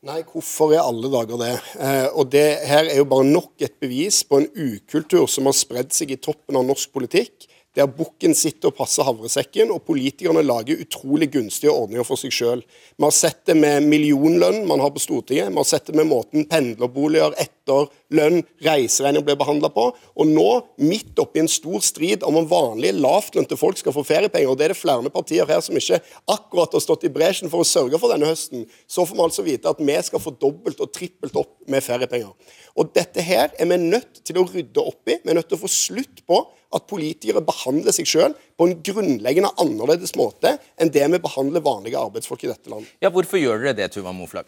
Nei, 0.09 0.21
hvorfor 0.31 0.73
er 0.77 0.85
alle 0.85 1.11
dager 1.11 1.41
det? 1.41 1.53
Eh, 1.83 2.07
og 2.15 2.31
det 2.31 2.47
her 2.71 2.87
er 2.87 3.01
jo 3.01 3.09
bare 3.11 3.27
nok 3.27 3.59
et 3.67 3.75
bevis 3.83 4.23
på 4.25 4.39
en 4.39 4.51
ukultur 4.55 5.27
som 5.31 5.51
har 5.51 5.57
spredd 5.59 5.91
seg 5.95 6.15
i 6.15 6.21
toppen 6.23 6.59
av 6.59 6.67
norsk 6.69 6.93
politikk 6.95 7.49
der 7.79 7.87
bukken 7.95 8.35
sitter 8.35 8.73
og 8.73 8.79
passer 8.79 9.07
havresekken, 9.07 9.71
og 9.71 9.85
politikerne 9.87 10.43
lager 10.43 10.81
utrolig 10.83 11.29
gunstige 11.35 11.73
ordninger 11.73 12.07
for 12.07 12.21
seg 12.21 12.35
sjøl. 12.35 12.63
Vi 12.97 13.05
har 13.05 13.15
sett 13.15 13.45
det 13.47 13.55
med 13.59 13.87
millionlønn 13.87 14.65
man 14.69 14.83
har 14.83 14.91
på 14.95 15.03
Stortinget, 15.03 15.53
vi 15.53 15.61
har 15.61 15.69
sett 15.69 15.87
det 15.91 15.99
med 15.99 16.09
måten 16.11 16.49
pendlerboliger, 16.51 17.37
etterlønn, 17.69 18.43
reiseregning 18.65 19.25
blir 19.27 19.39
behandla 19.39 19.71
på. 19.73 19.89
Og 19.93 20.31
nå, 20.31 20.49
midt 20.81 21.19
oppi 21.21 21.43
en 21.43 21.51
stor 21.51 21.83
strid 21.85 22.25
om 22.27 22.39
om 22.39 22.49
vanlige 22.49 22.97
lavtlønte 22.99 23.59
folk 23.59 23.79
skal 23.81 23.95
få 23.95 24.05
feriepenger, 24.07 24.51
og 24.51 24.59
det 24.59 24.69
er 24.69 24.75
det 24.75 24.81
flere 24.81 25.13
partier 25.13 25.49
her 25.49 25.63
som 25.65 25.77
ikke 25.79 26.01
akkurat 26.31 26.75
har 26.77 26.85
stått 26.85 27.07
i 27.09 27.13
bresjen 27.13 27.51
for 27.53 27.65
å 27.65 27.69
sørge 27.69 27.99
for 28.01 28.13
denne 28.13 28.29
høsten, 28.31 28.67
så 28.87 29.07
får 29.07 29.19
vi 29.19 29.25
altså 29.27 29.47
vite 29.47 29.73
at 29.73 29.83
vi 29.83 29.97
skal 30.07 30.23
få 30.23 30.35
dobbelt 30.41 30.81
og 30.85 30.93
trippelt 30.95 31.37
opp 31.39 31.57
med 31.71 31.85
feriepenger. 31.85 32.33
Og 32.79 32.93
dette 32.95 33.25
her 33.25 33.51
er 33.59 33.67
vi 33.71 33.81
nødt 33.81 34.23
til 34.27 34.39
å 34.39 34.47
rydde 34.47 34.85
opp 34.85 35.11
i. 35.11 35.19
Vi 35.19 35.33
er 35.33 35.39
nødt 35.39 35.49
til 35.51 35.59
å 35.59 35.65
få 35.65 35.71
slutt 35.73 36.23
på 36.29 36.45
at 36.77 36.85
politikere 36.91 37.43
behandler 37.45 37.95
seg 37.97 38.09
selv 38.11 38.47
på 38.59 38.69
en 38.69 38.77
grunnleggende 38.85 39.51
annerledes 39.61 40.15
måte 40.21 40.59
enn 40.79 40.93
det 40.93 41.07
vi 41.15 41.23
behandler 41.25 41.65
vanlige 41.65 42.01
arbeidsfolk 42.01 42.45
i 42.45 42.53
dette 42.53 42.71
landet. 42.71 42.93
Ja, 43.03 43.11
Hvorfor 43.11 43.41
gjør 43.41 43.65
dere 43.65 43.77
det, 43.81 43.91
Tuva 43.97 44.13
Moflag? 44.15 44.47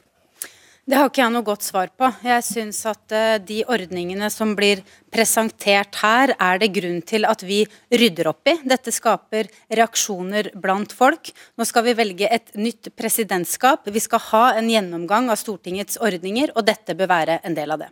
Det 0.91 0.99
har 0.99 1.07
ikke 1.07 1.21
jeg 1.23 1.31
noe 1.31 1.47
godt 1.47 1.63
svar 1.63 1.91
på. 1.95 2.09
Jeg 2.27 2.43
syns 2.43 2.81
at 2.91 3.13
uh, 3.15 3.37
de 3.39 3.61
ordningene 3.71 4.27
som 4.33 4.57
blir 4.59 4.81
presentert 5.15 6.01
her, 6.01 6.33
er 6.35 6.59
det 6.59 6.73
grunn 6.75 6.99
til 7.07 7.29
at 7.31 7.45
vi 7.47 7.61
rydder 7.95 8.33
opp 8.33 8.51
i. 8.51 8.57
Dette 8.67 8.91
skaper 8.91 9.47
reaksjoner 9.71 10.49
blant 10.59 10.91
folk. 10.97 11.31
Nå 11.55 11.69
skal 11.69 11.87
vi 11.87 11.95
velge 12.01 12.27
et 12.27 12.51
nytt 12.59 12.91
presidentskap. 12.99 13.87
Vi 13.87 14.03
skal 14.03 14.25
ha 14.33 14.43
en 14.59 14.73
gjennomgang 14.73 15.31
av 15.31 15.39
Stortingets 15.39 16.01
ordninger, 16.03 16.57
og 16.59 16.67
dette 16.67 16.99
bør 16.99 17.13
være 17.15 17.39
en 17.47 17.55
del 17.55 17.77
av 17.77 17.85
det. 17.85 17.91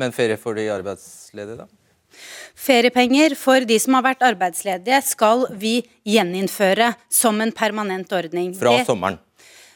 Men 0.00 0.16
ferie 0.16 0.40
for 0.40 0.56
de 0.56 0.70
arbeidsledige, 0.72 1.66
da? 1.66 1.68
Feriepenger 2.56 3.36
for 3.36 3.68
de 3.68 3.76
som 3.82 4.00
har 4.00 4.08
vært 4.08 4.24
arbeidsledige, 4.24 5.04
skal 5.04 5.50
vi 5.52 5.82
gjeninnføre 6.08 6.94
som 7.12 7.44
en 7.44 7.52
permanent 7.52 8.08
ordning. 8.16 8.54
Fra 8.56 8.78
sommeren 8.88 9.20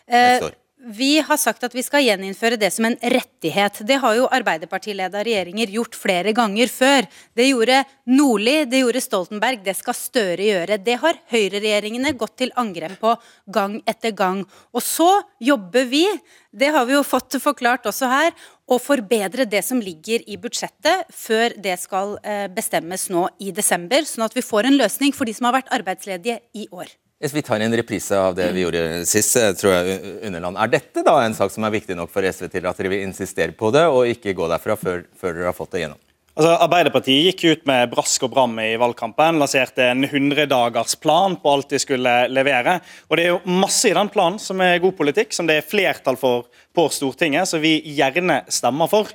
neste 0.09 0.55
år. 0.55 0.61
Vi 0.87 1.19
har 1.25 1.39
sagt 1.41 1.65
at 1.65 1.73
vi 1.73 1.81
skal 1.81 2.03
gjeninnføre 2.05 2.59
det 2.61 2.69
som 2.75 2.85
en 2.85 2.97
rettighet. 3.01 3.79
Det 3.89 3.97
har 4.03 4.17
jo 4.19 4.27
Arbeiderpartileda 4.37 5.23
regjeringer 5.25 5.71
gjort 5.73 5.97
flere 5.97 6.35
ganger 6.37 6.69
før. 6.69 7.07
Det 7.33 7.47
gjorde 7.49 7.79
Nordli, 8.13 8.57
det 8.69 8.83
gjorde 8.83 9.01
Stoltenberg, 9.01 9.63
det 9.65 9.73
skal 9.79 9.97
Støre 9.97 10.45
gjøre. 10.45 10.77
Det 10.85 10.99
har 11.01 11.17
høyreregjeringene 11.33 12.13
gått 12.21 12.37
til 12.43 12.53
angrep 12.61 12.99
på 13.01 13.15
gang 13.55 13.79
etter 13.89 14.13
gang. 14.13 14.43
Og 14.77 14.85
så 14.85 15.09
jobber 15.41 15.89
vi, 15.89 16.05
det 16.53 16.69
har 16.75 16.85
vi 16.85 16.99
jo 16.99 17.05
fått 17.07 17.39
forklart 17.41 17.89
også 17.89 18.11
her, 18.13 18.35
å 18.69 18.77
forbedre 18.81 19.49
det 19.49 19.63
som 19.65 19.81
ligger 19.81 20.25
i 20.29 20.37
budsjettet 20.41 21.09
før 21.13 21.57
det 21.65 21.79
skal 21.81 22.19
eh, 22.25 22.45
bestemmes 22.53 23.09
nå 23.13 23.27
i 23.41 23.53
desember, 23.57 24.05
sånn 24.09 24.29
at 24.29 24.37
vi 24.37 24.45
får 24.45 24.69
en 24.69 24.79
løsning 24.81 25.17
for 25.17 25.29
de 25.29 25.37
som 25.37 25.49
har 25.49 25.63
vært 25.63 25.73
arbeidsledige 25.73 26.43
i 26.57 26.69
år. 26.73 26.93
Hvis 27.25 27.33
vi 27.33 27.41
tar 27.41 27.63
en 27.65 27.73
reprise 27.73 28.19
av 28.21 28.35
det 28.37 28.51
vi 28.53 28.61
gjorde 28.61 28.81
sist, 29.09 29.39
eh, 29.41 29.55
tror 29.57 29.73
jeg, 29.73 30.01
Underland. 30.29 30.59
Er 30.61 30.69
dette 30.75 31.01
da 31.07 31.15
en 31.25 31.33
sak 31.33 31.49
som 31.55 31.65
er 31.65 31.73
viktig 31.73 31.97
nok 31.97 32.11
for 32.13 32.21
SV 32.21 32.51
til 32.53 32.67
at 32.69 32.77
dere 32.77 32.91
vil 32.93 33.07
insistere 33.07 33.55
på 33.57 33.71
det, 33.73 33.87
og 33.89 34.11
ikke 34.13 34.35
gå 34.37 34.49
derfra 34.51 34.77
før, 34.77 35.07
før 35.17 35.33
dere 35.33 35.49
har 35.49 35.57
fått 35.57 35.73
det 35.73 35.87
gjennom? 35.87 36.01
Altså, 36.35 36.51
Arbeiderpartiet 36.67 37.31
gikk 37.31 37.45
ut 37.47 37.65
med 37.71 37.89
brask 37.95 38.27
og 38.27 38.35
bram 38.35 38.59
i 38.61 38.75
valgkampen. 38.77 39.41
Lanserte 39.41 39.87
en 39.87 40.05
100-dagersplan 40.05 41.39
på 41.41 41.53
alt 41.55 41.73
de 41.73 41.81
skulle 41.81 42.15
levere. 42.29 42.77
Og 43.09 43.17
Det 43.17 43.25
er 43.25 43.33
jo 43.33 43.57
masse 43.63 43.89
i 43.89 43.97
den 43.97 44.13
planen 44.13 44.37
som 44.43 44.61
er 44.61 44.83
god 44.85 44.93
politikk, 44.99 45.33
som 45.33 45.49
det 45.49 45.63
er 45.63 45.69
flertall 45.69 46.21
for 46.21 46.51
på 46.77 46.89
Stortinget, 46.93 47.49
som 47.49 47.63
vi 47.65 47.79
gjerne 47.97 48.43
stemmer 48.53 48.91
for. 48.93 49.09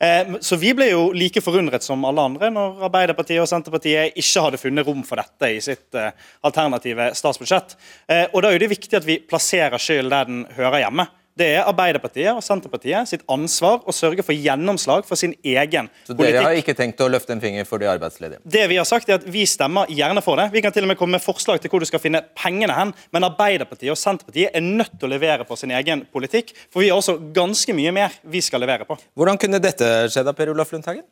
Eh, 0.00 0.36
så 0.40 0.56
Vi 0.56 0.72
ble 0.74 0.86
jo 0.90 1.10
like 1.12 1.42
forundret 1.44 1.84
som 1.84 2.04
alle 2.08 2.24
andre 2.30 2.48
når 2.52 2.86
Arbeiderpartiet 2.88 3.42
og 3.42 3.48
Senterpartiet 3.50 4.16
ikke 4.16 4.44
hadde 4.46 4.60
funnet 4.62 4.86
rom 4.86 5.02
for 5.04 5.20
dette 5.20 5.50
i 5.52 5.60
sitt 5.60 5.96
eh, 5.98 6.14
alternative 6.48 7.10
statsbudsjett. 7.18 7.76
Eh, 8.08 8.26
og 8.32 8.40
Da 8.42 8.52
er 8.54 8.62
det 8.62 8.72
viktig 8.72 8.96
at 8.96 9.08
vi 9.08 9.20
plasserer 9.20 9.76
skylden 9.76 10.10
der 10.14 10.30
den 10.30 10.46
hører 10.56 10.86
hjemme. 10.86 11.06
Det 11.40 11.46
er 11.56 11.64
Arbeiderpartiet 11.64 12.28
og 12.34 12.42
Senterpartiet 12.44 13.08
sitt 13.08 13.22
ansvar 13.32 13.80
å 13.88 13.94
sørge 13.96 14.24
for 14.26 14.36
gjennomslag 14.36 15.06
for 15.08 15.16
sin 15.16 15.32
egen 15.40 15.88
politikk. 15.88 16.10
Så 16.10 16.16
dere 16.20 16.42
har 16.44 16.58
ikke 16.58 16.74
tenkt 16.76 17.00
å 17.00 17.08
løfte 17.08 17.32
en 17.32 17.40
finger 17.40 17.64
for 17.68 17.80
de 17.80 17.88
arbeidsledige? 17.88 18.42
Det 18.44 18.66
Vi 18.68 18.76
har 18.76 18.88
sagt 18.88 19.08
er 19.08 19.16
at 19.20 19.24
vi 19.24 19.46
stemmer 19.48 19.88
gjerne 19.88 20.20
for 20.24 20.36
det. 20.40 20.50
Vi 20.52 20.60
kan 20.64 20.74
til 20.74 20.84
og 20.84 20.92
med 20.92 20.98
komme 21.00 21.16
med 21.16 21.24
forslag 21.24 21.62
til 21.62 21.72
hvor 21.72 21.80
du 21.80 21.88
skal 21.88 22.02
finne 22.02 22.20
pengene 22.36 22.76
hen. 22.76 22.92
Men 23.14 23.28
Arbeiderpartiet 23.30 23.94
og 23.94 24.00
Senterpartiet 24.00 24.52
er 24.52 24.66
nødt 24.66 24.98
til 24.98 25.08
å 25.08 25.14
levere 25.14 25.46
på 25.48 25.56
sin 25.56 25.72
egen 25.72 26.04
politikk. 26.12 26.52
For 26.68 26.84
vi 26.84 26.92
har 26.92 27.00
også 27.00 27.16
ganske 27.32 27.76
mye 27.76 27.94
mer 27.96 28.20
vi 28.20 28.44
skal 28.44 28.60
levere 28.60 28.84
på. 28.88 28.98
Hvordan 29.16 29.40
kunne 29.40 29.62
dette 29.64 29.88
skje 30.12 30.26
da, 30.26 30.36
Per 30.36 30.52
Olaf 30.52 30.76
Lundhagen? 30.76 31.06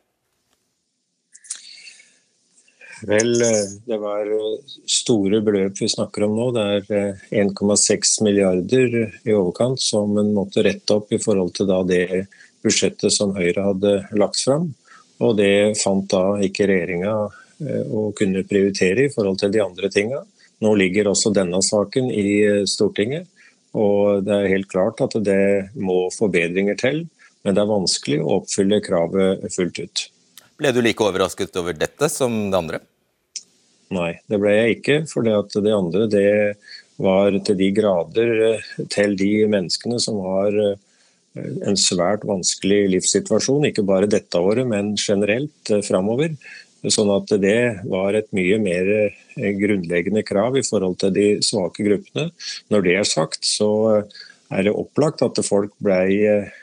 Vel, 3.06 3.42
eh, 3.42 3.64
det 3.86 3.98
var 3.98 4.26
eh, 4.26 4.58
store 4.86 5.40
beløp 5.44 5.78
vi 5.80 5.88
snakker 5.88 6.24
om 6.26 6.34
nå. 6.36 6.48
Det 6.56 6.64
er 6.64 7.20
1,6 7.44 7.92
eh, 7.94 8.24
milliarder 8.26 8.96
i 9.22 9.34
overkant 9.36 9.80
som 9.82 10.16
en 10.18 10.32
måtte 10.34 10.64
rette 10.66 10.96
opp 10.96 11.12
i 11.14 11.20
forhold 11.22 11.54
til 11.56 11.70
det 11.88 12.26
budsjettet 12.64 13.14
som 13.14 13.36
Høyre 13.36 13.68
hadde 13.70 13.94
lagt 14.18 14.42
fram. 14.42 14.72
Og 15.22 15.36
det 15.38 15.78
fant 15.82 16.08
da 16.10 16.38
ikke 16.42 16.68
regjeringa 16.70 17.14
å 17.90 18.02
kunne 18.14 18.44
prioritere 18.46 19.08
i 19.08 19.10
forhold 19.10 19.40
til 19.40 19.50
de 19.54 19.62
andre 19.64 19.90
tinga. 19.90 20.20
Nå 20.62 20.74
ligger 20.78 21.10
også 21.10 21.32
denne 21.34 21.58
saken 21.62 22.10
i 22.14 22.62
Stortinget, 22.70 23.26
og 23.74 24.22
det 24.26 24.34
er 24.34 24.52
helt 24.54 24.70
klart 24.70 25.02
at 25.02 25.16
det 25.26 25.70
må 25.74 26.04
forbedringer 26.14 26.78
til. 26.78 27.02
Men 27.42 27.56
det 27.56 27.64
er 27.64 27.70
vanskelig 27.70 28.20
å 28.22 28.38
oppfylle 28.38 28.78
kravet 28.86 29.50
fullt 29.54 29.82
ut. 29.82 30.06
Ble 30.58 30.72
du 30.74 30.80
like 30.82 31.04
overrasket 31.04 31.54
over 31.60 31.76
dette 31.78 32.08
som 32.10 32.34
det 32.50 32.58
andre? 32.58 32.80
Nei, 33.94 34.18
det 34.28 34.40
ble 34.42 34.54
jeg 34.56 34.78
ikke. 34.78 34.96
For 35.08 35.24
det, 35.24 35.36
andre 35.72 36.08
det 36.10 36.30
var 36.98 37.36
til 37.46 37.58
de 37.60 37.68
grader 37.76 38.32
eh, 38.48 38.70
til 38.90 39.14
de 39.18 39.32
menneskene 39.50 40.00
som 40.02 40.18
har 40.24 40.56
eh, 40.58 40.80
en 41.62 41.78
svært 41.78 42.26
vanskelig 42.26 42.88
livssituasjon, 42.96 43.68
ikke 43.70 43.86
bare 43.86 44.10
dette 44.10 44.42
året, 44.42 44.66
men 44.66 44.96
generelt 44.98 45.70
eh, 45.70 45.84
framover. 45.86 46.34
Sånn 46.90 47.10
at 47.10 47.30
det 47.42 47.82
var 47.90 48.14
et 48.14 48.28
mye 48.34 48.58
mer 48.62 48.90
grunnleggende 49.34 50.22
krav 50.22 50.54
i 50.58 50.62
forhold 50.62 50.94
til 51.00 51.10
de 51.14 51.24
svake 51.42 51.82
gruppene. 51.86 52.28
Når 52.70 52.84
det 52.84 52.94
er 52.98 53.08
sagt, 53.08 53.42
så 53.46 53.70
er 53.98 54.62
det 54.62 54.74
opplagt 54.78 55.24
at 55.26 55.40
folk 55.42 55.74
ble 55.82 55.98
Eh, 56.38 56.54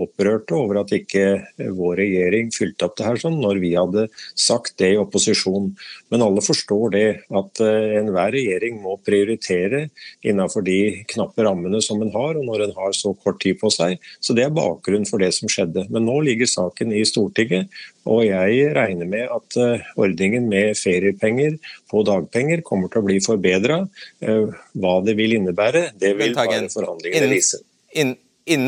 opprørte 0.00 0.56
over 0.56 0.80
at 0.82 0.92
ikke 0.96 1.24
eh, 1.38 1.70
vår 1.74 1.98
regjering 2.00 2.50
fylte 2.54 2.86
opp 2.86 2.96
det 2.98 3.06
her 3.06 3.20
sånn, 3.20 3.38
når 3.42 3.60
vi 3.62 3.72
hadde 3.76 4.06
sagt 4.38 4.76
det 4.80 4.92
i 4.94 5.00
opposisjon. 5.00 5.70
Men 6.12 6.24
alle 6.24 6.44
forstår 6.44 6.94
det, 6.94 7.06
at 7.28 7.62
eh, 7.64 7.98
enhver 8.00 8.32
regjering 8.34 8.80
må 8.84 8.96
prioritere 9.04 9.86
innenfor 10.26 10.64
de 10.66 11.04
knappe 11.12 11.46
rammene 11.46 11.82
som 11.84 12.02
en 12.04 12.12
har, 12.14 12.38
og 12.38 12.48
når 12.48 12.66
en 12.68 12.76
har 12.78 12.96
så 12.96 13.14
kort 13.18 13.40
tid 13.44 13.60
på 13.60 13.72
seg. 13.74 13.98
Så 14.24 14.36
det 14.36 14.46
er 14.46 14.56
bakgrunnen 14.56 15.08
for 15.08 15.22
det 15.22 15.32
som 15.36 15.50
skjedde. 15.52 15.88
Men 15.92 16.08
nå 16.08 16.20
ligger 16.26 16.50
saken 16.50 16.94
i 16.96 17.04
Stortinget, 17.08 17.72
og 18.08 18.24
jeg 18.24 18.70
regner 18.72 19.08
med 19.08 19.28
at 19.28 19.56
ordningen 20.00 20.46
med 20.48 20.78
feriepenger 20.80 21.58
på 21.92 22.00
dagpenger 22.08 22.64
kommer 22.64 22.88
til 22.88 23.02
å 23.02 23.08
bli 23.08 23.18
forbedra. 23.20 23.82
Hva 24.18 24.94
det 25.04 25.18
vil 25.18 25.36
innebære, 25.36 25.90
det 26.00 26.14
vil 26.16 26.32
bare 26.36 26.62
forhandlingene 26.72 27.28
vise 27.34 27.60
innen 27.92 28.16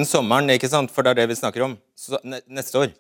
sommeren, 0.09 0.51
ikke 0.55 0.70
sant? 0.70 0.91
for 0.91 1.03
det 1.03 1.14
er 1.14 1.22
det 1.22 1.31
vi 1.33 1.39
snakker 1.39 1.66
om. 1.68 1.78
Så, 1.97 2.20
neste 2.24 2.78
år. 2.78 2.93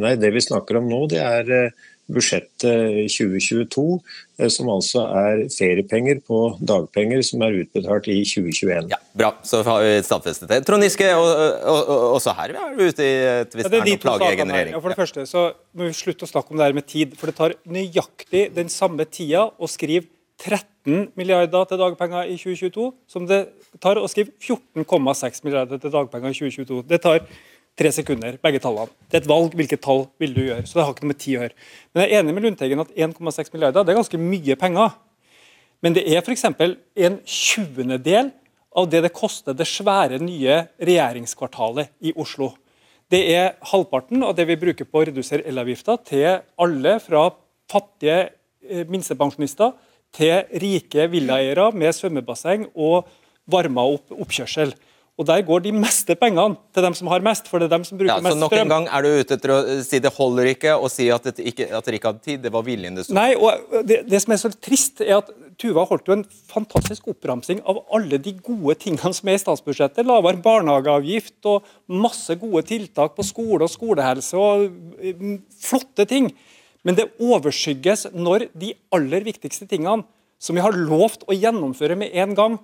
Nei, 0.00 0.16
det 0.16 0.30
vi 0.32 0.40
snakker 0.40 0.78
om 0.80 0.86
nå, 0.88 1.04
det 1.12 1.20
er 1.20 1.50
eh, 1.52 1.88
budsjettet 2.12 3.10
2022, 3.12 3.84
eh, 4.40 4.48
som 4.52 4.70
altså 4.72 5.04
er 5.18 5.42
feriepenger 5.52 6.22
på 6.24 6.38
dagpenger 6.64 7.20
som 7.26 7.44
er 7.44 7.58
utbetalt 7.60 8.08
i 8.12 8.22
2021. 8.24 8.88
Ja, 8.92 9.00
Bra, 9.18 9.34
så 9.46 9.60
har 9.66 9.84
vi 9.84 9.92
stadfestet 10.06 10.48
det. 10.50 10.62
Trond 10.68 10.86
Giske, 10.86 11.10
og, 11.18 11.28
og, 11.28 11.82
og, 11.82 12.06
også 12.16 12.34
her 12.38 12.56
er 12.56 12.78
vi 12.78 12.88
ute 12.88 13.04
i 13.04 13.12
et 13.42 13.58
visst 13.58 13.68
Ja, 13.68 13.82
er 13.82 13.92
er 13.92 14.02
plage 14.06 14.30
egen 14.32 14.54
regjering. 14.54 14.76
Ja, 14.76 14.82
for 14.84 14.94
det 14.94 15.00
første 15.02 15.26
så 15.28 15.44
må 15.76 15.90
vi 15.90 15.98
slutte 16.00 16.28
å 16.28 16.32
snakke 16.32 16.54
om 16.54 16.60
det 16.60 16.70
her 16.70 16.80
med 16.80 16.88
tid. 16.88 17.14
For 17.20 17.30
det 17.30 17.38
tar 17.38 17.56
nøyaktig 17.68 18.48
den 18.56 18.72
samme 18.72 19.06
tida 19.08 19.50
å 19.52 19.70
skrive 19.70 20.08
13 20.42 21.12
milliarder 21.18 21.66
til 21.70 21.78
dagpenger 21.78 22.28
i 22.32 22.36
2022 22.40 22.88
som 23.10 23.26
det 23.30 23.44
tar 23.82 24.00
å 24.00 24.08
skrive 24.10 24.34
14,6 24.42 25.44
milliarder 25.46 25.78
til 25.78 25.92
dagpenger 25.94 26.32
i 26.32 26.38
2022. 26.38 26.82
Det 26.90 26.98
tar 27.04 27.22
tre 27.78 27.92
sekunder, 27.94 28.36
begge 28.42 28.60
tallene. 28.62 28.90
Det 29.08 29.20
er 29.20 29.22
et 29.22 29.30
valg 29.30 29.54
hvilket 29.56 29.82
tall 29.84 30.04
vil 30.20 30.34
du 30.34 30.42
gjøre. 30.44 30.66
Så 30.66 30.76
det 30.76 30.84
har 30.84 30.92
ikke 30.92 31.06
noe 31.06 31.12
med 31.14 31.20
tid 31.22 31.36
å 31.36 31.44
gjøre. 31.44 31.56
Men 31.92 32.04
jeg 32.04 32.10
er 32.10 32.20
enig 32.20 32.34
med 32.36 32.46
Lundteigen 32.46 32.84
at 32.84 32.92
1,6 33.06 33.54
milliarder 33.54 33.86
det 33.86 33.94
er 33.94 34.00
ganske 34.00 34.20
mye 34.20 34.58
penger. 34.60 34.96
Men 35.82 35.96
det 35.96 36.04
er 36.06 36.22
f.eks. 36.22 36.44
en 36.46 37.20
tjuendedel 37.26 38.32
av 38.76 38.88
det 38.88 39.02
det 39.04 39.14
koster 39.14 39.56
det 39.56 39.68
svære 39.68 40.20
nye 40.22 40.62
regjeringskvartalet 40.80 41.92
i 42.08 42.14
Oslo. 42.16 42.52
Det 43.12 43.20
er 43.34 43.56
halvparten 43.68 44.22
av 44.24 44.36
det 44.36 44.46
vi 44.48 44.60
bruker 44.60 44.88
på 44.88 45.00
å 45.00 45.06
redusere 45.08 45.44
elavgifta 45.48 45.98
til 46.08 46.38
alle 46.60 46.94
fra 47.04 47.26
fattige 47.72 48.20
eh, 48.64 48.86
minstepensjonister 48.88 49.74
til 50.14 50.62
rike 50.62 51.08
villaeiere 51.12 51.70
med 51.76 51.96
svømmebasseng 51.96 52.68
og 52.74 53.08
varma 53.50 53.84
opp 53.94 54.12
oppkjørsel. 54.14 54.74
Og 55.20 55.26
Der 55.28 55.42
går 55.44 55.60
de 55.60 55.72
meste 55.76 56.14
pengene 56.16 56.56
til 56.72 56.82
dem 56.86 56.94
som 56.96 57.08
har 57.12 57.20
mest, 57.20 57.46
for 57.46 57.60
det 57.60 57.66
er 57.68 57.74
dem 57.74 57.82
som 57.84 57.98
bruker 57.98 58.14
Ja, 58.14 58.16
så 58.16 58.24
mest 58.24 58.40
nok 58.40 58.54
en 58.56 58.70
gang 58.70 58.86
er 58.88 59.04
du 59.04 59.10
ute 59.20 59.36
etter 59.36 59.52
å 59.52 59.58
si 59.84 60.00
det 60.00 60.12
holder 60.16 60.48
ikke 60.54 60.72
å 60.72 60.88
si 60.90 61.10
at, 61.12 61.26
det 61.28 61.44
ikke, 61.52 61.66
at 61.68 61.84
dere 61.84 61.98
ikke 61.98 62.12
hadde 62.14 62.24
tid. 62.24 62.40
Det 62.46 62.52
var 62.54 62.64
viljen 62.64 62.96
det 62.96 63.04
sto 63.04 63.16
Nei, 63.18 63.34
og 63.36 63.84
det, 63.84 64.00
det 64.08 64.22
som 64.24 64.32
er 64.32 64.40
så 64.40 64.50
trist, 64.56 65.02
er 65.04 65.18
at 65.18 65.28
Tuva 65.60 65.84
holdt 65.86 66.08
jo 66.08 66.16
en 66.16 66.24
fantastisk 66.50 67.10
oppramsing 67.12 67.60
av 67.68 67.82
alle 67.92 68.18
de 68.24 68.32
gode 68.40 68.78
tingene 68.80 69.12
som 69.14 69.28
er 69.28 69.36
i 69.36 69.42
statsbudsjettet. 69.42 70.08
Lavere 70.08 70.40
barnehageavgift 70.42 71.50
og 71.52 71.68
masse 71.92 72.34
gode 72.40 72.64
tiltak 72.72 73.12
på 73.18 73.28
skole 73.28 73.68
og 73.68 73.70
skolehelse 73.70 74.40
og 74.40 74.66
mm, 74.72 75.36
flotte 75.60 76.08
ting. 76.08 76.32
Men 76.82 76.98
det 76.98 77.10
overskygges 77.22 78.08
når 78.12 78.48
de 78.58 78.72
aller 78.94 79.24
viktigste 79.26 79.68
tingene 79.70 80.04
som 80.42 80.58
vi 80.58 80.64
har 80.64 80.74
lovt 80.74 81.22
å 81.30 81.36
gjennomføre 81.36 81.94
med 81.98 82.14
en 82.18 82.34
gang, 82.34 82.56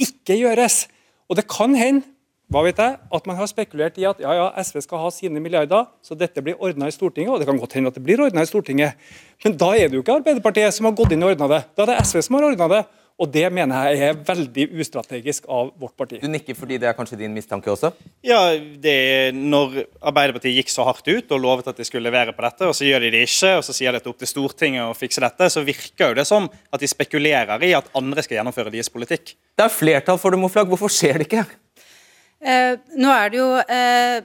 ikke 0.00 0.34
gjøres. 0.40 0.86
Og 1.30 1.38
det 1.38 1.46
kan 1.50 1.76
hende 1.78 2.08
hva 2.52 2.60
vet 2.66 2.80
jeg, 2.82 2.98
at 3.16 3.28
man 3.28 3.38
har 3.38 3.48
spekulert 3.48 3.96
i 3.96 4.04
at 4.04 4.18
ja, 4.20 4.32
ja, 4.36 4.48
SV 4.60 4.82
skal 4.84 5.00
ha 5.00 5.10
sine 5.14 5.40
milliarder, 5.40 5.86
så 6.04 6.16
dette 6.18 6.42
blir 6.44 6.58
ordna 6.60 6.90
i 6.90 6.92
Stortinget. 6.92 7.32
Og 7.32 7.40
det 7.40 7.46
kan 7.48 7.60
godt 7.60 7.78
hende 7.78 7.88
at 7.88 7.96
det 7.96 8.02
blir 8.04 8.20
ordna 8.20 8.44
i 8.44 8.48
Stortinget. 8.50 8.98
Men 9.44 9.54
da 9.56 9.70
er 9.72 9.88
det 9.88 9.96
jo 9.96 10.02
ikke 10.02 10.18
Arbeiderpartiet 10.18 10.76
som 10.76 10.88
har 10.88 10.96
gått 10.98 11.14
inn 11.14 11.24
og 11.24 11.32
ordna 11.32 11.48
det. 11.48 11.62
Da 11.72 11.86
er 11.86 11.94
det 11.94 12.02
SV 12.10 12.20
som 12.26 12.36
har 12.36 12.50
ordna 12.50 12.68
det. 12.74 12.82
Og 13.22 13.30
det 13.30 13.44
mener 13.54 13.92
jeg 13.92 14.08
er 14.08 14.16
veldig 14.26 14.64
ustrategisk 14.82 15.44
av 15.46 15.68
vårt 15.78 15.94
parti. 15.98 16.18
Du 16.18 16.26
nikker 16.30 16.56
fordi 16.58 16.80
det 16.82 16.88
er 16.90 16.96
kanskje 16.98 17.20
din 17.20 17.34
mistanke 17.34 17.70
også? 17.70 17.92
Ja, 18.26 18.40
det 18.58 18.94
er 18.94 19.36
Når 19.36 19.76
Arbeiderpartiet 20.00 20.56
gikk 20.58 20.72
så 20.72 20.86
hardt 20.88 21.06
ut 21.06 21.30
og 21.30 21.42
lovet 21.44 21.70
at 21.70 21.78
de 21.78 21.86
skulle 21.86 22.08
levere 22.08 22.34
på 22.34 22.42
dette, 22.42 22.66
og 22.66 22.74
så 22.74 22.88
gjør 22.88 23.06
de 23.06 23.12
det 23.14 23.22
ikke, 23.28 23.54
og 23.60 23.64
så 23.66 23.76
sier 23.76 23.94
de 23.94 24.00
at 24.00 24.02
det 24.02 24.10
er 24.10 24.14
opp 24.16 24.24
til 24.24 24.32
Stortinget 24.32 24.88
å 24.88 24.96
fikse 24.98 25.22
dette, 25.22 25.50
så 25.54 25.62
virker 25.66 26.10
jo 26.10 26.18
det 26.18 26.26
som 26.26 26.50
at 26.50 26.82
de 26.82 26.90
spekulerer 26.90 27.62
i 27.68 27.72
at 27.78 27.90
andre 27.98 28.26
skal 28.26 28.40
gjennomføre 28.40 28.74
deres 28.74 28.90
politikk. 28.90 29.36
Det 29.54 29.68
er 29.68 29.72
flertall 29.72 30.18
for 30.18 30.34
det, 30.34 30.42
Moflag. 30.42 30.66
Hvorfor 30.72 30.90
skjer 30.90 31.22
det 31.22 31.30
ikke? 31.30 31.46
Eh, 32.42 32.74
nå 32.98 33.14
er 33.14 33.30
det 33.30 33.38
jo 33.38 33.48
eh, 33.62 34.18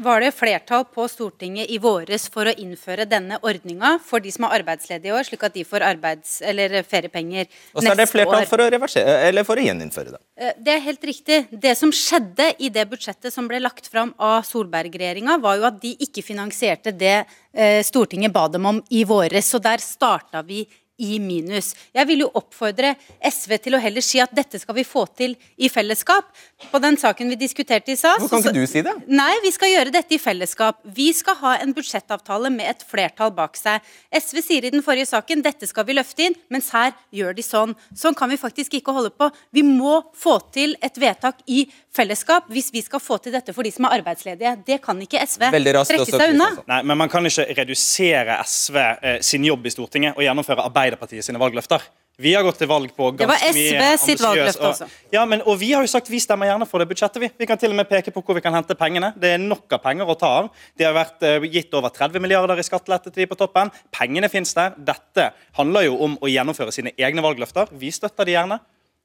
var 0.00 0.22
det 0.24 0.30
flertall 0.32 0.86
på 0.88 1.04
Stortinget 1.10 1.68
i 1.70 1.76
våres 1.82 2.24
for 2.32 2.48
å 2.48 2.54
innføre 2.56 3.04
denne 3.08 3.36
ordninga 3.44 3.98
for 4.04 4.24
de 4.24 4.32
som 4.32 4.46
er 4.46 4.54
arbeidsledige 4.60 5.10
i 5.10 5.14
år, 5.18 5.26
slik 5.28 5.44
at 5.44 5.52
de 5.52 5.64
får 5.68 5.84
arbeids- 5.84 6.38
eller 6.48 6.78
feriepenger 6.88 7.46
Og 7.74 7.82
så 7.82 7.92
er 7.92 8.00
det 8.00 8.08
flertall 8.08 8.46
for 8.48 8.64
å, 8.64 8.70
reversere, 8.72 9.18
eller 9.28 9.44
for 9.44 9.60
å 9.60 9.66
gjeninnføre 9.66 10.14
det. 10.14 10.20
Eh, 10.40 10.52
Det 10.56 10.72
er 10.72 10.80
helt 10.86 11.04
riktig. 11.04 11.38
Det 11.52 11.76
som 11.76 11.92
skjedde 11.92 12.54
i 12.58 12.70
det 12.72 12.86
budsjettet 12.88 13.32
som 13.32 13.48
ble 13.48 13.60
lagt 13.60 13.86
fram 13.86 14.14
av 14.18 14.42
Solberg-regjeringa, 14.48 15.38
var 15.40 15.60
jo 15.60 15.68
at 15.68 15.80
de 15.82 15.94
ikke 16.00 16.24
finansierte 16.24 16.92
det 16.96 17.26
eh, 17.52 17.82
Stortinget 17.84 18.32
ba 18.32 18.48
dem 18.48 18.64
om 18.66 18.82
i 18.90 19.04
våres. 19.04 19.44
Så 19.52 19.60
der 19.60 19.76
starta 19.76 20.42
vi 20.42 20.64
i 21.02 21.18
minus. 21.22 21.72
Jeg 21.94 22.08
vil 22.08 22.24
jo 22.24 22.30
oppfordre 22.38 22.94
SV 23.26 23.56
til 23.64 23.76
å 23.76 23.80
heller 23.82 24.04
si 24.04 24.20
at 24.22 24.32
dette 24.36 24.60
skal 24.62 24.76
vi 24.78 24.84
få 24.86 25.04
til 25.18 25.34
i 25.58 25.70
fellesskap. 25.72 26.30
På 26.70 26.80
den 26.82 26.96
saken 27.00 27.32
vi 27.32 27.38
diskuterte 27.40 27.92
i 27.92 27.98
SAS 27.98 28.20
Hvorfor 28.22 28.38
kan 28.38 28.52
ikke 28.52 28.62
du 28.62 28.70
si 28.70 28.84
det? 28.86 28.94
Nei, 29.10 29.32
vi 29.42 29.52
skal 29.54 29.72
gjøre 29.72 29.94
dette 29.94 30.16
i 30.16 30.20
fellesskap. 30.22 30.78
Vi 30.96 31.08
skal 31.16 31.38
ha 31.42 31.56
en 31.62 31.74
budsjettavtale 31.76 32.52
med 32.54 32.70
et 32.70 32.84
flertall 32.86 33.32
bak 33.34 33.58
seg. 33.58 33.82
SV 34.14 34.42
sier 34.46 34.68
i 34.68 34.72
den 34.74 34.84
forrige 34.86 35.10
saken 35.10 35.42
dette 35.44 35.66
skal 35.68 35.86
vi 35.88 35.96
løfte 35.98 36.28
inn, 36.28 36.38
mens 36.52 36.70
her 36.74 36.94
gjør 37.14 37.36
de 37.36 37.46
sånn. 37.46 37.74
Sånn 37.98 38.16
kan 38.18 38.30
vi 38.30 38.38
faktisk 38.40 38.78
ikke 38.78 38.94
holde 38.94 39.12
på. 39.14 39.30
Vi 39.50 39.64
må 39.66 39.98
få 40.14 40.38
til 40.54 40.76
et 40.82 40.98
vedtak 41.02 41.42
i 41.50 41.64
fellesskap 41.92 42.48
hvis 42.52 42.70
vi 42.72 42.82
skal 42.84 43.02
få 43.02 43.18
til 43.22 43.34
dette 43.34 43.52
for 43.56 43.66
de 43.66 43.72
som 43.74 43.88
er 43.88 43.98
arbeidsledige. 43.98 44.54
Det 44.66 44.78
kan 44.84 45.00
ikke 45.02 45.20
SV 45.26 45.48
trekke 45.50 46.06
seg 46.08 46.34
unna. 46.36 46.48
Nei, 46.70 46.82
men 46.86 47.00
Man 47.02 47.10
kan 47.10 47.26
ikke 47.26 47.48
redusere 47.58 48.38
SV 48.46 48.76
eh, 48.78 49.18
sin 49.24 49.44
jobb 49.44 49.66
i 49.66 49.72
Stortinget 49.74 50.16
og 50.18 50.22
gjennomføre 50.24 50.68
Arbeiderpartiet 50.92 51.24
sine 51.24 51.40
valgløfter. 51.40 51.80
Vi 52.20 52.34
har 52.36 52.44
gått 52.44 52.58
til 52.60 52.68
valg 52.68 52.90
på 52.94 53.06
ganske 53.16 53.24
mye 53.24 53.52
Det 53.52 53.78
var 53.80 53.96
SV 53.96 54.04
sitt 54.04 54.20
valgløfte, 54.20 54.60
altså. 54.68 54.84
og- 54.84 55.12
Ja, 55.12 55.24
men, 55.24 55.40
og 55.42 55.58
vi 55.58 55.72
har 55.72 55.82
jo 55.82 55.86
sagt 55.88 56.08
vi 56.08 56.18
stemmer 56.20 56.46
gjerne 56.46 56.66
for 56.68 56.78
det 56.78 56.88
budsjettet. 56.88 57.20
Vi 57.20 57.30
Vi 57.38 57.46
kan 57.46 57.58
til 57.58 57.70
og 57.70 57.76
med 57.76 57.88
peke 57.88 58.12
på 58.12 58.22
hvor 58.22 58.34
vi 58.34 58.40
kan 58.40 58.52
hente 58.52 58.74
pengene. 58.74 59.14
Det 59.18 59.30
er 59.34 59.38
nok 59.38 59.72
av 59.72 59.82
penger 59.82 60.04
å 60.06 60.18
ta 60.18 60.26
av. 60.26 60.50
De 60.76 60.84
har 60.84 60.92
vært 60.92 61.22
eh, 61.22 61.40
gitt 61.48 61.72
over 61.74 61.88
30 61.90 62.20
milliarder 62.20 62.58
i 62.58 62.62
skattelette 62.62 63.04
til 63.12 63.24
de 63.24 63.26
på 63.26 63.36
toppen. 63.36 63.70
Pengene 63.90 64.28
finnes 64.28 64.52
der. 64.54 64.74
Dette 64.78 65.32
handler 65.54 65.84
jo 65.84 65.96
om 66.02 66.18
å 66.18 66.26
gjennomføre 66.28 66.72
sine 66.72 66.92
egne 66.98 67.22
valgløfter. 67.22 67.68
Vi 67.72 67.90
støtter 67.90 68.24
de 68.24 68.32
gjerne. 68.32 68.60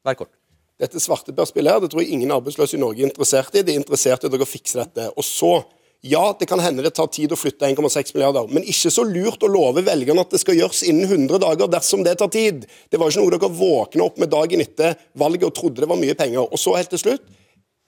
Vær 0.05 0.15
kort. 0.15 0.29
Dette 0.79 0.99
svarteperspillet 0.99 1.71
her, 1.71 1.79
det 1.79 1.89
tror 1.89 2.01
jeg 2.03 2.11
ingen 2.11 2.29
arbeidsløse 2.29 2.75
i 2.75 2.79
Norge 2.79 2.99
er 3.01 3.09
interessert 3.09 3.55
i. 3.55 3.63
De 3.63 3.71
er 3.73 3.79
interessert 3.79 4.23
i 4.23 4.27
at 4.27 4.31
dere 4.31 4.45
fikser 4.45 4.83
dette. 4.83 5.11
Og 5.17 5.23
så, 5.23 5.65
ja, 6.01 6.35
det 6.39 6.45
kan 6.45 6.61
hende 6.61 6.83
det 6.85 6.93
tar 6.95 7.09
tid 7.13 7.31
å 7.33 7.39
flytte 7.39 7.65
1,6 7.65 8.13
milliarder, 8.15 8.49
men 8.53 8.65
ikke 8.69 8.91
så 8.93 9.03
lurt 9.07 9.43
å 9.43 9.49
love 9.49 9.81
velgerne 9.85 10.21
at 10.21 10.33
det 10.33 10.41
skal 10.43 10.57
gjøres 10.59 10.83
innen 10.85 11.09
100 11.09 11.41
dager 11.41 11.71
dersom 11.73 12.03
det 12.05 12.17
tar 12.21 12.29
tid. 12.33 12.67
Det 12.91 13.01
var 13.01 13.09
ikke 13.09 13.23
noe 13.25 13.33
dere 13.33 13.49
våkna 13.57 14.05
opp 14.05 14.21
med 14.21 14.31
dagen 14.31 14.61
etter 14.63 14.95
valget 15.17 15.49
og 15.49 15.55
trodde 15.57 15.81
det 15.83 15.89
var 15.89 15.99
mye 15.99 16.17
penger. 16.17 16.45
Og 16.45 16.61
så 16.61 16.75
helt 16.77 16.93
til 16.93 17.01
slutt, 17.01 17.25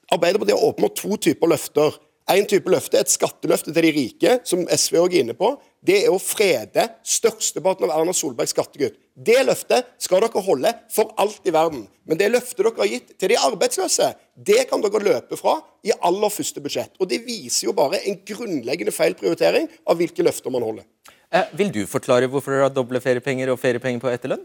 Arbeiderpartiet 0.10 0.58
har 0.58 0.66
åpenbart 0.66 0.96
to 0.98 1.18
typer 1.22 1.52
løfter. 1.52 1.98
En 2.34 2.48
type 2.50 2.72
løfte 2.74 2.98
er 2.98 3.06
et 3.06 3.14
skatteløfte 3.14 3.70
til 3.70 3.86
de 3.86 3.92
rike, 3.94 4.40
som 4.46 4.66
SV 4.66 4.98
òg 5.04 5.14
er 5.14 5.24
inne 5.24 5.36
på. 5.38 5.52
Det 5.80 5.96
er 6.04 6.12
å 6.12 6.20
frede 6.20 6.84
størsteparten 7.08 7.88
av 7.88 7.94
Erna 7.96 8.14
Solbergs 8.16 8.52
skattekutt. 8.52 8.98
Det 9.16 9.38
løftet 9.48 9.88
skal 10.02 10.24
dere 10.26 10.44
holde 10.44 10.74
for 10.92 11.14
alt 11.20 11.48
i 11.48 11.54
verden. 11.56 11.86
Men 12.04 12.20
det 12.20 12.28
løftet 12.34 12.60
dere 12.60 12.82
har 12.82 12.92
gitt 12.92 13.14
til 13.20 13.32
de 13.32 13.40
arbeidsløse, 13.40 14.10
det 14.36 14.66
kan 14.70 14.84
dere 14.84 15.04
løpe 15.06 15.40
fra 15.40 15.58
i 15.88 15.96
aller 15.96 16.34
første 16.36 16.64
budsjett. 16.64 16.92
Og 17.00 17.08
det 17.12 17.22
viser 17.24 17.70
jo 17.70 17.76
bare 17.78 18.02
en 18.04 18.20
grunnleggende 18.28 18.96
feil 18.96 19.16
prioritering 19.20 19.70
av 19.88 20.00
hvilke 20.00 20.26
løfter 20.26 20.52
man 20.52 20.68
holder. 20.68 20.88
Eh, 21.32 21.52
vil 21.56 21.72
du 21.72 21.84
forklare 21.88 22.28
hvorfor 22.28 22.56
dere 22.56 22.68
har 22.68 22.76
doble 22.76 23.00
feriepenger 23.04 23.52
og 23.54 23.60
feriepenger 23.62 24.04
på 24.04 24.12
etterlønn? 24.12 24.44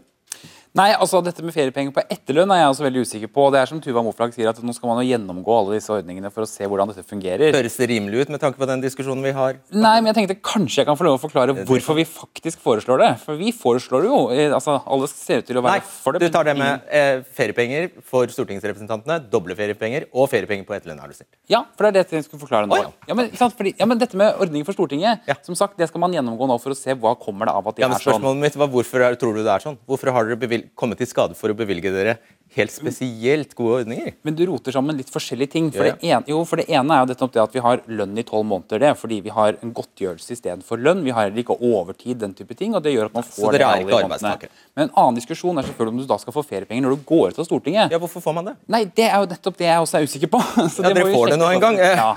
Nei, 0.75 0.89
altså 0.91 1.21
dette 1.23 1.39
med 1.45 1.53
feriepenger 1.55 1.93
på 1.95 2.01
etterlønn 2.11 2.51
er 2.51 2.57
jeg 2.59 2.71
også 2.73 2.83
veldig 2.83 3.01
usikker 3.07 3.29
på. 3.31 3.45
Det 3.53 3.61
er 3.61 3.69
som 3.69 3.77
Tuva 3.79 4.01
Moflag 4.03 4.33
sier, 4.35 4.49
at 4.51 4.57
nå 4.59 4.73
skal 4.75 4.89
man 4.89 4.97
jo 4.99 5.05
gjennomgå 5.07 5.53
alle 5.55 5.77
disse 5.77 5.93
ordningene 5.93 6.27
for 6.35 6.43
å 6.43 6.49
se 6.51 6.67
hvordan 6.67 6.89
dette 6.91 7.05
fungerer. 7.07 7.55
Høres 7.55 7.77
det 7.79 7.87
rimelig 7.93 8.25
ut 8.25 8.33
med 8.33 8.41
tanke 8.43 8.59
på 8.59 8.67
den 8.67 8.83
diskusjonen 8.83 9.23
vi 9.23 9.31
har? 9.37 9.55
Nei, 9.71 9.93
men 10.01 10.09
jeg 10.11 10.17
tenkte 10.17 10.35
kanskje 10.43 10.81
jeg 10.81 10.89
kan 10.89 10.97
få 10.99 11.07
lov 11.07 11.15
å 11.15 11.21
forklare 11.21 11.55
hvorfor 11.61 11.95
vi 11.95 12.03
faktisk 12.09 12.59
foreslår 12.59 12.99
det. 13.05 13.09
For 13.23 13.39
vi 13.39 13.53
foreslår 13.55 14.09
jo. 14.09 14.17
Altså, 14.49 14.75
alle 14.83 15.07
ser 15.13 15.45
ut 15.45 15.47
til 15.47 15.61
å 15.61 15.63
Nei, 15.63 15.77
være 15.77 15.87
for 15.93 16.17
det. 16.17 16.25
Nei, 16.25 16.27
du 16.27 16.35
tar 16.35 16.49
det 16.49 16.57
med 16.59 16.91
eh, 16.99 17.21
feriepenger 17.39 17.87
for 18.11 18.35
stortingsrepresentantene, 18.35 19.21
doble 19.31 19.55
feriepenger 19.55 20.09
og 20.11 20.27
feriepenger 20.33 20.67
på 20.67 20.75
etterlønn, 20.75 20.99
har 21.05 21.07
du 21.07 21.15
stilt. 21.15 21.31
Ja, 21.55 21.63
for 21.79 21.87
det 21.87 22.03
er 22.03 22.11
det 22.11 22.19
jeg 22.19 22.27
skulle 22.27 22.43
forklare 22.43 22.67
nå. 22.67 22.75
Å, 22.75 22.89
ja. 22.89 23.13
ja. 23.13 23.19
men? 23.21 23.31
Fordi, 23.31 23.77
ja, 23.79 23.87
men 23.87 24.03
dette 24.03 24.19
med 24.19 24.43
ordninger 24.43 24.67
for 24.67 24.75
Stortinget, 24.75 25.23
Ja. 25.31 25.39
som 25.47 25.55
sagt, 25.55 25.79
det 25.79 25.87
skal 25.87 26.03
man 26.03 26.11
gjennomgå 26.19 26.51
nå 26.51 26.59
for 26.59 26.75
å 26.75 26.77
se 26.77 26.91
hva 26.99 27.15
kommer 27.15 27.47
det 27.47 27.55
av 27.55 27.71
at 27.71 27.79
de 27.79 27.87
Ja, 27.87 27.91
men 27.93 27.95
er 27.95 28.03
sånn. 28.03 28.19
spørsmålet 28.19 28.43
mitt 28.43 28.59
var 28.59 28.73
Hvorfor 28.75 29.07
er, 29.07 29.15
tror 29.15 29.37
du 29.39 29.43
det 29.45 29.55
er 29.55 29.63
sånn? 29.63 29.79
Hvorfor 29.87 30.11
har 30.11 30.27
dere 30.27 30.41
bevil 30.41 30.64
kommet 30.75 31.01
i 31.01 31.05
skade 31.09 31.35
for 31.37 31.49
å 31.53 31.55
bevilge 31.57 31.91
dere 31.93 32.17
helt 32.55 32.71
spesielt 32.71 33.51
gode 33.57 33.81
ordninger? 33.83 34.13
Men 34.23 34.35
du 34.37 34.45
roter 34.47 34.71
sammen 34.71 34.95
litt 34.95 35.09
forskjellige 35.11 35.51
ting. 35.51 35.71
For, 35.73 35.83
Ja. 35.85 35.95
det, 35.95 36.07
ene, 36.07 36.23
jo, 36.31 36.39
for 36.47 36.55
det 36.61 36.67
ene 36.69 36.93
er 36.95 37.01
jo 37.03 37.09
dette 37.13 37.27
det 37.33 37.41
at 37.43 37.53
vi 37.57 37.59
har 37.65 37.81
lønn 37.87 38.17
i 38.17 38.23
tolv 38.23 38.45
måneder. 38.47 38.79
det, 38.79 38.91
Fordi 38.97 39.21
vi 39.25 39.29
har 39.29 39.57
en 39.61 39.73
godtgjørelse 39.73 40.31
istedenfor 40.37 40.79
lønn. 40.79 41.03
Vi 41.03 41.11
har 41.11 41.27
heller 41.29 41.43
ikke 41.43 41.57
overtid, 41.59 42.17
den 42.19 42.33
type 42.33 42.55
ting. 42.55 42.73
og 42.75 42.83
det 42.83 42.93
gjør 42.93 43.05
at 43.05 43.13
man 43.13 43.23
Så 43.23 43.41
får 43.43 43.51
dere 43.51 43.59
det 43.59 43.67
er 43.67 43.85
ikke 43.87 44.03
arbeidstakere? 44.05 44.49
Men 44.75 44.87
en 44.89 44.95
annen 44.95 45.15
diskusjon 45.15 45.57
er 45.57 45.63
selvfølgelig 45.63 45.93
om 45.93 45.97
du 45.97 46.05
da 46.05 46.17
skal 46.17 46.33
få 46.33 46.45
feriepenger 46.45 46.81
når 46.87 46.95
du 46.95 47.03
går 47.03 47.27
ut 47.29 47.39
av 47.39 47.45
Stortinget. 47.45 47.91
Ja, 47.91 47.99
hvorfor 47.99 48.21
får 48.21 48.33
man 48.33 48.45
det? 48.45 48.55
Nei, 48.67 48.83
det 48.85 49.05
er 49.11 49.19
jo 49.19 49.25
nettopp 49.35 49.57
det 49.57 49.67
jeg 49.67 49.79
også 49.83 49.99
er 49.99 50.03
usikker 50.07 50.27
på. 50.31 50.39
Så 50.69 50.81
Ja, 50.83 50.89
det 50.93 50.95
dere 51.03 51.13
får 51.13 51.29
det 51.29 51.39
nå 51.39 51.51
en 51.53 51.59
gang. 51.59 51.77
Ja. 51.77 52.15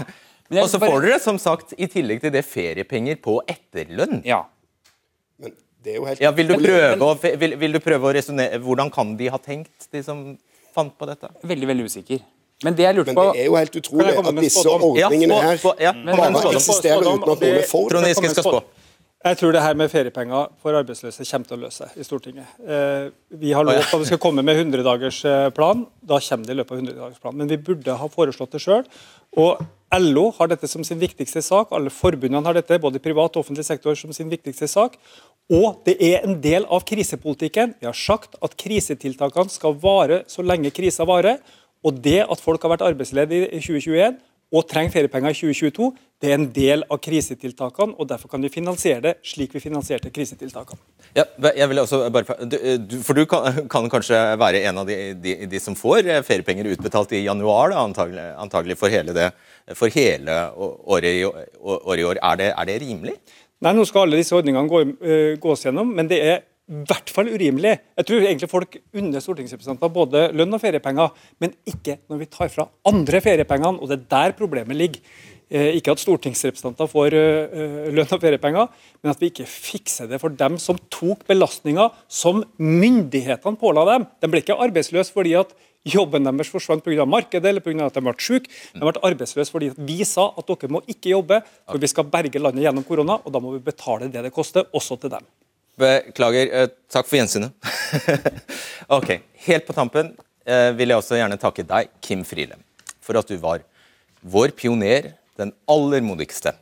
Og 0.63 0.69
så 0.71 0.79
får 0.81 1.03
dere 1.05 1.19
som 1.21 1.37
sagt 1.37 1.75
i 1.77 1.87
tillegg 1.87 2.21
til 2.23 2.31
det 2.33 2.45
feriepenger 2.47 3.19
på 3.21 3.41
etterlønn. 3.49 4.23
Ja. 4.25 4.45
Men 5.39 5.53
det 5.85 5.93
er 5.95 6.01
jo 6.01 6.07
helt 6.09 6.21
Ja, 6.21 6.31
vil, 6.35 6.49
du 6.51 6.57
prøve 6.59 6.97
å, 7.07 7.13
vil, 7.43 7.55
vil 7.61 7.77
du 7.77 7.81
prøve 7.85 8.11
å 8.11 8.15
resonnere 8.17 8.59
Hvordan 8.65 8.91
kan 8.95 9.15
de 9.19 9.29
ha 9.33 9.39
tenkt, 9.39 9.89
de 9.93 10.03
som 10.03 10.25
fant 10.75 10.95
på 10.99 11.07
dette? 11.09 11.31
Veldig, 11.43 11.69
veldig 11.71 11.87
usikker. 11.91 12.25
Men 12.65 12.75
det 12.75 12.89
jeg 12.89 12.97
lurte 12.97 13.15
Men 13.15 13.31
det 13.33 13.45
er 13.45 13.47
jo 13.47 13.55
helt 13.59 13.77
utrolig 13.79 14.17
at 14.19 14.33
disse 14.43 14.65
spådom? 14.65 14.97
Ja, 14.99 15.07
ordningene 15.07 15.37
spå- 15.39 15.47
her 15.47 15.63
spå- 15.63 15.77
ja, 15.81 15.93
Men- 15.93 16.17
bare 16.17 16.35
spådom. 16.35 16.59
eksisterer 16.59 17.07
uten 17.07 17.23
at 17.23 17.29
noen 17.29 17.55
er 17.63 17.63
for 17.71 17.89
Trond 17.93 18.05
det. 18.05 18.17
Giske 18.17 18.35
skal 18.35 18.45
spå. 18.49 18.63
Jeg 19.25 19.37
tror 19.39 19.53
det 19.53 19.61
her 19.63 19.75
med 19.75 19.91
feriepenger 19.91 20.51
for 20.63 20.77
arbeidsløse 20.79 21.25
kommer 21.27 21.47
til 21.49 21.57
å 21.57 21.61
løse 21.65 21.87
seg 21.89 21.97
i 21.99 22.05
Stortinget. 22.07 22.47
Eh, 22.63 23.11
vi 23.35 23.51
har 23.53 23.65
lovt 23.67 23.93
at 23.95 23.99
vi 23.99 24.07
skal 24.07 24.19
komme 24.23 24.45
med 24.47 24.55
100-dagersplan. 24.57 25.87
Da 26.07 26.21
kommer 26.23 26.47
det 26.47 26.55
i 26.55 26.59
løpet 26.61 26.71
av 26.71 26.79
100-dagersplanen. 26.79 27.35
Men 27.35 27.49
vi 27.49 27.57
burde 27.57 27.97
ha 27.99 28.09
foreslått 28.09 28.55
det 28.55 28.61
sjøl. 28.63 28.85
Og 29.37 29.59
LO 29.93 30.31
har 30.39 30.47
dette 30.53 30.69
som 30.69 30.85
sin 30.85 31.01
viktigste 31.01 31.43
sak. 31.43 31.73
Alle 31.73 31.91
forbundene 31.91 32.45
har 32.47 32.55
dette, 32.55 32.79
både 32.79 33.01
privat 33.03 33.35
og 33.37 33.45
offentlig 33.45 33.65
sektor, 33.67 33.97
som 33.99 34.13
sin 34.13 34.31
viktigste 34.31 34.69
sak. 34.69 34.97
Og 35.49 35.81
det 35.89 35.97
er 36.05 36.27
en 36.27 36.37
del 36.45 36.67
av 36.69 36.85
krisepolitikken. 36.89 37.73
Vi 37.81 37.89
har 37.89 37.97
sagt 37.97 38.37
at 38.45 38.57
krisetiltakene 38.61 39.53
skal 39.53 39.79
vare 39.81 40.23
så 40.29 40.45
lenge 40.45 40.75
krisa 40.77 41.07
varer. 41.09 41.41
Og 41.87 42.01
det 42.05 42.21
at 42.27 42.43
folk 42.43 42.65
har 42.65 42.75
vært 42.75 42.85
arbeidsledige 42.89 43.49
i 43.55 43.63
2021 43.63 44.19
og 44.49 44.65
trenger 44.69 44.95
feriepenger 44.95 45.35
i 45.35 45.37
2022, 45.37 45.89
det 46.23 46.31
er 46.31 46.39
en 46.39 46.47
del 46.55 46.83
av 46.89 46.99
krisetiltakene, 47.05 47.95
og 48.01 48.09
derfor 48.09 48.31
kan 48.33 48.43
vi 48.43 48.51
finansiere 48.51 49.03
det 49.05 49.13
slik 49.29 49.53
vi 49.55 49.61
finansierte 49.61 50.11
krisetiltakene. 50.11 50.81
Ja, 51.15 51.27
jeg 51.53 51.69
vil 51.71 51.83
også 51.83 52.01
bare, 52.13 52.39
du, 52.49 52.97
for 53.05 53.19
du 53.19 53.27
kan, 53.29 53.61
kan, 53.71 53.91
kanskje 53.93 54.17
være 54.41 54.65
en 54.71 54.81
av 54.83 54.89
de, 54.89 54.97
de, 55.21 55.35
de, 55.53 55.61
som 55.63 55.77
får 55.79 56.09
eh, 56.09 56.23
feriepenger 56.27 56.73
utbetalt 56.73 57.13
i 57.13 57.23
januar, 57.27 57.75
da, 57.75 57.85
antagelig, 57.85 58.25
antagelig 58.41 58.79
for 58.81 58.93
hele, 58.93 59.15
det, 59.17 59.29
for 59.79 59.93
hele 59.95 60.41
året, 60.57 61.13
i, 61.13 61.29
året 61.29 62.03
i 62.03 62.09
år. 62.09 62.23
Er 62.33 62.41
det, 62.41 62.51
er 62.55 62.71
det, 62.73 62.81
rimelig? 62.87 63.19
Nei, 63.65 63.75
Nå 63.75 63.85
skal 63.89 64.07
alle 64.07 64.21
disse 64.21 64.37
ordningene 64.39 64.71
gå, 64.71 64.85
uh, 65.03 65.33
gås 65.43 65.67
gjennom, 65.67 65.91
men 65.95 66.11
det 66.11 66.21
er 66.23 66.45
i 66.69 66.83
hvert 66.85 67.09
fall 67.11 67.31
urimelig. 67.33 67.79
Jeg 67.97 68.07
tror 68.07 68.27
egentlig 68.27 68.51
folk 68.51 68.77
unner 69.01 69.25
stortingsrepresentanter 69.25 69.91
både 69.93 70.27
lønn 70.37 70.53
og 70.53 70.61
feriepenger, 70.61 71.15
men 71.41 71.55
ikke 71.67 71.97
når 72.11 72.21
vi 72.21 72.29
tar 72.31 72.53
fra 72.53 72.69
andre 72.91 73.23
feriepengene, 73.25 73.81
og 73.81 73.89
det 73.89 73.97
er 74.03 74.07
der 74.13 74.37
problemet 74.37 74.77
ligger. 74.77 75.01
Eh, 75.49 75.79
ikke 75.79 75.95
at 75.95 76.03
stortingsrepresentanter 76.03 76.91
får 76.93 77.15
uh, 77.17 77.87
lønn 77.97 78.13
og 78.13 78.21
feriepenger, 78.21 78.69
men 79.01 79.15
at 79.15 79.23
vi 79.23 79.31
ikke 79.33 79.49
fikser 79.49 80.11
det 80.11 80.21
for 80.21 80.35
dem 80.37 80.59
som 80.61 80.77
tok 80.93 81.25
belastninga 81.31 81.89
som 82.05 82.43
myndighetene 82.61 83.57
påla 83.57 83.87
dem. 83.89 84.05
De 84.21 84.29
ble 84.29 84.45
ikke 84.45 84.59
arbeidsløse 84.61 85.15
fordi 85.15 85.33
at 85.41 85.57
jobben 85.87 86.27
deres 86.27 86.51
forsvant 86.53 86.85
pga. 86.85 87.05
markedet 87.07 87.49
eller 87.51 87.65
pga. 87.65 87.87
at 87.87 87.95
de 87.95 88.05
ble 88.05 88.15
syke. 88.19 88.51
De 88.75 88.83
ble 88.83 89.03
arbeidsløse 89.03 89.53
fordi 89.53 89.73
vi 89.77 90.05
sa 90.05 90.31
at 90.37 90.47
dere 90.47 90.73
må 90.73 90.83
ikke 90.87 91.13
jobbe, 91.15 91.41
for 91.67 91.79
vi 91.79 91.91
skal 91.91 92.09
berge 92.11 92.43
landet 92.43 92.67
gjennom 92.67 92.85
korona, 92.85 93.21
og 93.25 93.33
da 93.33 93.43
må 93.43 93.55
vi 93.57 93.65
betale 93.65 94.11
det 94.13 94.23
det 94.23 94.35
koster, 94.35 94.67
også 94.73 94.99
til 95.01 95.15
dem. 95.15 95.27
Beklager. 95.79 96.51
Eh, 96.51 96.71
takk 96.91 97.07
for 97.07 97.21
gjensynet. 97.21 97.55
ok, 98.99 99.19
Helt 99.47 99.67
på 99.69 99.77
tampen 99.77 100.11
eh, 100.45 100.73
vil 100.77 100.91
jeg 100.91 100.99
også 100.99 101.19
gjerne 101.21 101.39
takke 101.41 101.65
deg, 101.67 101.93
Kim 102.03 102.25
Friele, 102.27 102.59
for 103.01 103.19
at 103.21 103.29
du 103.31 103.39
var 103.41 103.63
vår 104.27 104.53
pioner, 104.59 105.13
den 105.39 105.55
aller 105.71 106.03
modigste, 106.03 106.53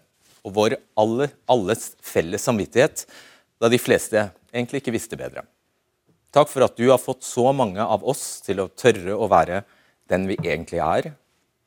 og 0.45 0.53
vår 0.59 0.77
aller, 1.01 1.33
alles 1.51 1.95
felles 2.05 2.45
samvittighet, 2.45 3.07
da 3.59 3.71
de 3.73 3.81
fleste 3.81 4.29
egentlig 4.53 4.83
ikke 4.83 4.95
visste 4.95 5.17
bedre. 5.19 5.47
Takk 6.37 6.51
for 6.53 6.67
at 6.67 6.75
du 6.77 6.91
har 6.91 6.99
fått 7.01 7.25
så 7.25 7.49
mange 7.57 7.81
av 7.81 8.03
oss 8.05 8.43
til 8.45 8.59
å 8.61 8.67
tørre 8.69 9.15
å 9.17 9.25
være 9.33 9.63
den 10.13 10.27
vi 10.29 10.35
egentlig 10.43 10.83
er, 10.85 11.07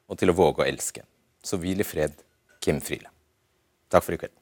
og 0.06 0.20
til 0.22 0.30
å 0.30 0.36
våge 0.38 0.62
å 0.62 0.68
elske. 0.70 1.02
Så 1.42 1.58
hvil 1.58 1.82
i 1.82 1.86
fred, 1.88 2.14
Kim 2.62 2.78
Friele. 2.78 3.10
Takk 3.90 4.06
for 4.06 4.14
i 4.14 4.20
kveld. 4.22 4.36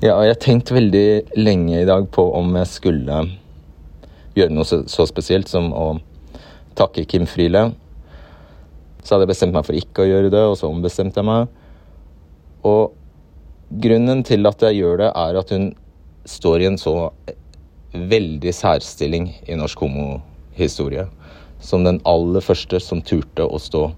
Ja, 0.00 0.16
jeg 0.24 0.32
har 0.32 0.40
tenkt 0.40 0.72
veldig 0.72 1.36
lenge 1.36 1.82
i 1.82 1.84
dag 1.84 2.08
på 2.16 2.24
om 2.40 2.56
jeg 2.56 2.72
skulle 2.72 3.20
gjøre 4.32 4.56
noe 4.56 4.64
så, 4.64 4.80
så 4.88 5.04
spesielt 5.12 5.52
som 5.52 5.68
å 5.76 5.90
takke 6.78 7.04
Kim 7.08 7.26
Friele. 7.28 7.70
Så 9.02 9.14
hadde 9.14 9.26
jeg 9.26 9.32
bestemt 9.32 9.56
meg 9.56 9.66
for 9.66 9.78
ikke 9.78 10.04
å 10.04 10.08
gjøre 10.08 10.32
det, 10.32 10.42
og 10.46 10.56
så 10.58 10.70
ombestemte 10.70 11.20
jeg 11.20 11.28
meg. 11.28 11.48
Og 12.68 12.92
grunnen 13.82 14.22
til 14.26 14.46
at 14.46 14.62
jeg 14.68 14.80
gjør 14.82 15.02
det, 15.02 15.10
er 15.10 15.40
at 15.40 15.54
hun 15.54 15.72
står 16.28 16.62
i 16.62 16.68
en 16.70 16.78
så 16.78 16.94
veldig 17.92 18.52
særstilling 18.54 19.28
i 19.50 19.58
norsk 19.58 19.82
homohistorie. 19.82 21.08
Som 21.62 21.84
den 21.86 22.00
aller 22.08 22.42
første 22.42 22.80
som 22.82 23.02
turte 23.02 23.46
å 23.46 23.58
stå 23.62 23.88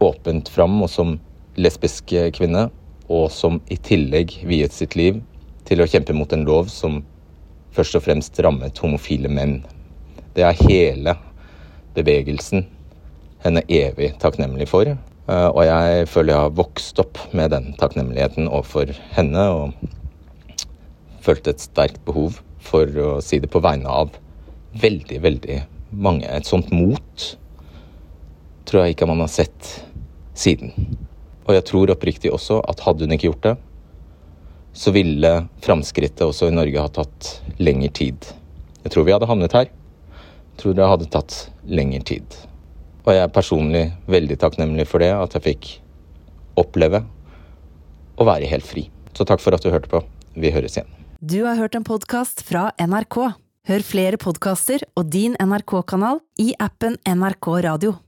åpent 0.00 0.50
fram, 0.50 0.80
og 0.82 0.90
som 0.90 1.18
lesbisk 1.60 2.14
kvinne 2.36 2.68
og 3.10 3.26
som 3.34 3.58
i 3.68 3.76
tillegg 3.76 4.36
viet 4.46 4.74
sitt 4.74 4.94
liv 4.98 5.18
til 5.66 5.82
å 5.82 5.88
kjempe 5.90 6.14
mot 6.14 6.30
en 6.32 6.46
lov 6.46 6.70
som 6.70 7.00
først 7.74 7.98
og 7.98 8.04
fremst 8.06 8.38
rammet 8.42 8.78
homofile 8.82 9.30
menn. 9.30 9.60
Det 10.34 10.46
er 10.46 10.62
hele 10.62 11.16
bevegelsen 11.96 12.66
henne 13.44 13.62
evig 13.68 14.12
takknemlig 14.20 14.68
for. 14.70 14.88
Eh, 15.30 15.48
og 15.48 15.62
jeg 15.66 16.08
føler 16.10 16.34
jeg 16.34 16.44
har 16.44 16.56
vokst 16.58 17.00
opp 17.02 17.20
med 17.36 17.52
den 17.54 17.72
takknemligheten 17.80 18.48
overfor 18.48 18.92
henne, 19.16 19.46
og 19.50 20.66
følte 21.24 21.54
et 21.54 21.62
sterkt 21.62 22.00
behov 22.06 22.40
for 22.60 22.88
å 23.00 23.12
si 23.24 23.40
det 23.40 23.50
på 23.52 23.62
vegne 23.64 23.88
av 23.88 24.16
veldig, 24.80 25.20
veldig 25.22 25.60
mange. 25.90 26.26
Et 26.28 26.46
sånt 26.46 26.70
mot 26.72 27.26
tror 28.68 28.84
jeg 28.84 28.94
ikke 28.94 29.08
man 29.10 29.22
har 29.24 29.32
sett 29.32 29.72
siden. 30.38 30.72
Og 31.48 31.56
jeg 31.56 31.66
tror 31.66 31.90
oppriktig 31.92 32.30
også 32.32 32.60
at 32.70 32.82
hadde 32.84 33.06
hun 33.06 33.16
ikke 33.16 33.30
gjort 33.30 33.46
det, 33.48 33.56
så 34.72 34.92
ville 34.94 35.32
framskrittet 35.64 36.22
også 36.22 36.48
i 36.48 36.54
Norge 36.54 36.82
ha 36.82 36.90
tatt 36.94 37.30
lengre 37.58 37.90
tid. 37.90 38.28
Jeg 38.84 38.94
tror 38.94 39.06
vi 39.08 39.14
hadde 39.16 39.28
havnet 39.28 39.56
her. 39.56 39.66
Jeg 39.66 40.62
tror 40.62 40.76
det 40.76 40.90
hadde 40.92 41.10
tatt 41.10 41.38
lengre 41.68 42.02
tid. 42.06 42.38
Og 43.04 43.14
jeg 43.14 43.24
er 43.24 43.32
personlig 43.32 43.84
veldig 44.10 44.36
takknemlig 44.40 44.86
for 44.88 45.02
det, 45.02 45.10
at 45.14 45.36
jeg 45.36 45.46
fikk 45.46 45.70
oppleve 46.60 47.02
å 48.20 48.26
være 48.28 48.48
helt 48.50 48.66
fri. 48.66 48.88
Så 49.16 49.26
takk 49.28 49.42
for 49.42 49.56
at 49.56 49.64
du 49.64 49.72
hørte 49.72 49.90
på. 49.90 50.02
Vi 50.36 50.52
høres 50.54 50.76
igjen. 50.76 50.90
Du 51.20 51.42
har 51.44 51.58
hørt 51.60 51.76
en 51.76 51.86
podkast 51.86 52.44
fra 52.48 52.70
NRK. 52.80 53.18
Hør 53.68 53.84
flere 53.84 54.20
podkaster 54.20 54.84
og 54.96 55.10
din 55.12 55.36
NRK-kanal 55.40 56.22
i 56.40 56.52
appen 56.58 56.96
NRK 57.04 57.50
Radio. 57.68 58.00